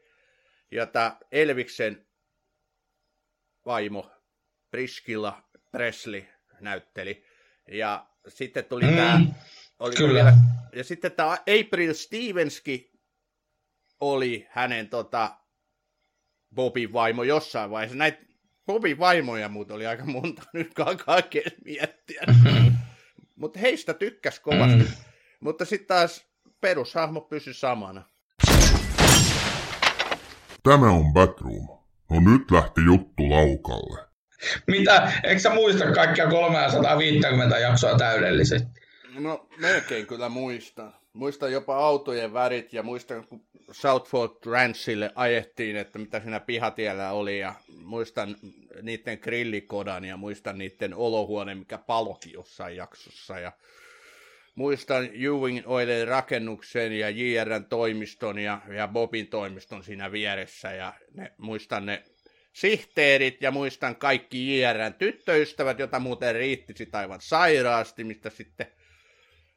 jota 0.70 1.16
Elviksen 1.32 2.06
vaimo 3.66 4.10
Priskilla 4.70 5.42
Presley 5.72 6.24
näytteli. 6.60 7.24
Ja 7.68 8.06
sitten 8.28 8.64
tuli 8.64 8.84
mm, 8.84 8.96
tämä... 8.96 9.20
Oli 9.78 9.96
kyllä. 9.96 10.14
Vielä, 10.14 10.34
ja 10.76 10.84
sitten 10.84 11.12
tämä 11.12 11.30
April 11.30 11.94
Stevenskin 11.94 12.90
oli 14.00 14.46
hänen 14.50 14.88
tota, 14.88 15.36
Bobin 16.54 16.92
vaimo 16.92 17.22
jossain 17.22 17.70
vaiheessa. 17.70 17.98
Näitä 17.98 18.18
Bobin 18.66 18.98
vaimoja 18.98 19.48
muuten 19.48 19.76
oli 19.76 19.86
aika 19.86 20.04
monta 20.04 20.42
nyt 20.52 20.74
kaikkea 21.04 21.42
miettiä. 21.64 22.22
Mutta 23.36 23.58
heistä 23.58 23.94
tykkäs 23.94 24.40
kovasti. 24.40 24.76
Mm. 24.76 24.86
Mutta 25.40 25.64
sitten 25.64 25.86
taas 25.86 26.26
perushahmo 26.60 27.20
pysyi 27.20 27.54
samana. 27.54 28.02
Tämä 30.62 30.90
on 30.90 31.12
Batroom. 31.12 31.68
No 32.10 32.20
nyt 32.20 32.50
lähti 32.50 32.80
juttu 32.84 33.30
laukalle. 33.30 34.11
Mitä? 34.66 35.12
Eikö 35.24 35.40
sä 35.40 35.50
muista 35.50 35.92
kaikkia 35.92 36.26
350 36.30 37.58
jaksoa 37.58 37.98
täydellisesti? 37.98 38.68
No 39.18 39.46
melkein 39.56 40.06
kyllä 40.06 40.28
muistan. 40.28 40.94
Muistan 41.12 41.52
jopa 41.52 41.76
autojen 41.76 42.32
värit 42.32 42.72
ja 42.72 42.82
muistan, 42.82 43.26
kun 43.26 43.44
Southford 43.72 44.30
Ranchille 44.46 45.10
ajettiin, 45.14 45.76
että 45.76 45.98
mitä 45.98 46.20
siinä 46.20 46.40
pihatiellä 46.40 47.12
oli 47.12 47.38
ja 47.38 47.54
muistan 47.76 48.36
niiden 48.82 49.18
grillikodan 49.22 50.04
ja 50.04 50.16
muistan 50.16 50.58
niiden 50.58 50.94
olohuone, 50.94 51.54
mikä 51.54 51.78
paloki 51.78 52.32
jossain 52.32 52.76
jaksossa 52.76 53.38
ja 53.38 53.52
muistan 54.54 55.08
Ewing 55.12 55.62
Oilin 55.66 56.08
rakennuksen 56.08 56.92
ja 56.92 57.10
JRn 57.10 57.64
toimiston 57.64 58.38
ja, 58.38 58.60
ja 58.74 58.88
Bobin 58.88 59.26
toimiston 59.26 59.84
siinä 59.84 60.12
vieressä 60.12 60.72
ja 60.72 60.94
ne, 61.14 61.32
muistan 61.38 61.86
ne 61.86 62.02
sihteerit 62.52 63.42
ja 63.42 63.50
muistan 63.50 63.96
kaikki 63.96 64.60
JRn 64.60 64.94
tyttöystävät, 64.94 65.78
jota 65.78 65.98
muuten 65.98 66.34
riittisi 66.34 66.88
aivan 66.92 67.20
sairaasti, 67.20 68.04
mistä 68.04 68.30
sitten 68.30 68.66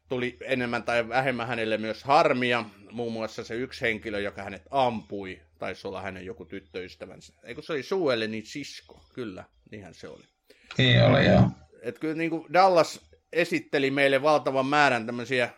tuli 0.09 0.37
enemmän 0.41 0.83
tai 0.83 1.09
vähemmän 1.09 1.47
hänelle 1.47 1.77
myös 1.77 2.03
harmia. 2.03 2.65
Muun 2.91 3.13
muassa 3.13 3.43
se 3.43 3.55
yksi 3.55 3.81
henkilö, 3.81 4.19
joka 4.19 4.43
hänet 4.43 4.63
ampui, 4.71 5.41
taisi 5.59 5.87
olla 5.87 6.01
hänen 6.01 6.25
joku 6.25 6.45
tyttöystävänsä. 6.45 7.33
Eikö 7.43 7.61
se 7.61 7.73
oli 7.73 7.83
Suelle, 7.83 8.27
niin 8.27 8.45
sisko, 8.45 9.05
kyllä, 9.13 9.43
niinhän 9.71 9.93
se 9.93 10.07
oli. 10.07 10.23
Niin 10.77 11.03
oli, 11.03 11.25
joo. 11.25 11.49
Et 11.81 11.99
kyllä 11.99 12.15
niin 12.15 12.29
kuin 12.29 12.53
Dallas 12.53 13.09
esitteli 13.33 13.91
meille 13.91 14.21
valtavan 14.21 14.65
määrän 14.65 15.05
tämmöisiä 15.05 15.49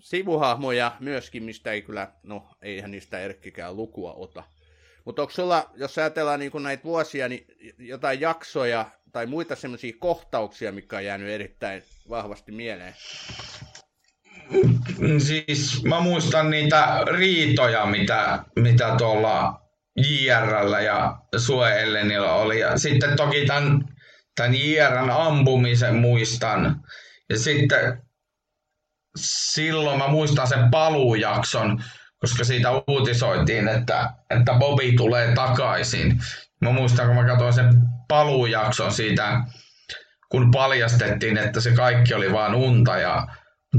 sivuhahmoja 0.00 0.96
myöskin, 1.00 1.42
mistä 1.42 1.72
ei 1.72 1.82
kyllä, 1.82 2.12
no 2.22 2.48
eihän 2.62 2.90
niistä 2.90 3.20
Erkkikään 3.20 3.76
lukua 3.76 4.12
ota. 4.12 4.44
Mutta 5.08 5.22
onko 5.22 5.32
sulla, 5.32 5.70
jos 5.74 5.98
ajatellaan 5.98 6.40
niin 6.40 6.62
näitä 6.62 6.84
vuosia, 6.84 7.28
niin 7.28 7.46
jotain 7.78 8.20
jaksoja 8.20 8.90
tai 9.12 9.26
muita 9.26 9.56
semmoisia 9.56 9.92
kohtauksia, 9.98 10.72
mikä 10.72 10.96
on 10.96 11.04
jäänyt 11.04 11.28
erittäin 11.28 11.82
vahvasti 12.08 12.52
mieleen? 12.52 12.94
Siis 15.18 15.84
mä 15.84 16.00
muistan 16.00 16.50
niitä 16.50 17.04
riitoja, 17.16 17.86
mitä, 17.86 18.44
mitä 18.56 18.94
tuolla 18.98 19.60
JRllä 19.96 20.80
ja 20.80 21.16
Sue 21.36 21.82
Ellenillä 21.82 22.32
oli. 22.32 22.60
Ja 22.60 22.78
sitten 22.78 23.16
toki 23.16 23.46
tämän, 23.46 23.84
tämän 24.34 24.54
JRn 24.54 25.10
ampumisen 25.10 25.94
muistan. 25.94 26.80
Ja 27.30 27.38
sitten 27.38 28.02
silloin 29.16 29.98
mä 29.98 30.08
muistan 30.08 30.48
sen 30.48 30.70
paluujakson, 30.70 31.82
koska 32.20 32.44
siitä 32.44 32.68
uutisoitiin, 32.86 33.68
että, 33.68 34.10
että 34.30 34.54
Bobby 34.54 34.92
tulee 34.96 35.34
takaisin. 35.34 36.20
Mä 36.60 36.70
muistan, 36.70 37.06
kun 37.06 37.16
mä 37.16 37.24
katsoin 37.24 37.52
sen 37.52 37.74
paluujakson 38.08 38.92
siitä, 38.92 39.40
kun 40.28 40.50
paljastettiin, 40.50 41.38
että 41.38 41.60
se 41.60 41.72
kaikki 41.72 42.14
oli 42.14 42.32
vain 42.32 42.54
unta 42.54 42.98
ja 42.98 43.26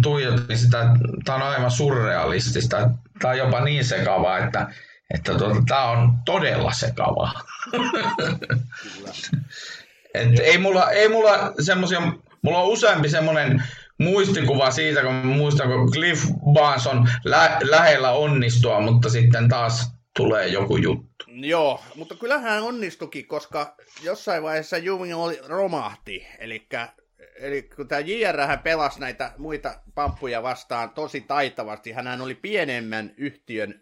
tuijotin 0.02 0.58
sitä, 0.58 0.86
tämä 1.26 1.36
on 1.36 1.42
aivan 1.42 1.72
surrealistista. 1.72 2.90
Tämä 3.20 3.32
on 3.32 3.38
jopa 3.38 3.60
niin 3.60 3.86
sekavaa, 3.86 4.38
että, 4.38 4.68
että 5.14 5.38
tuota, 5.38 5.62
tämä 5.68 5.84
on 5.84 6.14
todella 6.26 6.72
sekavaa. 6.72 7.44
Et 10.14 10.40
ei 10.40 10.58
mulla, 10.58 10.90
ei 10.90 11.10
mulla 11.10 11.54
semmosia, 11.60 12.02
mulla 12.42 12.60
on 12.60 12.68
useampi 12.68 13.10
semmoinen 13.10 13.64
muistikuva 14.00 14.72
siitä, 14.72 15.02
kun 15.02 15.14
muistan, 15.14 15.68
kun 15.68 15.92
Cliff 15.92 16.26
Barnes 16.54 16.88
on 16.88 17.10
lä- 17.26 17.58
lähellä 17.62 18.12
onnistua, 18.12 18.82
mutta 18.82 19.10
sitten 19.10 19.50
taas 19.50 19.92
tulee 20.16 20.48
joku 20.48 20.78
juttu. 20.78 21.26
Joo, 21.28 21.82
mutta 21.96 22.16
kyllähän 22.16 22.64
onnistukin, 22.64 23.28
koska 23.28 23.76
jossain 24.04 24.44
vaiheessa 24.44 24.78
Ewing 24.78 25.16
oli 25.16 25.40
romahti. 25.48 26.28
Eli, 26.40 26.68
eli 27.36 27.62
kun 27.62 27.88
tämä 27.88 28.00
JR 28.00 28.58
pelasi 28.64 29.00
näitä 29.00 29.34
muita 29.38 29.82
pamppuja 29.96 30.44
vastaan 30.44 30.90
tosi 30.90 31.22
taitavasti, 31.22 31.92
hän 31.92 32.22
oli 32.22 32.36
pienemmän 32.36 33.14
yhtiön 33.18 33.82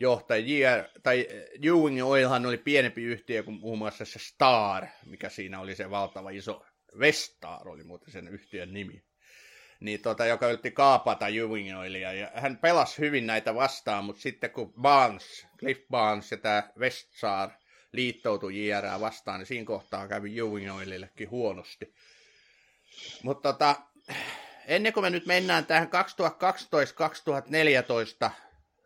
johtaja, 0.00 0.44
JR, 0.46 0.84
tai 1.02 1.26
Ewing 1.62 2.04
Oilhan 2.04 2.46
oli 2.46 2.58
pienempi 2.58 3.02
yhtiö 3.02 3.42
kuin 3.42 3.60
muun 3.60 3.78
muassa 3.78 4.04
se 4.04 4.18
Star, 4.18 4.86
mikä 5.06 5.28
siinä 5.28 5.60
oli 5.60 5.74
se 5.74 5.90
valtava 5.90 6.30
iso, 6.30 6.64
Vestar 6.98 7.68
oli 7.68 7.84
muuten 7.84 8.12
sen 8.12 8.28
yhtiön 8.28 8.72
nimi 8.74 9.02
niin 9.82 10.02
tota, 10.02 10.26
joka 10.26 10.48
yritti 10.48 10.70
kaapata 10.70 11.28
Ewing 11.28 11.78
Oilia. 11.78 12.12
Ja 12.12 12.30
hän 12.34 12.56
pelasi 12.56 12.98
hyvin 12.98 13.26
näitä 13.26 13.54
vastaan, 13.54 14.04
mutta 14.04 14.22
sitten 14.22 14.50
kun 14.50 14.72
Barnes, 14.80 15.46
Cliff 15.58 15.88
Barnes 15.90 16.30
ja 16.30 16.36
tämä 16.36 16.70
Westsar 16.78 17.50
liittoutui 17.92 18.68
JR 18.68 19.00
vastaan, 19.00 19.38
niin 19.38 19.46
siinä 19.46 19.66
kohtaa 19.66 20.08
kävi 20.08 20.38
Ewing 20.38 20.74
Oilillekin 20.74 21.30
huonosti. 21.30 21.94
Mutta 23.22 23.52
tota, 23.52 23.76
ennen 24.66 24.92
kuin 24.92 25.04
me 25.04 25.10
nyt 25.10 25.26
mennään 25.26 25.66
tähän 25.66 25.88
2012-2014 28.26 28.30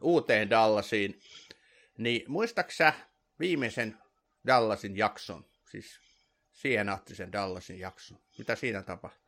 uuteen 0.01 0.51
Dallasiin, 0.51 1.20
niin 1.99 2.24
muistaaksä 2.28 2.92
viimeisen 3.40 3.99
Dallasin 4.47 4.97
jakson, 4.97 5.44
siis 5.70 6.01
siihen 6.53 6.86
sen 7.12 7.32
Dallasin 7.32 7.78
jakson, 7.78 8.18
mitä 8.38 8.57
siinä 8.57 8.82
tapahtui? 8.82 9.26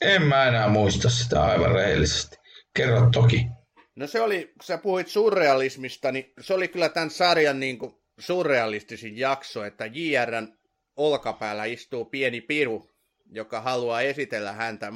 En 0.00 0.22
mä 0.22 0.48
enää 0.48 0.68
muista 0.68 1.10
sitä 1.10 1.42
aivan 1.42 1.72
rehellisesti. 1.72 2.36
Kerro 2.74 3.10
toki. 3.12 3.46
No 3.96 4.06
se 4.06 4.20
oli, 4.20 4.44
kun 4.44 4.64
sä 4.64 4.78
puhuit 4.78 5.08
surrealismista, 5.08 6.12
niin 6.12 6.32
se 6.40 6.54
oli 6.54 6.68
kyllä 6.68 6.88
tämän 6.88 7.10
sarjan 7.10 7.60
niin 7.60 7.78
kuin 7.78 7.94
surrealistisin 8.18 9.18
jakso, 9.18 9.64
että 9.64 9.86
JRn 9.86 10.58
olkapäällä 10.96 11.64
istuu 11.64 12.04
pieni 12.04 12.40
piru, 12.40 12.90
joka 13.32 13.60
haluaa 13.60 14.00
esitellä 14.00 14.52
häntä 14.52 14.92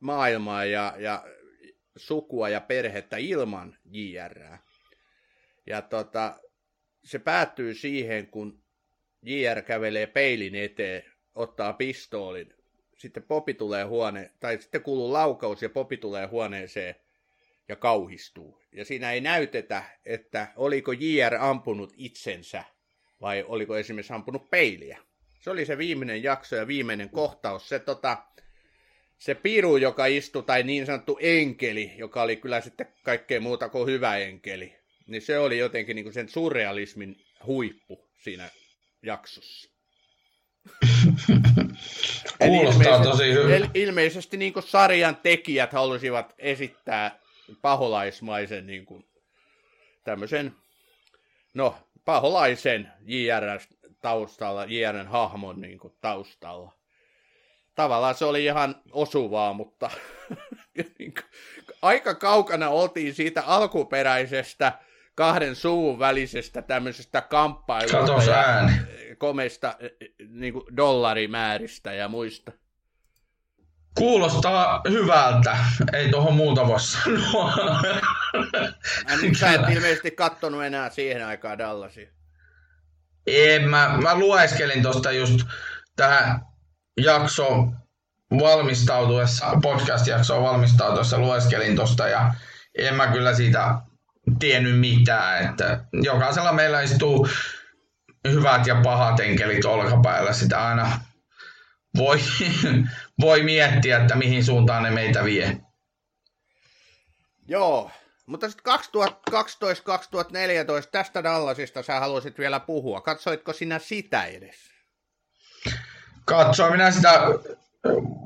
maailmaa 0.00 0.64
ja, 0.64 0.94
ja 0.98 1.24
sukua 1.96 2.48
ja 2.48 2.60
perhettä 2.60 3.16
ilman 3.16 3.78
JR. 3.84 4.58
Ja 5.66 5.82
tota, 5.82 6.40
se 7.04 7.18
päättyy 7.18 7.74
siihen, 7.74 8.26
kun 8.26 8.62
JR 9.22 9.62
kävelee 9.62 10.06
peilin 10.06 10.54
eteen, 10.54 11.02
ottaa 11.34 11.72
pistoolin 11.72 12.54
sitten 13.02 13.22
Popi 13.22 13.54
tulee 13.54 13.84
huone, 13.84 14.30
tai 14.40 14.62
sitten 14.62 14.82
kuuluu 14.82 15.12
laukaus 15.12 15.62
ja 15.62 15.70
Popi 15.70 15.96
tulee 15.96 16.26
huoneeseen 16.26 16.94
ja 17.68 17.76
kauhistuu. 17.76 18.62
Ja 18.72 18.84
siinä 18.84 19.12
ei 19.12 19.20
näytetä, 19.20 19.84
että 20.04 20.48
oliko 20.56 20.92
JR 20.92 21.34
ampunut 21.40 21.92
itsensä 21.96 22.64
vai 23.20 23.44
oliko 23.48 23.76
esimerkiksi 23.76 24.12
ampunut 24.12 24.50
peiliä. 24.50 24.98
Se 25.40 25.50
oli 25.50 25.66
se 25.66 25.78
viimeinen 25.78 26.22
jakso 26.22 26.56
ja 26.56 26.66
viimeinen 26.66 27.10
kohtaus. 27.10 27.68
Se, 27.68 27.78
tota, 27.78 28.16
se 29.18 29.34
piru, 29.34 29.76
joka 29.76 30.06
istui, 30.06 30.42
tai 30.42 30.62
niin 30.62 30.86
sanottu 30.86 31.18
enkeli, 31.20 31.92
joka 31.96 32.22
oli 32.22 32.36
kyllä 32.36 32.60
sitten 32.60 32.88
kaikkea 33.02 33.40
muuta 33.40 33.68
kuin 33.68 33.86
hyvä 33.86 34.16
enkeli, 34.16 34.76
niin 35.06 35.22
se 35.22 35.38
oli 35.38 35.58
jotenkin 35.58 35.94
niin 35.94 36.04
kuin 36.04 36.14
sen 36.14 36.28
surrealismin 36.28 37.16
huippu 37.46 38.08
siinä 38.18 38.50
jaksossa. 39.02 39.71
Kuulostaa 42.38 43.02
tosi 43.02 43.32
hyvä. 43.32 43.68
Ilmeisesti 43.74 44.36
niin 44.36 44.52
kuin 44.52 44.62
sarjan 44.62 45.16
tekijät 45.16 45.72
halusivat 45.72 46.34
esittää 46.38 47.18
paholaismaisen 47.62 48.66
niin 48.66 48.86
kuin, 48.86 49.04
tämmöisen, 50.04 50.54
no, 51.54 51.74
paholaisen 52.04 52.92
JR 53.00 53.60
taustalla, 54.00 54.64
JRn 54.64 55.06
hahmon 55.06 55.60
niin 55.60 55.78
kuin, 55.78 55.94
taustalla. 56.00 56.72
Tavallaan 57.74 58.14
se 58.14 58.24
oli 58.24 58.44
ihan 58.44 58.74
osuvaa, 58.90 59.52
mutta 59.52 59.90
niin 60.98 61.14
kuin, 61.14 61.24
aika 61.82 62.14
kaukana 62.14 62.68
oltiin 62.68 63.14
siitä 63.14 63.42
alkuperäisestä 63.46 64.72
kahden 65.14 65.56
suvun 65.56 65.98
välisestä 65.98 66.62
tämmöisestä 66.62 67.20
kamppailusta. 67.20 67.98
Katos 67.98 68.28
ääni 68.28 68.72
komeista 69.22 69.76
eh, 69.80 69.90
eh, 70.00 70.08
niin 70.28 70.52
kuin 70.52 70.76
dollarimääristä 70.76 71.92
ja 71.92 72.08
muista. 72.08 72.52
Kuulostaa 73.98 74.82
hyvältä. 74.90 75.56
Ei 75.92 76.10
tuohon 76.10 76.34
muuta 76.34 76.66
voi 76.66 76.80
sanoa. 76.80 77.52
Nyt 79.22 79.38
sä 79.38 79.52
et 79.52 79.60
ilmeisesti 79.70 80.10
kattonut 80.10 80.64
enää 80.64 80.90
siihen 80.90 81.26
aikaan 81.26 81.58
Dallasia. 81.58 82.10
En, 83.26 83.70
mä, 83.70 83.98
mä 84.02 84.18
lueskelin 84.18 84.82
tuosta 84.82 85.12
just 85.12 85.40
tähän 85.96 86.40
jakso 87.00 87.66
valmistautuessa, 88.40 89.46
podcast-jaksoon 89.62 90.42
valmistautuessa 90.42 91.18
lueskelin 91.18 91.76
tuosta 91.76 92.08
ja 92.08 92.34
en 92.78 92.94
mä 92.94 93.06
kyllä 93.06 93.34
siitä 93.34 93.74
tiennyt 94.38 94.80
mitään, 94.80 95.44
että 95.44 95.84
jokaisella 95.92 96.52
meillä 96.52 96.80
istuu 96.80 97.28
hyvät 98.28 98.66
ja 98.66 98.74
pahat 98.84 99.20
enkelit 99.20 99.64
olkapäällä. 99.64 100.32
Sitä 100.32 100.68
aina 100.68 101.00
voi, 101.96 102.18
voi 103.20 103.42
miettiä, 103.42 103.98
että 103.98 104.14
mihin 104.14 104.44
suuntaan 104.44 104.82
ne 104.82 104.90
meitä 104.90 105.24
vie. 105.24 105.56
Joo, 107.48 107.90
mutta 108.26 108.48
sitten 108.48 108.74
2012-2014 108.74 108.78
tästä 110.92 111.22
Dallasista 111.22 111.82
sä 111.82 112.00
haluaisit 112.00 112.38
vielä 112.38 112.60
puhua. 112.60 113.00
Katsoitko 113.00 113.52
sinä 113.52 113.78
sitä 113.78 114.24
edes? 114.24 114.56
Katsoin 116.24 116.72
minä 116.72 116.90
sitä 116.90 117.20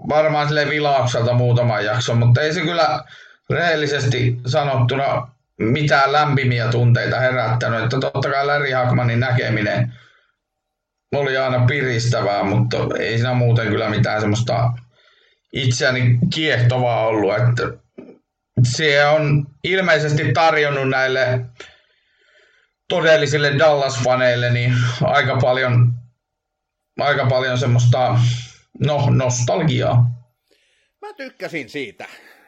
varmaan 0.08 0.48
sille 0.48 0.68
vilaukselta 0.68 1.32
muutaman 1.32 1.84
jakson, 1.84 2.18
mutta 2.18 2.40
ei 2.40 2.54
se 2.54 2.60
kyllä 2.60 3.04
rehellisesti 3.50 4.38
sanottuna 4.46 5.35
mitään 5.58 6.12
lämpimiä 6.12 6.68
tunteita 6.68 7.20
herättänyt. 7.20 7.84
Että 7.84 8.00
totta 8.00 8.30
kai 8.30 8.46
Larry 8.46 8.72
Hackmanin 8.72 9.20
näkeminen 9.20 9.92
oli 11.14 11.36
aina 11.36 11.66
piristävää, 11.66 12.44
mutta 12.44 12.76
ei 12.98 13.16
siinä 13.16 13.34
muuten 13.34 13.68
kyllä 13.68 13.90
mitään 13.90 14.20
semmoista 14.20 14.72
itseäni 15.52 16.18
kiehtovaa 16.34 17.06
ollut. 17.06 17.34
Että 17.34 17.62
se 18.62 19.06
on 19.06 19.46
ilmeisesti 19.64 20.32
tarjonnut 20.32 20.88
näille 20.88 21.40
todellisille 22.88 23.50
Dallas-faneille 23.50 24.52
niin 24.52 24.74
aika 25.02 25.36
paljon, 25.36 25.92
aika 27.00 27.26
paljon 27.26 27.58
semmoista 27.58 28.18
no, 28.86 29.10
nostalgiaa. 29.10 30.10
Mä 31.02 31.12
tykkäsin 31.16 31.68
siitä 31.68 32.06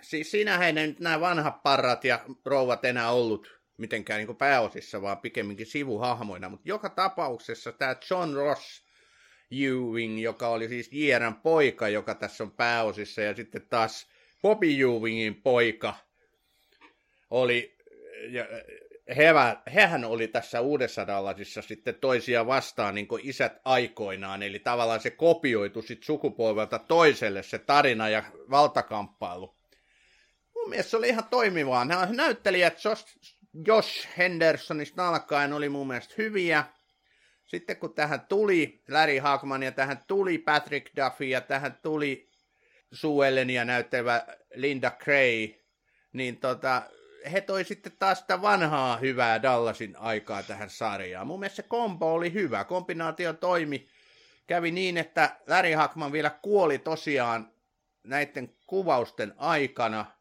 siis 0.09 0.30
siinähän 0.30 0.78
ei 0.78 0.86
nyt 0.86 1.00
nämä 1.00 1.20
vanhat 1.20 1.62
parrat 1.62 2.04
ja 2.04 2.20
rouvat 2.44 2.84
enää 2.84 3.11
ollut 3.11 3.59
mitenkään 3.76 4.26
niin 4.26 4.36
pääosissa, 4.36 5.02
vaan 5.02 5.18
pikemminkin 5.18 5.66
sivuhahmoina. 5.66 6.48
Mutta 6.48 6.68
joka 6.68 6.88
tapauksessa 6.88 7.72
tämä 7.72 7.96
John 8.11 8.34
Ross 8.34 8.84
Ewing, 9.50 10.22
joka 10.22 10.48
oli 10.48 10.68
siis 10.68 10.92
Jierän 10.92 11.34
poika, 11.34 11.88
joka 11.88 12.14
tässä 12.14 12.44
on 12.44 12.50
pääosissa, 12.50 13.22
ja 13.22 13.34
sitten 13.34 13.66
taas 13.68 14.09
Bobby 14.42 14.80
Ewingin 14.80 15.42
poika 15.42 15.94
oli, 17.30 17.76
ja 18.30 18.46
hevä, 19.16 19.62
hehän 19.74 20.04
oli 20.04 20.28
tässä 20.28 20.61
uudessa 20.61 21.06
Dallasissa 21.06 21.62
sitten 21.62 21.94
toisia 21.94 22.46
vastaan 22.46 22.94
niin 22.94 23.09
kuin 23.09 23.28
isät 23.28 23.61
aikoinaan, 23.64 24.42
eli 24.42 24.59
tavallaan 24.59 25.00
se 25.00 25.11
kopioitu 25.11 25.82
sitten 25.82 26.06
sukupolvelta 26.06 26.78
toiselle 26.78 27.42
se 27.42 27.59
tarina 27.59 28.09
ja 28.09 28.22
valtakamppailu 28.50 29.57
mun 30.69 30.71
mielestä 30.71 30.91
se 30.91 30.97
oli 30.97 31.09
ihan 31.09 31.29
toimivaa. 31.31 31.85
Nämä 31.85 32.09
näyttelijät 32.11 32.79
Josh, 33.66 34.09
Hendersonista 34.19 35.09
alkaen 35.09 35.53
oli 35.53 35.69
mun 35.69 35.87
mielestä 35.87 36.14
hyviä. 36.19 36.64
Sitten 37.47 37.77
kun 37.77 37.95
tähän 37.95 38.21
tuli 38.21 38.83
Larry 38.89 39.19
Hagman 39.19 39.62
ja 39.62 39.73
tähän 39.73 40.05
tuli 40.07 40.39
Patrick 40.39 40.97
Duffy 40.97 41.25
ja 41.25 41.41
tähän 41.41 41.79
tuli 41.83 42.31
Suellenia 42.93 43.64
näyttävä 43.64 44.27
Linda 44.55 44.91
Gray, 44.91 45.49
niin 46.12 46.37
tota, 46.37 46.83
he 47.33 47.41
toi 47.41 47.64
sitten 47.64 47.93
taas 47.99 48.19
sitä 48.19 48.43
vanhaa 48.43 48.97
hyvää 48.97 49.43
Dallasin 49.43 49.97
aikaa 49.99 50.43
tähän 50.43 50.71
sarjaan. 50.71 51.27
Mun 51.27 51.41
mielestä 51.41 51.62
se 51.62 51.69
kombo 51.69 52.12
oli 52.12 52.33
hyvä, 52.33 52.64
kombinaatio 52.64 53.33
toimi. 53.33 53.89
Kävi 54.47 54.71
niin, 54.71 54.97
että 54.97 55.37
Larry 55.47 55.73
Hagman 55.73 56.12
vielä 56.12 56.31
kuoli 56.31 56.79
tosiaan 56.79 57.53
näiden 58.05 58.55
kuvausten 58.66 59.35
aikana– 59.37 60.07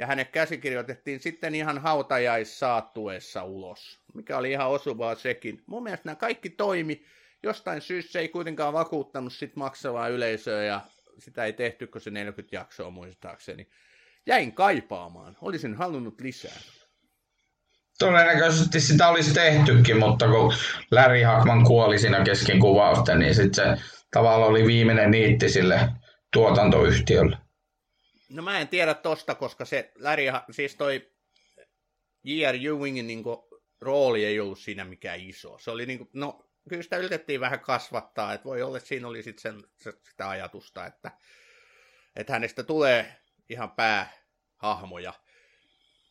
ja 0.00 0.06
hänet 0.06 0.30
käsikirjoitettiin 0.30 1.20
sitten 1.20 1.54
ihan 1.54 1.78
hautajaissaattuessa 1.78 3.44
ulos, 3.44 4.00
mikä 4.14 4.38
oli 4.38 4.50
ihan 4.50 4.68
osuvaa 4.68 5.14
sekin. 5.14 5.62
Mun 5.66 5.82
mielestä 5.82 6.08
nämä 6.08 6.16
kaikki 6.16 6.50
toimi. 6.50 7.04
Jostain 7.42 7.80
syystä 7.80 8.18
ei 8.18 8.28
kuitenkaan 8.28 8.72
vakuuttanut 8.72 9.32
sit 9.32 9.56
maksavaa 9.56 10.08
yleisöä 10.08 10.64
ja 10.64 10.80
sitä 11.18 11.44
ei 11.44 11.52
tehty, 11.52 11.86
kun 11.86 12.00
se 12.00 12.10
40 12.10 12.56
jaksoa 12.56 12.90
muistaakseni. 12.90 13.68
Jäin 14.26 14.52
kaipaamaan. 14.52 15.36
Olisin 15.40 15.74
halunnut 15.74 16.20
lisää. 16.20 16.60
todennäköisesti 17.98 18.80
sitä 18.80 19.08
olisi 19.08 19.34
tehtykin, 19.34 19.98
mutta 19.98 20.28
kun 20.28 20.52
Larry 20.90 21.22
Hackman 21.22 21.64
kuoli 21.64 21.98
siinä 21.98 22.24
kesken 22.24 22.58
kuvausta, 22.58 23.14
niin 23.14 23.34
sitten 23.34 23.76
se 23.76 23.82
tavallaan 24.10 24.50
oli 24.50 24.66
viimeinen 24.66 25.10
niitti 25.10 25.48
sille 25.48 25.88
tuotantoyhtiölle. 26.32 27.49
No 28.30 28.42
mä 28.42 28.60
en 28.60 28.68
tiedä 28.68 28.94
tosta, 28.94 29.34
koska 29.34 29.64
se 29.64 29.92
Larry, 29.98 30.24
siis 30.50 30.76
toi 30.76 31.10
J.R. 32.24 32.54
Ewingin 32.54 33.06
niin 33.06 33.22
kuin, 33.22 33.38
rooli 33.80 34.24
ei 34.24 34.40
ollut 34.40 34.58
siinä 34.58 34.84
mikään 34.84 35.20
iso. 35.20 35.58
Se 35.58 35.70
oli 35.70 35.86
niin 35.86 35.98
kuin, 35.98 36.10
no 36.12 36.50
kyllä 36.68 36.82
sitä 36.82 36.96
yritettiin 36.96 37.40
vähän 37.40 37.60
kasvattaa, 37.60 38.32
että 38.32 38.44
voi 38.44 38.62
olla, 38.62 38.76
että 38.76 38.88
siinä 38.88 39.08
oli 39.08 39.22
sitten 39.22 39.62
sitä 40.10 40.28
ajatusta, 40.28 40.86
että, 40.86 41.10
että 42.16 42.32
hänestä 42.32 42.62
tulee 42.62 43.16
ihan 43.48 43.72
päähahmoja. 43.72 45.12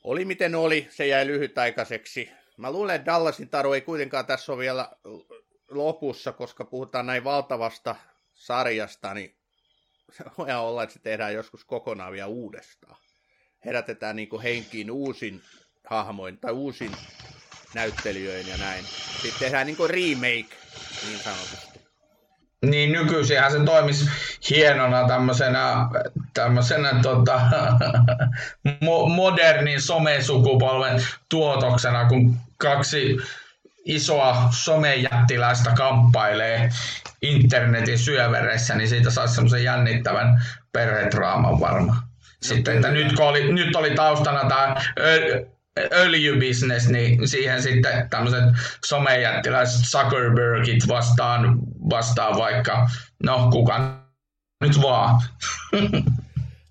Oli 0.04 0.26
miten 0.26 0.56
oli, 0.56 0.88
se 0.90 1.08
jäi 1.08 1.28
lyhytaikaiseksi. 1.28 2.30
Mä 2.58 2.72
luulen, 2.72 2.96
että 2.96 3.12
Dallasin 3.12 3.50
taru 3.50 3.74
ei 3.74 3.82
kuitenkaan 3.82 4.26
tässä 4.26 4.52
ole 4.52 4.60
vielä 4.60 4.92
lopussa, 5.70 6.32
koska 6.32 6.66
puhutaan 6.66 7.06
näin 7.06 7.24
valtavasta 7.24 7.96
sarjasta, 8.34 9.14
niin 9.14 9.39
voi 10.38 10.52
olla, 10.52 10.84
että 10.84 10.94
se 10.94 11.00
tehdään 11.00 11.34
joskus 11.34 11.66
kokonaan 11.66 12.12
vielä 12.12 12.28
uudestaan. 12.28 12.98
Herätetään 13.66 14.16
niin 14.16 14.30
kuin 14.30 14.42
henkiin 14.42 14.92
uusin 14.92 15.42
hahmoin 15.86 16.38
tai 16.38 16.52
uusin 16.52 16.92
näyttelijöin 17.74 18.48
ja 18.48 18.58
näin. 18.58 18.86
Sitten 19.22 19.40
tehdään 19.40 19.68
niin 19.68 19.78
kuin 19.78 19.90
remake, 19.90 20.56
niin 21.08 21.20
sanotusti. 21.24 21.80
Niin 22.66 22.92
nykyisinhän 22.92 23.52
se 23.52 23.60
toimisi 23.66 24.06
hienona 24.50 25.08
tämmöisenä, 25.08 25.76
tämmöisenä 26.34 27.00
tota, 27.02 27.42
modernin 29.16 29.82
somesukupolven 29.82 31.06
tuotoksena, 31.30 32.08
kun 32.08 32.38
kaksi 32.58 33.18
isoa 33.90 34.48
somejättiläistä 34.52 35.72
kamppailee 35.78 36.70
internetin 37.22 38.00
syövereissä, 38.00 38.76
niin 38.76 38.90
siitä 38.90 39.10
saisi 39.10 39.36
semmoisen 39.36 39.64
jännittävän 39.64 40.44
perhedraaman 40.72 41.60
varmaan. 41.60 42.04
Sitten, 42.42 42.76
että 42.76 42.92
nyt, 42.92 43.16
kun 43.16 43.26
oli, 43.26 43.54
nyt 43.54 43.76
oli 43.76 43.92
taustana 43.92 44.50
tämä 44.50 44.76
öljybisnes, 45.92 46.90
niin 46.90 47.28
siihen 47.28 47.64
sitten 47.64 48.10
tämmöiset 48.10 48.44
somejättiläiset 48.86 49.82
Zuckerbergit 49.86 50.88
vastaan, 50.88 51.60
vastaan 51.90 52.38
vaikka, 52.38 52.90
no 53.24 53.50
kuka 53.52 54.04
nyt 54.62 54.82
vaan. 54.82 55.22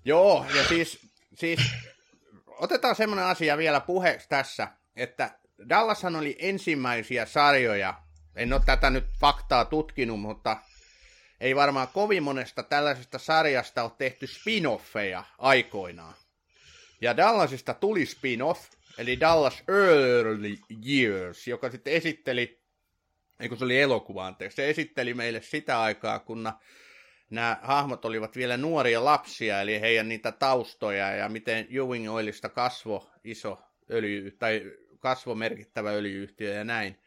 Joo, 0.05 0.45
ja 0.55 0.63
siis, 0.63 0.99
siis 1.35 1.59
otetaan 2.47 2.95
semmoinen 2.95 3.25
asia 3.25 3.57
vielä 3.57 3.79
puheeksi 3.79 4.29
tässä, 4.29 4.67
että 4.95 5.38
Dallashan 5.69 6.15
oli 6.15 6.35
ensimmäisiä 6.39 7.25
sarjoja, 7.25 7.93
en 8.35 8.53
ole 8.53 8.61
tätä 8.65 8.89
nyt 8.89 9.05
faktaa 9.19 9.65
tutkinut, 9.65 10.19
mutta 10.19 10.57
ei 11.39 11.55
varmaan 11.55 11.87
kovin 11.87 12.23
monesta 12.23 12.63
tällaisesta 12.63 13.17
sarjasta 13.17 13.83
ole 13.83 13.91
tehty 13.97 14.25
spin-offeja 14.27 15.23
aikoinaan. 15.37 16.13
Ja 17.01 17.17
Dallasista 17.17 17.73
tuli 17.73 18.05
spin-off, 18.05 18.61
eli 18.97 19.19
Dallas 19.19 19.63
Early 19.67 20.57
Years, 20.87 21.47
joka 21.47 21.71
sitten 21.71 21.93
esitteli, 21.93 22.59
eikö 23.39 23.55
se 23.55 23.65
oli 23.65 23.81
elokuva, 23.81 24.27
anteeksi, 24.27 24.55
se 24.55 24.69
esitteli 24.69 25.13
meille 25.13 25.41
sitä 25.41 25.81
aikaa, 25.81 26.19
kun 26.19 26.51
nämä 27.29 27.57
hahmot 27.61 28.05
olivat 28.05 28.35
vielä 28.35 28.57
nuoria 28.57 29.05
lapsia, 29.05 29.61
eli 29.61 29.81
heidän 29.81 30.09
niitä 30.09 30.31
taustoja 30.31 31.11
ja 31.11 31.29
miten 31.29 31.67
Ewing 31.71 32.11
Oilista 32.11 32.49
kasvo 32.49 33.09
iso 33.23 33.61
öljy, 33.91 34.31
tai 34.31 34.61
kasvo 34.99 35.35
merkittävä 35.35 35.91
öljyyhtiö 35.91 36.53
ja 36.53 36.63
näin. 36.63 36.99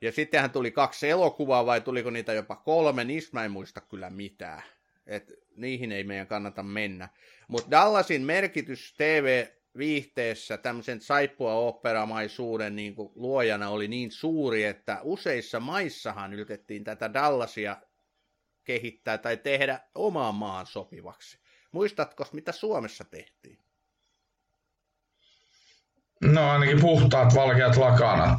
Ja 0.00 0.12
sittenhän 0.12 0.50
tuli 0.50 0.70
kaksi 0.70 1.10
elokuvaa, 1.10 1.66
vai 1.66 1.80
tuliko 1.80 2.10
niitä 2.10 2.32
jopa 2.32 2.56
kolme, 2.56 3.04
niistä 3.04 3.30
mä 3.32 3.44
en 3.44 3.50
muista 3.50 3.80
kyllä 3.80 4.10
mitään. 4.10 4.62
Et 5.06 5.32
niihin 5.56 5.92
ei 5.92 6.04
meidän 6.04 6.26
kannata 6.26 6.62
mennä. 6.62 7.08
Mutta 7.48 7.70
Dallasin 7.70 8.22
merkitys 8.22 8.94
TV-viihteessä 8.98 10.56
tämmöisen 10.56 11.00
saippua 11.00 11.54
operamaisuuden 11.54 12.76
niin 12.76 12.94
luojana 13.14 13.68
oli 13.68 13.88
niin 13.88 14.10
suuri, 14.10 14.64
että 14.64 14.98
useissa 15.02 15.60
maissahan 15.60 16.34
yritettiin 16.34 16.84
tätä 16.84 17.12
Dallasia 17.14 17.76
kehittää 18.64 19.18
tai 19.18 19.36
tehdä 19.36 19.80
omaan 19.94 20.34
maan 20.34 20.66
sopivaksi. 20.66 21.38
Muistatko, 21.72 22.26
mitä 22.32 22.52
Suomessa 22.52 23.04
tehtiin? 23.04 23.63
No 26.32 26.50
ainakin 26.50 26.80
puhtaat 26.80 27.34
valkeat 27.34 27.76
lakanat. 27.76 28.38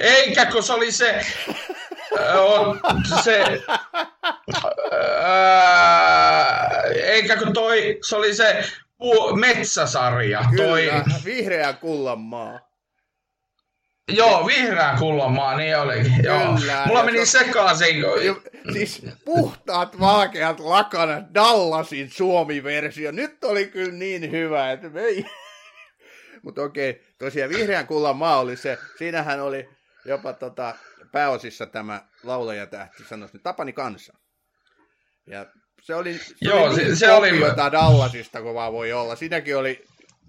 Eikä, 0.00 0.46
kun 0.46 0.62
se 0.62 0.72
oli 0.72 0.92
se... 0.92 1.26
on, 2.38 2.80
se 3.24 3.62
ää, 5.22 6.82
eikä 7.04 7.36
kun 7.36 7.52
toi, 7.52 7.98
se 8.08 8.16
oli 8.16 8.34
se 8.34 8.64
metsäsarja. 9.40 10.44
Kyllä, 10.50 10.64
toi, 10.64 10.90
vihreä 11.24 11.72
kullan 11.72 12.20
maa. 12.20 12.68
Joo, 14.12 14.46
vihreän 14.46 14.98
kullan 14.98 15.32
maa, 15.32 15.56
niin 15.56 15.78
olikin. 15.78 16.24
Joo. 16.24 16.56
Kyllä, 16.58 16.82
Mulla 16.86 17.02
meni 17.02 17.26
se... 17.26 17.38
sekaisin. 17.38 17.96
Siis 18.72 19.02
puhtaat 19.24 20.00
valkeat 20.00 20.60
lakanat 20.60 21.24
Dallasin 21.34 22.10
Suomi-versio. 22.10 23.10
Nyt 23.10 23.44
oli 23.44 23.66
kyllä 23.66 23.92
niin 23.92 24.30
hyvä, 24.30 24.72
että 24.72 24.88
me 24.88 25.00
ei... 25.00 25.26
Mutta 26.42 26.62
okei, 26.62 27.02
tosiaan 27.18 27.50
Vihreän 27.50 27.86
kullan 27.86 28.16
maa 28.16 28.40
oli 28.40 28.56
se, 28.56 28.78
siinähän 28.98 29.40
oli 29.40 29.68
jopa 30.04 30.32
tota, 30.32 30.74
pääosissa 31.12 31.66
tämä 31.66 32.02
laulajatähti, 32.22 33.04
sanoisi 33.04 33.34
nyt 33.34 33.42
Tapani 33.42 33.72
Kansa. 33.72 34.12
Ja 35.26 35.46
se 35.82 35.94
oli, 35.94 36.18
se 36.18 36.34
Joo, 36.40 36.64
oli 36.64 36.74
se, 36.74 36.96
se 36.96 37.10
oli 37.10 37.30
Dallasista, 37.72 38.42
kun 38.42 38.54
vaan 38.54 38.72
voi 38.72 38.92
olla. 38.92 39.16
Siinäkin 39.16 39.56
oli 39.56 39.84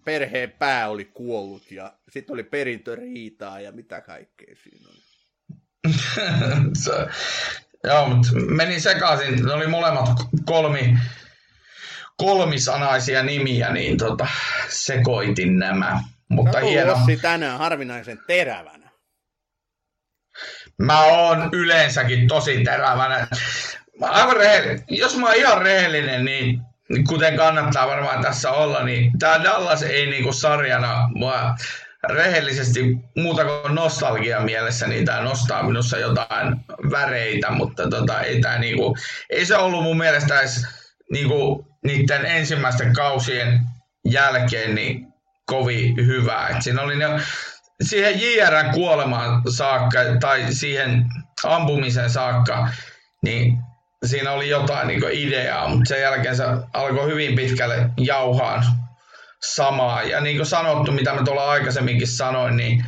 perheen 0.05 0.51
pää 0.51 0.89
oli 0.89 1.05
kuollut 1.05 1.71
ja 1.71 1.93
sitten 2.09 2.33
oli 2.33 2.43
perintöriitaa 2.43 3.59
ja 3.59 3.71
mitä 3.71 4.01
kaikkea 4.01 4.55
siinä 4.63 4.85
oli. 4.89 4.99
se, 6.83 6.91
joo, 7.83 8.07
mutta 8.07 8.31
meni 8.35 8.79
sekaisin. 8.79 9.45
Ne 9.45 9.53
oli 9.53 9.67
molemmat 9.67 10.09
kolmi, 10.45 10.97
kolmisanaisia 12.19 13.23
nimiä, 13.23 13.69
niin 13.69 13.97
tota, 13.97 14.27
sekoitin 14.69 15.59
nämä. 15.59 15.99
Mutta 16.29 16.59
no, 16.59 16.67
hieno. 16.67 16.93
Ossi 16.93 17.17
tänään 17.17 17.59
harvinaisen 17.59 18.19
terävänä. 18.27 18.89
Mä 20.81 21.03
oon 21.03 21.49
yleensäkin 21.53 22.27
tosi 22.27 22.63
terävänä. 22.63 23.27
Mä 23.99 24.07
aivan 24.07 24.35
rehellinen. 24.35 24.83
Jos 24.89 25.17
mä 25.17 25.27
oon 25.27 25.35
ihan 25.35 25.61
rehellinen, 25.61 26.25
niin 26.25 26.61
kuten 27.07 27.37
kannattaa 27.37 27.87
varmaan 27.87 28.21
tässä 28.21 28.51
olla, 28.51 28.83
niin 28.83 29.11
tämä 29.19 29.43
Dallas 29.43 29.83
ei 29.83 30.05
niinku 30.05 30.33
sarjana 30.33 31.09
mua 31.13 31.55
rehellisesti 32.09 32.81
muuta 33.15 33.45
kuin 33.45 33.75
nostalgia 33.75 34.39
mielessä, 34.39 34.87
niin 34.87 35.05
tämä 35.05 35.21
nostaa 35.21 35.63
minussa 35.63 35.97
jotain 35.97 36.55
väreitä, 36.91 37.51
mutta 37.51 37.89
tota, 37.89 38.21
ei, 38.21 38.41
tää 38.41 38.59
niinku, 38.59 38.95
ei 39.29 39.45
se 39.45 39.57
ollut 39.57 39.83
mun 39.83 39.97
mielestä 39.97 40.39
edes 40.39 40.67
niinku, 41.11 41.67
niiden 41.83 42.25
ensimmäisten 42.25 42.93
kausien 42.93 43.59
jälkeen 44.05 44.75
niin 44.75 45.07
kovin 45.45 45.95
hyvä. 45.95 46.47
Et 46.47 46.61
siinä 46.61 46.81
oli 46.81 46.95
ne, 46.95 47.05
siihen 47.81 48.21
JRn 48.21 48.71
kuolemaan 48.73 49.41
saakka 49.49 49.99
tai 50.19 50.53
siihen 50.53 51.05
ampumiseen 51.43 52.09
saakka, 52.09 52.69
niin 53.23 53.57
siinä 54.05 54.31
oli 54.31 54.49
jotain 54.49 54.87
niin 54.87 55.01
ideaa, 55.11 55.67
mutta 55.67 55.89
sen 55.89 56.01
jälkeen 56.01 56.35
se 56.35 56.43
alkoi 56.73 57.11
hyvin 57.11 57.35
pitkälle 57.35 57.89
jauhaan 57.97 58.63
samaa. 59.43 60.03
Ja 60.03 60.21
niin 60.21 60.35
kuin 60.35 60.45
sanottu, 60.45 60.91
mitä 60.91 61.13
mä 61.13 61.23
tuolla 61.23 61.51
aikaisemminkin 61.51 62.07
sanoin, 62.07 62.57
niin 62.57 62.85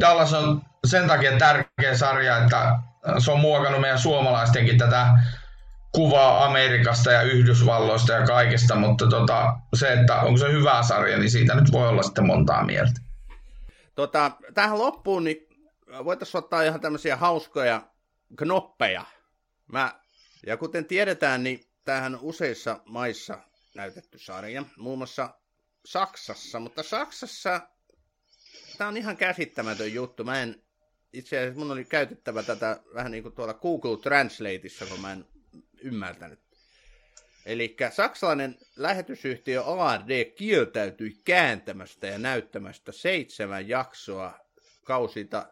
Dallas 0.00 0.32
on 0.32 0.62
sen 0.86 1.08
takia 1.08 1.38
tärkeä 1.38 1.94
sarja, 1.94 2.38
että 2.38 2.78
se 3.18 3.30
on 3.30 3.40
muokannut 3.40 3.80
meidän 3.80 3.98
suomalaistenkin 3.98 4.78
tätä 4.78 5.06
kuvaa 5.96 6.44
Amerikasta 6.44 7.12
ja 7.12 7.22
Yhdysvalloista 7.22 8.12
ja 8.12 8.26
kaikesta, 8.26 8.76
mutta 8.76 9.06
tota, 9.06 9.58
se, 9.74 9.92
että 9.92 10.20
onko 10.20 10.38
se 10.38 10.52
hyvä 10.52 10.82
sarja, 10.82 11.18
niin 11.18 11.30
siitä 11.30 11.54
nyt 11.54 11.72
voi 11.72 11.88
olla 11.88 12.02
sitten 12.02 12.26
montaa 12.26 12.64
mieltä. 12.64 13.00
Tota, 13.94 14.30
tähän 14.54 14.78
loppuun 14.78 15.24
niin 15.24 15.48
voitaisiin 16.04 16.38
ottaa 16.38 16.62
ihan 16.62 16.80
tämmöisiä 16.80 17.16
hauskoja 17.16 17.82
knoppeja. 18.38 19.04
Mä, 19.72 20.00
ja 20.46 20.56
kuten 20.56 20.84
tiedetään, 20.84 21.42
niin 21.44 21.60
tämähän 21.84 22.14
on 22.14 22.20
useissa 22.22 22.80
maissa 22.84 23.38
näytetty 23.74 24.18
sarja, 24.18 24.64
muun 24.76 24.98
muassa 24.98 25.34
Saksassa, 25.84 26.60
mutta 26.60 26.82
Saksassa 26.82 27.60
tämä 28.78 28.88
on 28.88 28.96
ihan 28.96 29.16
käsittämätön 29.16 29.94
juttu. 29.94 30.24
Mä 30.24 30.42
en, 30.42 30.62
itse 31.12 31.38
asiassa 31.38 31.58
mun 31.58 31.70
oli 31.70 31.84
käytettävä 31.84 32.42
tätä 32.42 32.80
vähän 32.94 33.12
niin 33.12 33.22
kuin 33.22 33.34
tuolla 33.34 33.54
Google 33.54 33.96
Translateissa, 33.96 34.86
kun 34.86 35.00
mä 35.00 35.12
en 35.12 35.24
ymmärtänyt. 35.80 36.40
Eli 37.46 37.76
saksalainen 37.90 38.58
lähetysyhtiö 38.76 39.64
ARD 39.64 40.24
kieltäytyi 40.24 41.20
kääntämästä 41.24 42.06
ja 42.06 42.18
näyttämästä 42.18 42.92
seitsemän 42.92 43.68
jaksoa 43.68 44.38
kausita 44.84 45.46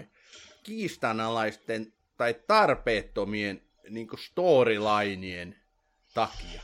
1-3 0.00 0.06
kiistanalaisten 0.62 1.92
tai 2.16 2.34
tarpeettomien 2.46 3.62
niin 3.90 4.08
storylineen 4.18 5.56
takia. 6.14 6.62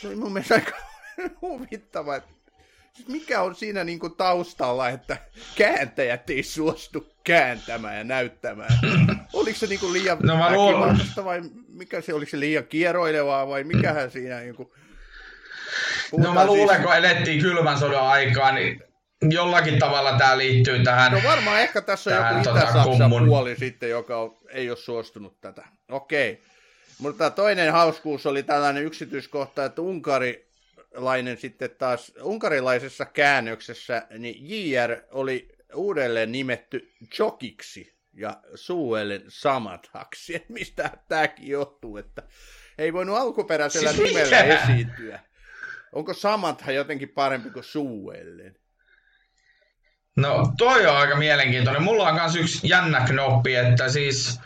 Se 0.00 0.06
oli 0.08 0.16
mun 0.16 0.32
mielestä 0.32 0.54
aika 0.54 0.76
huvittava, 1.42 2.16
että 2.16 2.35
mikä 3.08 3.42
on 3.42 3.54
siinä 3.54 3.84
niin 3.84 3.98
kuin 3.98 4.16
taustalla, 4.16 4.88
että 4.88 5.16
kääntäjät 5.56 6.30
ei 6.30 6.42
suostu 6.42 7.12
kääntämään 7.24 7.96
ja 7.96 8.04
näyttämään? 8.04 8.78
Oliko 9.32 9.58
se 9.58 9.66
niin 9.66 9.80
kuin 9.80 9.92
liian 9.92 10.18
no, 10.22 10.38
väkivaltaista 10.38 11.24
vai 11.24 11.42
mikä 11.68 12.00
se, 12.00 12.14
oliko 12.14 12.30
se 12.30 12.40
liian 12.40 12.64
kieroilevaa 12.64 13.48
vai 13.48 13.64
mikähän 13.64 14.10
siinä 14.10 14.40
niin 14.40 14.54
kuin... 14.54 14.68
No 16.16 16.34
mä 16.34 16.46
luulen, 16.46 16.76
siis... 16.76 16.86
kun 16.86 16.96
elettiin 16.96 17.40
kylmän 17.40 17.78
sodan 17.78 18.06
aikaa, 18.06 18.52
niin 18.52 18.82
jollakin 19.30 19.78
tavalla 19.78 20.18
tämä 20.18 20.38
liittyy 20.38 20.82
tähän. 20.84 21.12
No 21.12 21.20
varmaan 21.24 21.60
ehkä 21.60 21.80
tässä 21.80 22.10
on 22.10 22.26
joku 22.26 22.44
tota, 22.44 22.58
Itä-Saksan 22.58 23.10
kummun... 23.10 23.28
puoli 23.28 23.56
sitten, 23.56 23.90
joka 23.90 24.18
on, 24.18 24.36
ei 24.48 24.70
ole 24.70 24.78
suostunut 24.78 25.40
tätä. 25.40 25.64
Okei. 25.90 26.42
Mutta 26.98 27.30
toinen 27.30 27.72
hauskuus 27.72 28.26
oli 28.26 28.42
tällainen 28.42 28.84
yksityiskohta, 28.84 29.64
että 29.64 29.82
unkarilainen 30.96 31.36
sitten 31.36 31.70
taas, 31.78 32.12
unkarilaisessa 32.22 33.04
käännöksessä, 33.04 34.06
niin 34.18 34.36
JR 34.40 34.96
oli 35.10 35.48
uudelleen 35.74 36.32
nimetty 36.32 36.92
Jokiksi 37.18 37.96
ja 38.14 38.36
Suellen 38.54 39.22
Samathaksi. 39.28 40.44
Mistä 40.48 40.90
tämäkin 41.08 41.48
johtuu, 41.48 41.96
että 41.96 42.22
ei 42.78 42.92
voinut 42.92 43.16
alkuperäisellä 43.16 43.92
siis 43.92 44.08
nimellä 44.08 44.42
mikä? 44.42 44.62
esiintyä. 44.62 45.20
Onko 45.92 46.14
Samatha 46.14 46.72
jotenkin 46.72 47.08
parempi 47.08 47.50
kuin 47.50 47.64
Suellen? 47.64 48.56
No 50.16 50.52
toi 50.58 50.86
on 50.86 50.96
aika 50.96 51.16
mielenkiintoinen. 51.16 51.82
Mulla 51.82 52.08
on 52.08 52.14
myös 52.14 52.36
yksi 52.36 52.68
jännä 52.68 53.06
knoppi, 53.06 53.54
että 53.54 53.88
siis 53.88 54.40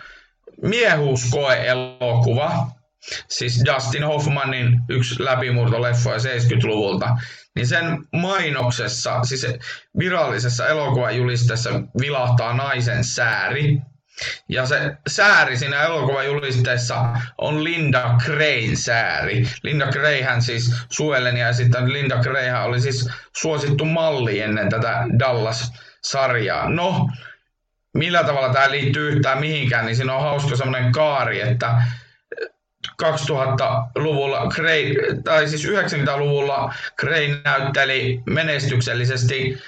miehuuskoe-elokuva, 0.63 2.80
siis 3.29 3.63
Dustin 3.65 4.05
Hoffmanin 4.05 4.81
yksi 4.89 5.25
läpimurtoleffa 5.25 6.11
70-luvulta, 6.11 7.17
niin 7.55 7.67
sen 7.67 7.85
mainoksessa, 8.13 9.25
siis 9.25 9.47
virallisessa 9.99 10.69
elokuvajulisteessa 10.69 11.71
vilahtaa 12.01 12.53
naisen 12.53 13.05
sääri. 13.05 13.79
Ja 14.49 14.67
se 14.67 14.97
sääri 15.09 15.57
siinä 15.57 15.83
elokuvajulisteessa 15.83 17.07
on 17.39 17.65
Linda 17.65 18.15
Grayn 18.25 18.77
sääri. 18.77 19.47
Linda 19.63 19.87
Grayhän 19.87 20.43
siis 20.43 20.75
Suellen 20.91 21.37
ja 21.37 21.53
sitten 21.53 21.93
Linda 21.93 22.17
Grayhän 22.17 22.65
oli 22.65 22.81
siis 22.81 23.11
suosittu 23.37 23.85
malli 23.85 24.41
ennen 24.41 24.69
tätä 24.69 25.07
Dallas-sarjaa. 25.19 26.69
No, 26.69 27.09
millä 27.95 28.25
tavalla 28.25 28.53
tämä 28.53 28.71
liittyy 28.71 29.09
yhtään 29.09 29.41
mihinkään, 29.41 29.87
niin 29.87 29.97
siinä 29.97 30.15
on 30.15 30.23
hauska 30.23 30.57
semmoinen 30.57 30.93
kaari, 30.93 31.41
että 31.41 31.83
2000-luvulla, 33.03 34.47
Gray, 34.47 34.95
tai 35.25 35.49
siis 35.49 35.67
90-luvulla 35.69 36.75
Gray 36.97 37.41
näytteli 37.45 38.23
menestyksellisesti 38.27 39.59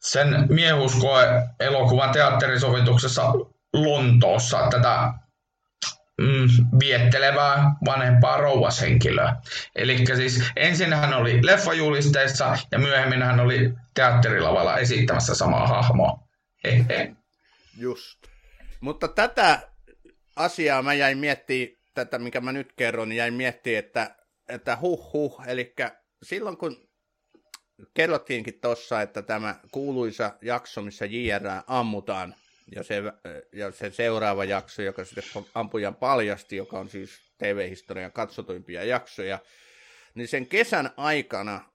sen 0.00 0.46
miehuskoe-elokuvan 0.48 2.12
teatterisovituksessa 2.12 3.32
Lontoossa 3.72 4.68
tätä 4.70 5.12
mm, 6.20 6.48
viettelevää 6.80 7.70
vanhempaa 7.86 8.36
rouvashenkilöä. 8.36 9.36
Eli 9.74 10.06
siis 10.16 10.44
ensin 10.56 10.92
hän 10.92 11.14
oli 11.14 11.46
leffajulisteissa 11.46 12.58
ja 12.70 12.78
myöhemmin 12.78 13.22
hän 13.22 13.40
oli 13.40 13.72
teatterilavalla 13.94 14.78
esittämässä 14.78 15.34
samaa 15.34 15.66
hahmoa. 15.66 16.18
Hehe. 16.64 17.12
Just. 17.78 18.18
Mutta 18.80 19.08
tätä 19.08 19.60
asiaa 20.36 20.82
mä 20.82 20.94
jäin 20.94 21.18
miettimään, 21.18 21.75
tätä 22.04 22.18
mikä 22.18 22.40
mä 22.40 22.52
nyt 22.52 22.72
kerron, 22.72 23.08
niin 23.08 23.16
jäin 23.16 23.34
miettimään, 23.34 23.78
että, 23.78 24.16
että 24.48 24.78
huh 24.80 25.12
huh, 25.12 25.42
eli 25.46 25.74
silloin 26.22 26.56
kun 26.56 26.88
kerrottiinkin 27.94 28.60
tuossa, 28.60 29.02
että 29.02 29.22
tämä 29.22 29.60
kuuluisa 29.70 30.38
jakso, 30.42 30.82
missä 30.82 31.06
JR 31.06 31.42
ammutaan, 31.66 32.34
ja 32.74 32.82
se, 32.82 33.02
ja 33.52 33.70
se 33.70 33.90
seuraava 33.90 34.44
jakso, 34.44 34.82
joka 34.82 35.04
sitten 35.04 35.44
ampujan 35.54 35.94
paljasti, 35.94 36.56
joka 36.56 36.78
on 36.78 36.88
siis 36.88 37.20
TV-historian 37.38 38.12
katsotuimpia 38.12 38.84
jaksoja, 38.84 39.38
niin 40.14 40.28
sen 40.28 40.46
kesän 40.46 40.90
aikana 40.96 41.72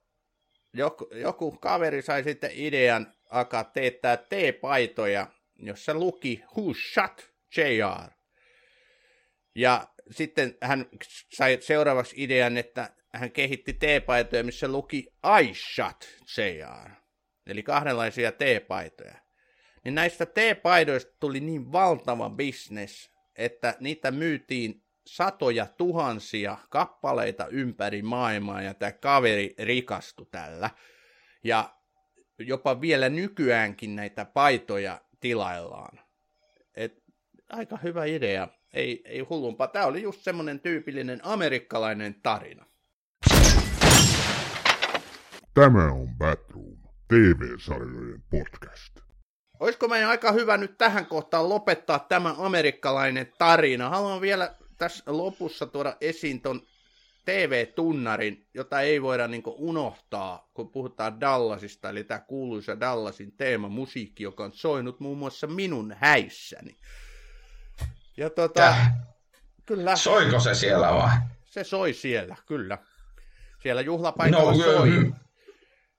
joku, 0.74 1.08
joku 1.14 1.50
kaveri 1.50 2.02
sai 2.02 2.24
sitten 2.24 2.50
idean 2.54 3.12
alkaa 3.30 3.64
teettää 3.64 4.16
T-paitoja 4.16 5.26
jossa 5.62 5.94
luki 5.94 6.42
Who 6.56 6.74
Shot 6.92 7.30
JR. 7.56 8.10
Ja 9.54 9.88
sitten 10.10 10.56
hän 10.62 10.86
sai 11.32 11.58
seuraavaksi 11.60 12.14
idean, 12.18 12.56
että 12.56 12.90
hän 13.14 13.32
kehitti 13.32 13.72
T-paitoja, 13.72 14.44
missä 14.44 14.68
luki 14.68 15.06
I 15.40 15.54
Shot 15.54 16.08
JR. 16.36 16.90
Eli 17.46 17.62
kahdenlaisia 17.62 18.32
T-paitoja. 18.32 19.14
Niin 19.84 19.94
näistä 19.94 20.26
T-paidoista 20.26 21.12
tuli 21.20 21.40
niin 21.40 21.72
valtava 21.72 22.30
bisnes, 22.30 23.10
että 23.36 23.76
niitä 23.80 24.10
myytiin 24.10 24.82
satoja 25.06 25.66
tuhansia 25.66 26.58
kappaleita 26.70 27.46
ympäri 27.46 28.02
maailmaa 28.02 28.62
ja 28.62 28.74
tämä 28.74 28.92
kaveri 28.92 29.54
rikastui 29.58 30.26
tällä. 30.30 30.70
Ja 31.44 31.76
jopa 32.38 32.80
vielä 32.80 33.08
nykyäänkin 33.08 33.96
näitä 33.96 34.24
paitoja 34.24 35.00
tilaillaan. 35.20 36.00
Et, 36.74 37.02
aika 37.48 37.76
hyvä 37.76 38.04
idea. 38.04 38.48
Ei, 38.72 39.02
ei 39.04 39.20
hullumpaa. 39.20 39.68
Tämä 39.68 39.86
oli 39.86 40.02
just 40.02 40.20
semmoinen 40.20 40.60
tyypillinen 40.60 41.20
amerikkalainen 41.22 42.14
tarina. 42.22 42.66
Tämä 45.54 45.92
on 45.92 46.08
Batroom, 46.18 46.76
TV-sarjojen 47.08 48.22
podcast. 48.30 49.00
Olisiko 49.60 49.88
meidän 49.88 50.08
aika 50.08 50.32
hyvä 50.32 50.56
nyt 50.56 50.78
tähän 50.78 51.06
kohtaan 51.06 51.48
lopettaa 51.48 51.98
tämä 51.98 52.34
amerikkalainen 52.38 53.32
tarina? 53.38 53.88
Haluan 53.88 54.20
vielä 54.20 54.54
tässä 54.78 55.04
lopussa 55.06 55.66
tuoda 55.66 55.96
esiin 56.00 56.40
ton 56.40 56.62
TV-tunnarin, 57.24 58.46
jota 58.54 58.80
ei 58.80 59.02
voida 59.02 59.28
niin 59.28 59.42
unohtaa, 59.46 60.50
kun 60.54 60.70
puhutaan 60.70 61.20
Dallasista, 61.20 61.88
eli 61.88 62.04
tämä 62.04 62.20
kuuluisa 62.20 62.80
Dallasin 62.80 63.32
teema 63.36 63.68
musiikki, 63.68 64.22
joka 64.22 64.44
on 64.44 64.52
soinut 64.52 65.00
muun 65.00 65.18
muassa 65.18 65.46
minun 65.46 65.94
häissäni. 65.98 66.76
Ja 68.16 68.30
tota, 68.30 68.76
kyllä. 69.66 69.96
Soiko 69.96 70.40
se 70.40 70.54
siellä 70.54 70.94
vai? 70.94 71.10
Se 71.44 71.64
soi 71.64 71.92
siellä, 71.92 72.36
kyllä. 72.46 72.78
Siellä 73.62 73.80
juhlapaikalla 73.80 74.52
no, 74.52 74.58
soi. 74.58 74.90
Mm. 74.90 75.14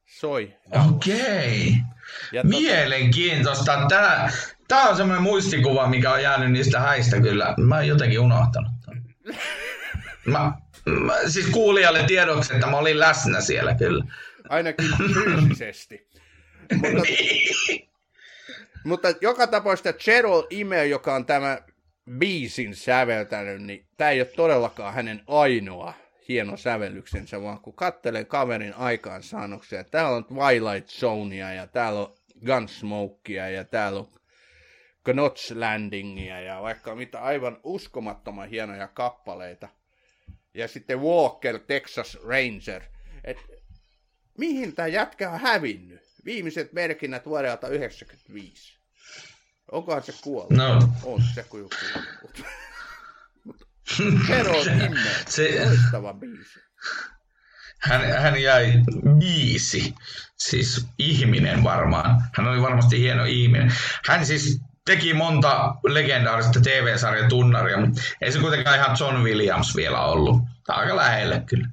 Soi. 0.05 0.57
Okei. 0.89 1.75
Okay. 2.31 2.43
Mielenkiintoista. 2.43 3.85
Tämä, 3.89 4.29
tämä 4.67 4.89
on 4.89 4.97
semmoinen 4.97 5.23
muistikuva, 5.23 5.87
mikä 5.87 6.11
on 6.11 6.23
jäänyt 6.23 6.51
niistä 6.51 6.79
häistä 6.79 7.21
kyllä. 7.21 7.53
Mä 7.57 7.75
oon 7.75 7.87
jotenkin 7.87 8.19
unohtanut. 8.19 8.71
Mä, 10.25 10.51
Mä, 10.85 11.13
siis 11.27 11.45
kuulijalle 11.45 12.03
tiedoksi, 12.03 12.53
että 12.53 12.67
mä 12.67 12.77
olin 12.77 12.99
läsnä 12.99 13.41
siellä 13.41 13.75
kyllä. 13.75 14.05
Ainakin 14.49 14.89
fyysisesti. 15.13 16.07
mutta, 16.73 17.01
niin. 17.01 17.89
mutta 18.83 19.07
joka 19.21 19.47
tapauksessa 19.47 19.93
Cheryl 19.93 20.43
Ime, 20.49 20.85
joka 20.85 21.15
on 21.15 21.25
tämä 21.25 21.57
biisin 22.19 22.75
säveltänyt, 22.75 23.61
niin 23.61 23.85
tämä 23.97 24.09
ei 24.09 24.21
ole 24.21 24.27
todellakaan 24.35 24.93
hänen 24.93 25.23
ainoa 25.27 25.93
hieno 26.27 26.57
sävellyksensä, 26.57 27.41
vaan 27.41 27.59
kun 27.59 27.73
katselen 27.73 28.25
kaverin 28.25 28.73
aikaansaannoksia, 28.73 29.83
täällä 29.83 30.17
on 30.17 30.25
Twilight 30.25 30.89
Zonea 30.89 31.53
ja 31.53 31.67
täällä 31.67 31.99
on 31.99 32.13
Gunsmokea 32.45 33.49
ja 33.49 33.63
täällä 33.63 33.99
on 33.99 34.09
Knots 35.03 35.51
Landingia 35.51 36.41
ja 36.41 36.61
vaikka 36.61 36.95
mitä 36.95 37.21
aivan 37.21 37.59
uskomattoman 37.63 38.49
hienoja 38.49 38.87
kappaleita– 38.87 39.69
ja 40.53 40.67
sitten 40.67 41.01
Walker 41.01 41.59
Texas 41.59 42.17
Ranger. 42.23 42.81
Et 43.23 43.37
mihin 44.37 44.75
tämä 44.75 44.87
jätkä 44.87 45.31
on 45.31 45.39
hävinnyt? 45.39 46.01
Viimeiset 46.25 46.73
merkinnät 46.73 47.25
vuodelta 47.25 47.67
95. 47.67 48.79
Onkohan 49.71 50.03
se 50.03 50.13
kuollut? 50.23 50.51
No. 50.51 50.89
On 51.03 51.21
se 51.33 51.43
kuin 51.43 51.69
kuollut. 51.69 52.43
Hero 54.29 54.63
se... 55.27 55.65
loistava 55.65 56.13
biisi. 56.13 56.59
Hän, 57.79 58.21
hän 58.21 58.41
jäi 58.41 58.73
biisi, 59.19 59.95
siis 60.37 60.87
ihminen 60.99 61.63
varmaan. 61.63 62.21
Hän 62.37 62.47
oli 62.47 62.61
varmasti 62.61 62.99
hieno 62.99 63.25
ihminen. 63.25 63.73
Hän 64.07 64.25
siis 64.25 64.61
teki 64.85 65.13
monta 65.13 65.75
legendaarista 65.83 66.61
TV-sarjan 66.61 67.29
tunnaria, 67.29 67.77
mutta 67.77 68.01
ei 68.21 68.31
se 68.31 68.39
kuitenkaan 68.39 68.75
ihan 68.75 68.97
John 68.99 69.23
Williams 69.23 69.75
vielä 69.75 70.01
ollut. 70.05 70.41
Tämä 70.65 70.79
aika 70.79 70.95
lähelle 70.95 71.43
kyllä. 71.45 71.67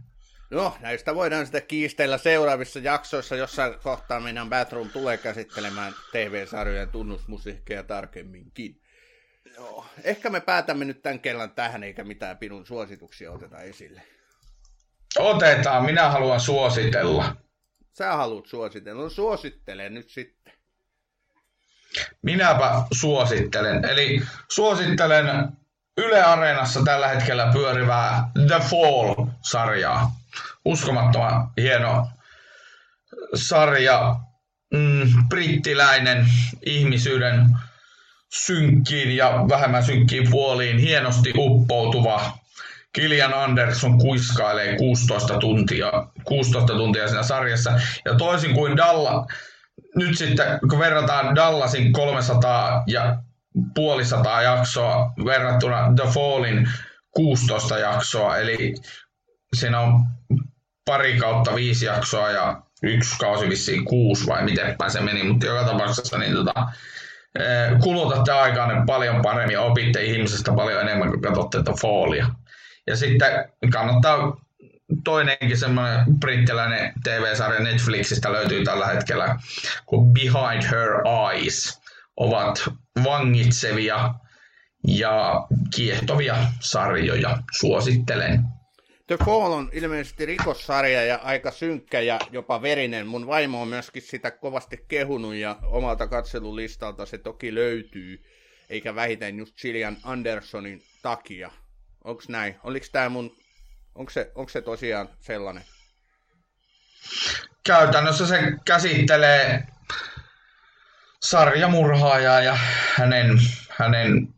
No, 0.51 0.77
näistä 0.81 1.15
voidaan 1.15 1.47
sitten 1.47 1.67
kiistellä 1.69 2.19
seuraavissa 2.19 2.79
jaksoissa, 2.79 3.37
jossa 3.37 3.71
kohtaa 3.83 4.21
meidän 4.21 4.49
Bathroom 4.49 4.91
tulee 4.91 5.17
käsittelemään 5.17 5.95
TV-sarjojen 6.13 6.89
tunnusmusiikkeja 6.89 7.85
tarkemminkin. 7.85 8.81
Joo, 9.57 9.87
ehkä 10.05 10.31
me 10.31 10.41
päätämme 10.41 10.85
nyt 10.85 11.03
tämän 11.03 11.21
kellan 11.21 11.51
tähän, 11.51 11.85
eikä 11.85 12.05
mitään 12.05 12.39
pinun 12.39 12.67
suosituksia 12.67 13.33
oteta 13.33 13.59
esille. 13.59 14.03
Otetaan, 15.19 15.85
minä 15.85 16.11
haluan 16.11 16.41
suositella. 16.41 17.37
Sä 17.99 18.17
haluat 18.17 18.47
suositella, 18.47 19.03
no 19.03 19.09
suosittele 19.09 19.89
nyt 19.89 20.11
sitten. 20.11 20.53
Minäpä 22.23 22.83
suosittelen. 22.93 23.85
Eli 23.85 24.23
suosittelen 24.53 25.49
Yle 25.97 26.23
Areenassa 26.23 26.83
tällä 26.85 27.09
hetkellä 27.09 27.51
pyörivää 27.53 28.31
The 28.47 28.59
Fall-sarjaa. 28.59 30.20
Uskomattoman 30.65 31.51
hieno 31.57 32.07
sarja, 33.35 34.17
mm, 34.75 35.29
brittiläinen 35.29 36.27
ihmisyyden 36.67 37.47
synkkiin 38.35 39.17
ja 39.17 39.45
vähemmän 39.49 39.85
synkkiin 39.85 40.31
puoliin 40.31 40.79
hienosti 40.79 41.33
uppoutuva 41.37 42.41
Kilian 42.93 43.35
Anderson 43.35 43.99
kuiskailee 43.99 44.77
16 44.77 45.39
tuntia, 45.39 45.93
16 46.25 46.75
tuntia 46.75 47.09
siinä 47.09 47.23
sarjassa. 47.23 47.81
Ja 48.05 48.15
toisin 48.15 48.55
kuin 48.55 48.77
Dalla, 48.77 49.27
nyt 49.97 50.19
sitten 50.19 50.59
kun 50.71 50.79
verrataan 50.79 51.35
Dallasin 51.35 51.93
300 51.93 52.83
ja 52.87 53.17
puolisataa 53.75 54.43
jaksoa 54.43 55.13
verrattuna 55.25 55.93
The 55.97 56.09
Fallin 56.13 56.69
16 57.11 57.79
jaksoa, 57.79 58.37
eli 58.37 58.75
siinä 59.57 59.81
on 59.81 60.05
pari 60.85 61.19
kautta 61.19 61.55
viisi 61.55 61.87
jaksoa 61.87 62.31
ja 62.31 62.63
yksi 62.83 63.19
kausi 63.19 63.49
vissiin 63.49 63.85
kuusi 63.85 64.27
vai 64.27 64.45
miten 64.45 64.77
se 64.89 65.01
meni, 65.01 65.25
mutta 65.25 65.47
joka 65.47 65.65
tapauksessa 65.65 66.19
niin 66.19 66.35
tota, 66.35 66.67
eh, 67.39 67.79
kulutatte 67.83 68.33
aikaa 68.33 68.85
paljon 68.87 69.23
paremmin 69.23 69.55
ja 69.55 69.63
opitte 69.63 70.03
ihmisestä 70.03 70.53
paljon 70.53 70.81
enemmän, 70.81 71.11
kun 71.11 71.21
katsotte 71.23 71.63
The 71.63 71.73
Fallia. 71.81 72.27
Ja 72.87 72.97
sitten 72.97 73.53
kannattaa 73.73 74.37
toinenkin 75.05 75.59
semmoinen 75.59 76.05
brittiläinen 76.21 76.93
TV-sarja 77.05 77.61
Netflixistä 77.61 78.33
löytyy 78.33 78.65
tällä 78.65 78.87
hetkellä, 78.87 79.37
kuin 79.87 80.13
Behind 80.13 80.63
Her 80.71 80.91
Eyes. 81.33 81.81
Ovat 82.17 82.71
vangitsevia 83.05 84.15
ja 84.87 85.47
kiehtovia 85.77 86.37
sarjoja. 86.61 87.39
Suosittelen. 87.53 88.45
The 89.11 89.25
Fall 89.25 89.53
on 89.53 89.71
ilmeisesti 89.73 90.27
rikossarja 90.27 91.05
ja 91.05 91.17
aika 91.17 91.51
synkkä 91.51 92.01
ja 92.01 92.19
jopa 92.31 92.63
verinen. 92.63 93.07
Mun 93.07 93.27
vaimo 93.27 93.63
on 93.63 93.69
myöskin 93.69 94.03
sitä 94.03 94.31
kovasti 94.31 94.85
kehunut 94.89 95.35
ja 95.35 95.57
omalta 95.63 96.07
katselulistalta 96.07 97.07
se 97.07 97.19
toki 97.19 97.55
löytyy. 97.55 98.25
Eikä 98.69 98.95
vähiten 98.95 99.39
just 99.39 99.57
Gillian 99.57 99.97
Andersonin 100.03 100.83
takia. 101.03 101.51
Onko 102.05 102.23
näin? 102.29 102.57
Oliko 102.65 102.87
tämä 102.93 103.09
mun... 103.09 103.37
Onko 103.95 104.11
se, 104.11 104.33
onko 104.35 104.49
se 104.49 104.63
tosiaan 104.63 105.09
sellainen? 105.21 105.65
Käytännössä 107.67 108.27
se 108.27 108.39
käsittelee 108.65 109.67
sarjamurhaajaa 111.23 112.41
ja 112.41 112.59
hänen, 112.97 113.39
hänen 113.71 114.35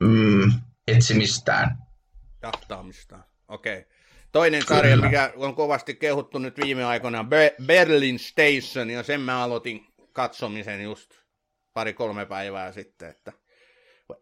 mm, 0.00 0.52
etsimistään. 0.88 1.78
Jahtaamistaan, 2.42 3.24
okei. 3.48 3.78
Okay. 3.78 3.90
Toinen 4.32 4.62
sarja, 4.62 4.94
Kyllä. 4.94 5.06
mikä 5.06 5.32
on 5.36 5.54
kovasti 5.54 5.94
kehuttu 5.94 6.38
nyt 6.38 6.60
viime 6.64 6.84
aikoina, 6.84 7.26
Berlin 7.66 8.18
Station, 8.18 8.90
ja 8.90 9.02
sen 9.02 9.20
mä 9.20 9.42
aloitin 9.42 9.86
katsomisen 10.12 10.82
just 10.82 11.10
pari-kolme 11.72 12.26
päivää 12.26 12.72
sitten, 12.72 13.08
että 13.08 13.32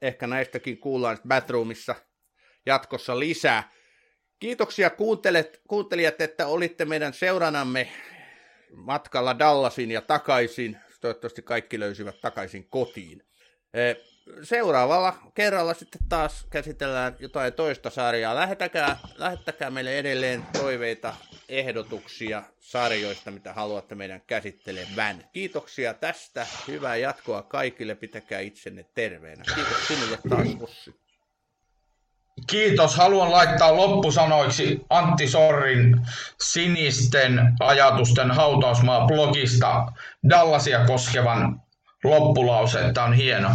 ehkä 0.02 0.26
näistäkin 0.26 0.78
kuullaan 0.78 1.18
Batroomissa 1.28 1.94
jatkossa 2.66 3.18
lisää. 3.18 3.72
Kiitoksia 4.40 4.90
kuuntelet, 4.90 5.60
kuuntelijat, 5.68 6.20
että 6.20 6.46
olitte 6.46 6.84
meidän 6.84 7.12
seuranamme 7.12 7.88
matkalla 8.72 9.38
Dallasin 9.38 9.90
ja 9.90 10.00
takaisin. 10.00 10.78
Toivottavasti 11.00 11.42
kaikki 11.42 11.80
löysivät 11.80 12.20
takaisin 12.20 12.68
kotiin. 12.68 13.22
Seuraavalla 14.42 15.14
kerralla 15.34 15.74
sitten 15.74 16.00
taas 16.08 16.46
käsitellään 16.50 17.16
jotain 17.18 17.52
toista 17.52 17.90
sarjaa. 17.90 18.34
Lähettäkää, 18.34 18.96
lähettäkää 19.16 19.70
meille 19.70 19.98
edelleen 19.98 20.46
toiveita, 20.52 21.14
ehdotuksia 21.48 22.42
sarjoista, 22.60 23.30
mitä 23.30 23.52
haluatte 23.52 23.94
meidän 23.94 24.20
käsittelevän. 24.26 25.24
Kiitoksia 25.32 25.94
tästä. 25.94 26.46
Hyvää 26.68 26.96
jatkoa 26.96 27.42
kaikille. 27.42 27.94
Pitäkää 27.94 28.40
itsenne 28.40 28.84
terveenä. 28.94 29.44
Kiitos 29.54 29.88
sinulle 29.88 30.18
taas, 30.28 30.48
Ossi. 30.60 30.94
Kiitos. 32.46 32.96
Haluan 32.96 33.32
laittaa 33.32 33.76
loppusanoiksi 33.76 34.80
Antti 34.90 35.28
Sorrin 35.28 36.06
sinisten 36.40 37.40
ajatusten 37.60 38.30
hautausmaa 38.30 39.06
blogista 39.06 39.92
Dallasia 40.30 40.86
koskevan 40.86 41.62
loppulause, 42.04 42.80
että 42.80 43.04
on 43.04 43.12
hieno. 43.12 43.50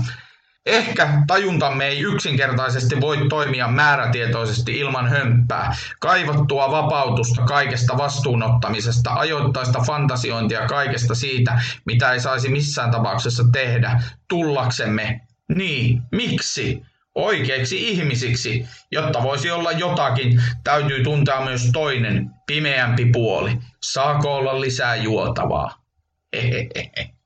Ehkä 0.69 1.23
tajuntamme 1.27 1.87
ei 1.87 1.99
yksinkertaisesti 1.99 3.01
voi 3.01 3.17
toimia 3.29 3.67
määrätietoisesti 3.67 4.79
ilman 4.79 5.07
hömppää, 5.07 5.75
kaivattua 5.99 6.71
vapautusta 6.71 7.41
kaikesta 7.41 7.97
vastuunottamisesta, 7.97 9.13
ajoittaista 9.13 9.79
fantasiointia 9.87 10.67
kaikesta 10.67 11.15
siitä, 11.15 11.61
mitä 11.85 12.11
ei 12.11 12.19
saisi 12.19 12.49
missään 12.49 12.91
tapauksessa 12.91 13.43
tehdä, 13.51 14.03
tullaksemme. 14.27 15.21
Niin, 15.55 16.01
miksi? 16.11 16.81
Oikeiksi 17.15 17.89
ihmisiksi, 17.89 18.65
jotta 18.91 19.23
voisi 19.23 19.51
olla 19.51 19.71
jotakin, 19.71 20.43
täytyy 20.63 21.03
tuntea 21.03 21.41
myös 21.41 21.69
toinen, 21.73 22.29
pimeämpi 22.47 23.05
puoli. 23.05 23.57
Saako 23.83 24.35
olla 24.35 24.61
lisää 24.61 24.95
juotavaa? 24.95 25.83
Hehehehe. 26.35 27.18